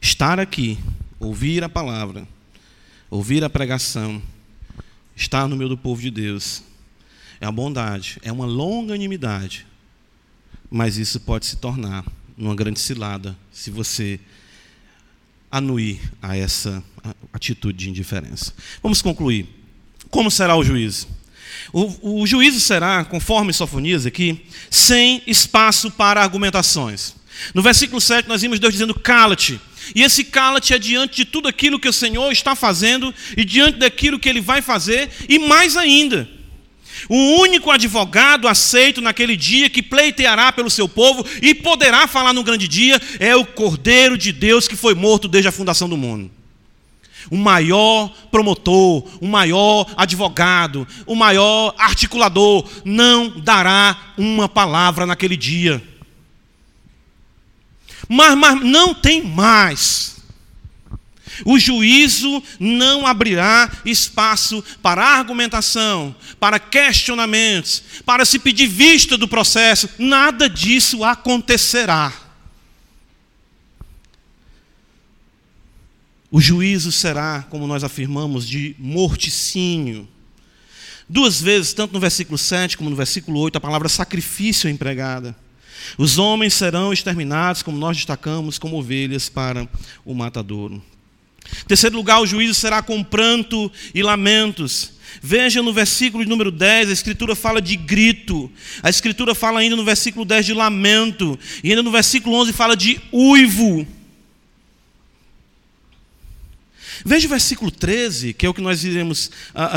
Estar 0.00 0.40
aqui, 0.40 0.78
ouvir 1.18 1.62
a 1.62 1.68
palavra, 1.68 2.26
ouvir 3.10 3.44
a 3.44 3.50
pregação, 3.50 4.22
estar 5.14 5.46
no 5.46 5.56
meio 5.56 5.68
do 5.68 5.76
povo 5.76 6.00
de 6.00 6.10
Deus, 6.10 6.62
é 7.40 7.46
a 7.46 7.52
bondade, 7.52 8.18
é 8.22 8.30
uma 8.32 8.46
longanimidade, 8.46 9.66
mas 10.70 10.96
isso 10.96 11.20
pode 11.20 11.46
se 11.46 11.56
tornar 11.56 12.04
uma 12.36 12.54
grande 12.54 12.80
cilada 12.80 13.36
se 13.52 13.70
você 13.70 14.18
anuir 15.50 16.00
a 16.22 16.36
essa 16.36 16.82
atitude 17.32 17.76
de 17.78 17.90
indiferença. 17.90 18.54
Vamos 18.82 19.02
concluir. 19.02 19.48
Como 20.08 20.30
será 20.30 20.56
o 20.56 20.64
juízo? 20.64 21.08
O, 21.72 22.20
o 22.20 22.26
juízo 22.26 22.60
será, 22.60 23.04
conforme 23.04 23.52
Sofonias 23.52 24.06
aqui, 24.06 24.46
sem 24.70 25.22
espaço 25.26 25.90
para 25.90 26.22
argumentações. 26.22 27.14
No 27.54 27.62
versículo 27.62 28.00
7, 28.00 28.28
nós 28.28 28.42
vimos 28.42 28.58
Deus 28.58 28.72
dizendo: 28.72 28.94
cala-te. 28.94 29.60
E 29.94 30.02
esse 30.02 30.24
cala-te 30.24 30.78
diante 30.78 31.16
de 31.16 31.24
tudo 31.24 31.48
aquilo 31.48 31.78
que 31.78 31.88
o 31.88 31.92
Senhor 31.92 32.30
está 32.30 32.54
fazendo 32.54 33.14
e 33.36 33.44
diante 33.44 33.78
daquilo 33.78 34.18
que 34.18 34.28
ele 34.28 34.40
vai 34.40 34.62
fazer, 34.62 35.10
e 35.28 35.38
mais 35.38 35.76
ainda. 35.76 36.28
O 37.08 37.40
único 37.40 37.70
advogado 37.70 38.46
aceito 38.46 39.00
naquele 39.00 39.36
dia 39.36 39.70
que 39.70 39.82
pleiteará 39.82 40.52
pelo 40.52 40.70
seu 40.70 40.88
povo 40.88 41.24
e 41.40 41.54
poderá 41.54 42.06
falar 42.06 42.32
no 42.32 42.44
grande 42.44 42.68
dia 42.68 43.00
é 43.18 43.34
o 43.34 43.46
Cordeiro 43.46 44.18
de 44.18 44.32
Deus 44.32 44.68
que 44.68 44.76
foi 44.76 44.94
morto 44.94 45.26
desde 45.28 45.48
a 45.48 45.52
fundação 45.52 45.88
do 45.88 45.96
mundo. 45.96 46.30
O 47.30 47.36
maior 47.36 48.12
promotor, 48.30 49.04
o 49.20 49.26
maior 49.26 49.86
advogado, 49.96 50.86
o 51.06 51.14
maior 51.14 51.74
articulador 51.78 52.68
não 52.84 53.40
dará 53.40 54.14
uma 54.16 54.48
palavra 54.48 55.06
naquele 55.06 55.36
dia 55.36 55.82
mas, 58.12 58.36
mas 58.36 58.60
não 58.60 58.92
tem 58.92 59.22
mais. 59.22 60.16
O 61.44 61.60
juízo 61.60 62.42
não 62.58 63.06
abrirá 63.06 63.70
espaço 63.84 64.64
para 64.82 65.04
argumentação, 65.04 66.12
para 66.40 66.58
questionamentos, 66.58 67.84
para 68.04 68.24
se 68.24 68.40
pedir 68.40 68.66
vista 68.66 69.16
do 69.16 69.28
processo. 69.28 69.88
Nada 69.96 70.50
disso 70.50 71.04
acontecerá. 71.04 72.12
O 76.32 76.40
juízo 76.40 76.90
será, 76.90 77.46
como 77.48 77.64
nós 77.64 77.84
afirmamos, 77.84 78.46
de 78.46 78.74
morticínio. 78.76 80.08
Duas 81.08 81.40
vezes, 81.40 81.72
tanto 81.72 81.94
no 81.94 82.00
versículo 82.00 82.36
7 82.36 82.76
como 82.76 82.90
no 82.90 82.96
versículo 82.96 83.38
8, 83.38 83.56
a 83.56 83.60
palavra 83.60 83.88
sacrifício 83.88 84.66
é 84.66 84.70
empregada. 84.72 85.36
Os 85.96 86.18
homens 86.18 86.54
serão 86.54 86.92
exterminados, 86.92 87.62
como 87.62 87.78
nós 87.78 87.96
destacamos, 87.96 88.58
como 88.58 88.78
ovelhas 88.78 89.28
para 89.28 89.68
o 90.04 90.14
matadouro. 90.14 90.82
Terceiro 91.66 91.96
lugar, 91.96 92.20
o 92.20 92.26
juízo 92.26 92.54
será 92.54 92.82
com 92.82 93.02
pranto 93.02 93.70
e 93.94 94.02
lamentos. 94.02 94.92
Veja 95.22 95.62
no 95.62 95.72
versículo 95.72 96.24
número 96.24 96.50
10, 96.50 96.88
a 96.88 96.92
Escritura 96.92 97.34
fala 97.34 97.60
de 97.60 97.76
grito, 97.76 98.50
a 98.82 98.88
Escritura 98.88 99.34
fala 99.34 99.60
ainda 99.60 99.74
no 99.74 99.84
versículo 99.84 100.24
10 100.24 100.46
de 100.46 100.54
lamento, 100.54 101.38
e 101.64 101.70
ainda 101.70 101.82
no 101.82 101.90
versículo 101.90 102.36
11 102.36 102.52
fala 102.52 102.76
de 102.76 103.00
uivo. 103.12 103.86
Veja 107.04 107.26
o 107.26 107.30
versículo 107.30 107.70
13, 107.70 108.34
que 108.34 108.44
é 108.44 108.48
o 108.48 108.54
que 108.54 108.60
nós 108.60 108.84
iremos, 108.84 109.30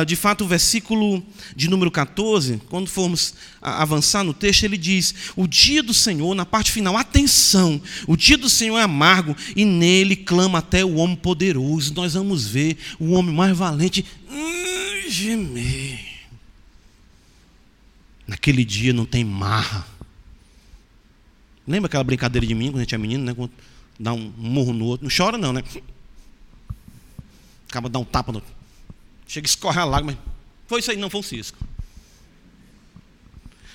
de 0.05 0.15
fato, 0.15 0.43
o 0.43 0.47
versículo 0.47 1.24
de 1.55 1.69
número 1.69 1.89
14, 1.89 2.61
quando 2.69 2.88
formos 2.88 3.34
avançar 3.61 4.24
no 4.24 4.34
texto, 4.34 4.63
ele 4.63 4.78
diz: 4.78 5.13
O 5.36 5.47
dia 5.47 5.82
do 5.82 5.93
Senhor, 5.93 6.34
na 6.36 6.45
parte 6.45 6.71
final, 6.71 6.97
atenção, 6.97 7.82
o 8.07 8.17
dia 8.17 8.38
do 8.38 8.49
Senhor 8.49 8.78
é 8.78 8.84
amargo 8.84 9.36
e 9.55 9.63
nele 9.63 10.15
clama 10.15 10.59
até 10.59 10.84
o 10.84 10.95
homem 10.95 11.15
poderoso. 11.15 11.93
Nós 11.93 12.13
vamos 12.13 12.45
ver 12.47 12.78
o 12.99 13.11
homem 13.11 13.34
mais 13.34 13.57
valente 13.57 14.05
hum, 14.30 15.09
gemer. 15.09 15.99
Naquele 18.28 18.63
dia 18.65 18.93
não 18.93 19.05
tem 19.05 19.24
marra. 19.24 19.88
Lembra 21.67 21.88
aquela 21.88 22.03
brincadeira 22.03 22.45
de 22.45 22.53
mim, 22.53 22.67
quando 22.67 22.78
a 22.78 22.82
gente 22.82 22.95
é 22.95 22.97
menino, 22.97 23.24
né? 23.24 23.34
Quando 23.34 23.51
dá 23.99 24.13
um 24.13 24.34
murro 24.38 24.74
no 24.74 24.86
outro. 24.86 25.07
Não 25.07 25.15
chora, 25.15 25.38
não, 25.38 25.53
né? 25.53 25.63
Acaba 27.74 27.89
dar 27.89 27.97
um 27.97 28.05
tapa 28.05 28.32
no. 28.32 28.39
Chega 29.28 29.47
a 29.47 29.49
escorrer 29.49 29.82
a 29.82 29.86
lágrima. 29.86 30.15
Foi 30.67 30.80
isso 30.80 30.91
aí, 30.91 30.97
não 30.97 31.09
foi. 31.09 31.24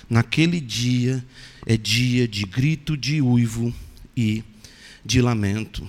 Naquele 0.08 0.60
dia 0.60 1.26
é 1.66 1.76
dia 1.76 2.28
de 2.28 2.44
grito 2.44 2.96
de 2.96 3.20
uivo 3.20 3.74
e 4.16 4.44
de 5.04 5.20
lamento. 5.20 5.88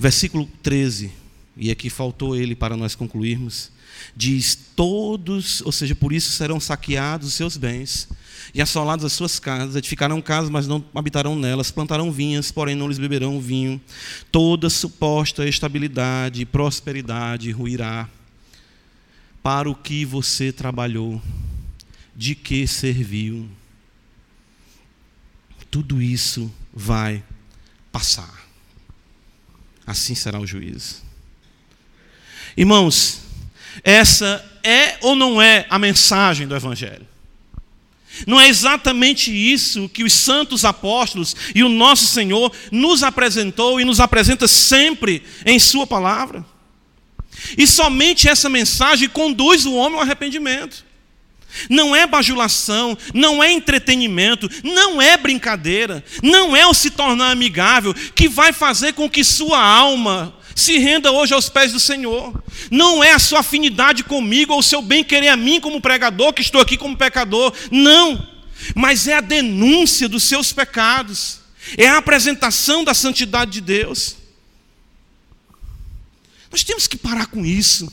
Versículo 0.00 0.48
13, 0.62 1.12
e 1.54 1.70
aqui 1.70 1.90
faltou 1.90 2.34
ele 2.34 2.56
para 2.56 2.78
nós 2.78 2.94
concluirmos, 2.94 3.70
diz: 4.16 4.54
Todos, 4.74 5.60
ou 5.60 5.70
seja, 5.70 5.94
por 5.94 6.14
isso 6.14 6.32
serão 6.32 6.58
saqueados 6.58 7.28
os 7.28 7.34
seus 7.34 7.58
bens, 7.58 8.08
e 8.54 8.62
assolados 8.62 9.04
as 9.04 9.12
suas 9.12 9.40
casas, 9.40 9.74
edificarão 9.74 10.22
casas, 10.22 10.48
mas 10.48 10.68
não 10.68 10.82
habitarão 10.94 11.34
nelas, 11.34 11.72
plantarão 11.72 12.12
vinhas, 12.12 12.52
porém 12.52 12.76
não 12.76 12.86
lhes 12.86 13.00
beberão 13.00 13.40
vinho. 13.40 13.80
Toda 14.30 14.70
suposta 14.70 15.44
estabilidade 15.44 16.42
e 16.42 16.46
prosperidade 16.46 17.50
ruirá. 17.50 18.08
Para 19.42 19.68
o 19.68 19.74
que 19.74 20.04
você 20.04 20.52
trabalhou, 20.52 21.20
de 22.14 22.36
que 22.36 22.66
serviu. 22.66 23.48
Tudo 25.68 26.00
isso 26.00 26.52
vai 26.72 27.24
passar. 27.90 28.44
Assim 29.84 30.14
será 30.14 30.38
o 30.38 30.46
juízo. 30.46 31.02
Irmãos, 32.56 33.20
essa 33.82 34.48
é 34.62 34.96
ou 35.02 35.16
não 35.16 35.42
é 35.42 35.66
a 35.68 35.76
mensagem 35.76 36.46
do 36.46 36.54
Evangelho? 36.54 37.13
Não 38.26 38.40
é 38.40 38.48
exatamente 38.48 39.32
isso 39.32 39.88
que 39.88 40.04
os 40.04 40.12
santos 40.12 40.64
apóstolos 40.64 41.34
e 41.54 41.62
o 41.64 41.68
nosso 41.68 42.06
Senhor 42.06 42.52
nos 42.70 43.02
apresentou 43.02 43.80
e 43.80 43.84
nos 43.84 44.00
apresenta 44.00 44.46
sempre 44.46 45.22
em 45.44 45.58
Sua 45.58 45.86
palavra? 45.86 46.44
E 47.58 47.66
somente 47.66 48.28
essa 48.28 48.48
mensagem 48.48 49.08
conduz 49.08 49.66
o 49.66 49.74
homem 49.74 49.98
ao 49.98 50.02
arrependimento. 50.02 50.84
Não 51.68 51.94
é 51.94 52.06
bajulação, 52.06 52.98
não 53.12 53.42
é 53.42 53.52
entretenimento, 53.52 54.50
não 54.62 55.00
é 55.00 55.16
brincadeira, 55.16 56.04
não 56.22 56.56
é 56.56 56.66
o 56.66 56.74
se 56.74 56.90
tornar 56.90 57.30
amigável 57.30 57.94
que 58.14 58.28
vai 58.28 58.52
fazer 58.52 58.92
com 58.92 59.08
que 59.08 59.22
sua 59.22 59.60
alma 59.60 60.34
se 60.54 60.78
renda 60.78 61.10
hoje 61.10 61.34
aos 61.34 61.48
pés 61.48 61.72
do 61.72 61.80
Senhor. 61.80 62.42
Não 62.70 63.02
é 63.02 63.12
a 63.12 63.18
sua 63.18 63.40
afinidade 63.40 64.04
comigo 64.04 64.52
ou 64.52 64.60
o 64.60 64.62
seu 64.62 64.80
bem-querer 64.80 65.28
a 65.28 65.36
mim 65.36 65.60
como 65.60 65.80
pregador, 65.80 66.32
que 66.32 66.42
estou 66.42 66.60
aqui 66.60 66.76
como 66.76 66.96
pecador. 66.96 67.52
Não. 67.70 68.26
Mas 68.74 69.08
é 69.08 69.14
a 69.14 69.20
denúncia 69.20 70.08
dos 70.08 70.22
seus 70.22 70.52
pecados. 70.52 71.40
É 71.76 71.88
a 71.88 71.98
apresentação 71.98 72.84
da 72.84 72.94
santidade 72.94 73.52
de 73.52 73.60
Deus. 73.60 74.16
Nós 76.50 76.62
temos 76.62 76.86
que 76.86 76.96
parar 76.96 77.26
com 77.26 77.44
isso. 77.44 77.92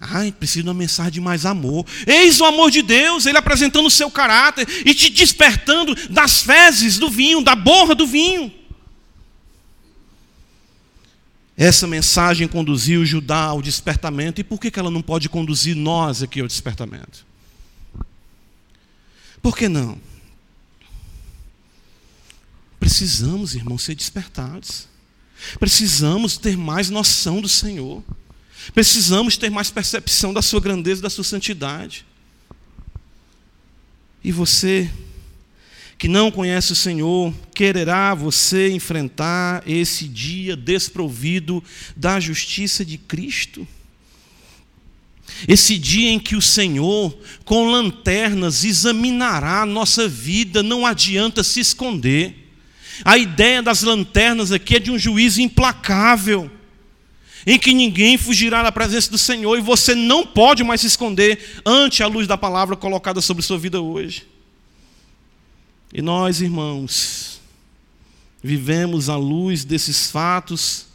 Ai, 0.00 0.32
preciso 0.32 0.64
de 0.64 0.68
uma 0.68 0.74
mensagem 0.74 1.12
de 1.12 1.20
mais 1.20 1.46
amor. 1.46 1.86
Eis 2.04 2.40
o 2.40 2.44
amor 2.44 2.72
de 2.72 2.82
Deus, 2.82 3.24
Ele 3.24 3.38
apresentando 3.38 3.86
o 3.86 3.90
seu 3.90 4.10
caráter 4.10 4.66
e 4.84 4.92
te 4.92 5.08
despertando 5.08 5.94
das 6.10 6.42
fezes 6.42 6.98
do 6.98 7.08
vinho, 7.08 7.40
da 7.40 7.54
borra 7.54 7.94
do 7.94 8.04
vinho. 8.04 8.52
Essa 11.62 11.86
mensagem 11.86 12.48
conduziu 12.48 13.06
Judá 13.06 13.44
ao 13.44 13.62
despertamento, 13.62 14.40
e 14.40 14.44
por 14.44 14.58
que 14.58 14.76
ela 14.76 14.90
não 14.90 15.00
pode 15.00 15.28
conduzir 15.28 15.76
nós 15.76 16.20
aqui 16.20 16.40
ao 16.40 16.48
despertamento? 16.48 17.24
Por 19.40 19.56
que 19.56 19.68
não? 19.68 19.96
Precisamos, 22.80 23.54
irmãos, 23.54 23.84
ser 23.84 23.94
despertados. 23.94 24.88
Precisamos 25.60 26.36
ter 26.36 26.56
mais 26.56 26.90
noção 26.90 27.40
do 27.40 27.48
Senhor. 27.48 28.02
Precisamos 28.74 29.36
ter 29.36 29.48
mais 29.48 29.70
percepção 29.70 30.34
da 30.34 30.42
Sua 30.42 30.60
grandeza, 30.60 31.00
da 31.00 31.10
Sua 31.10 31.22
santidade. 31.22 32.04
E 34.24 34.32
você, 34.32 34.90
que 35.98 36.08
não 36.08 36.30
conhece 36.30 36.72
o 36.72 36.76
Senhor, 36.76 37.32
quererá 37.54 38.14
você 38.14 38.70
enfrentar 38.70 39.62
esse 39.66 40.08
dia 40.08 40.56
desprovido 40.56 41.62
da 41.96 42.18
justiça 42.18 42.84
de 42.84 42.98
Cristo? 42.98 43.66
Esse 45.46 45.78
dia 45.78 46.10
em 46.10 46.18
que 46.18 46.36
o 46.36 46.42
Senhor, 46.42 47.16
com 47.44 47.70
lanternas, 47.70 48.64
examinará 48.64 49.62
a 49.62 49.66
nossa 49.66 50.08
vida, 50.08 50.62
não 50.62 50.86
adianta 50.86 51.42
se 51.42 51.60
esconder. 51.60 52.50
A 53.04 53.18
ideia 53.18 53.62
das 53.62 53.82
lanternas 53.82 54.52
aqui 54.52 54.76
é 54.76 54.80
de 54.80 54.90
um 54.90 54.98
juízo 54.98 55.40
implacável, 55.40 56.50
em 57.46 57.58
que 57.58 57.72
ninguém 57.72 58.16
fugirá 58.16 58.62
da 58.62 58.70
presença 58.70 59.10
do 59.10 59.18
Senhor 59.18 59.58
e 59.58 59.62
você 59.62 59.94
não 59.94 60.24
pode 60.24 60.62
mais 60.62 60.80
se 60.80 60.86
esconder 60.86 61.60
ante 61.66 62.02
a 62.02 62.06
luz 62.06 62.28
da 62.28 62.38
palavra 62.38 62.76
colocada 62.76 63.20
sobre 63.20 63.42
sua 63.42 63.58
vida 63.58 63.80
hoje. 63.80 64.31
E 65.92 66.00
nós, 66.00 66.40
irmãos, 66.40 67.38
vivemos 68.42 69.10
à 69.10 69.16
luz 69.16 69.62
desses 69.62 70.10
fatos, 70.10 70.86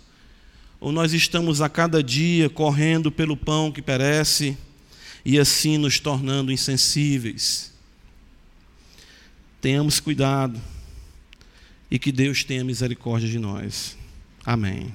ou 0.79 0.91
nós 0.91 1.13
estamos 1.13 1.61
a 1.61 1.69
cada 1.69 2.01
dia 2.01 2.49
correndo 2.49 3.11
pelo 3.11 3.37
pão 3.37 3.71
que 3.71 3.81
perece 3.81 4.57
e 5.23 5.37
assim 5.37 5.77
nos 5.77 5.99
tornando 5.99 6.51
insensíveis. 6.51 7.71
Tenhamos 9.61 9.99
cuidado 9.99 10.59
e 11.91 11.99
que 11.99 12.11
Deus 12.11 12.43
tenha 12.43 12.63
misericórdia 12.63 13.29
de 13.29 13.37
nós. 13.37 13.95
Amém. 14.43 14.91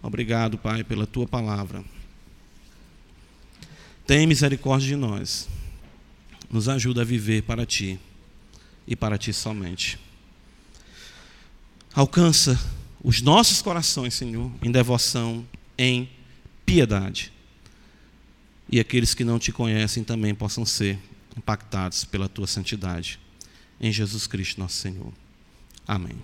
Obrigado, 0.00 0.58
Pai, 0.58 0.84
pela 0.84 1.06
tua 1.06 1.26
palavra. 1.26 1.82
Tem 4.06 4.26
misericórdia 4.26 4.88
de 4.88 4.96
nós. 4.96 5.48
Nos 6.50 6.68
ajuda 6.68 7.02
a 7.02 7.04
viver 7.04 7.42
para 7.42 7.66
ti 7.66 7.98
e 8.86 8.96
para 8.96 9.18
ti 9.18 9.32
somente. 9.32 9.98
Alcança 11.94 12.58
os 13.02 13.20
nossos 13.20 13.60
corações, 13.60 14.14
Senhor, 14.14 14.50
em 14.62 14.70
devoção, 14.70 15.46
em 15.76 16.08
piedade. 16.64 17.32
E 18.70 18.80
aqueles 18.80 19.14
que 19.14 19.24
não 19.24 19.38
te 19.38 19.52
conhecem 19.52 20.02
também 20.02 20.34
possam 20.34 20.64
ser 20.64 20.98
impactados 21.36 22.04
pela 22.04 22.28
tua 22.28 22.46
santidade 22.46 23.18
em 23.80 23.92
Jesus 23.92 24.26
Cristo, 24.26 24.60
nosso 24.60 24.76
Senhor. 24.76 25.12
Amém. 25.86 26.16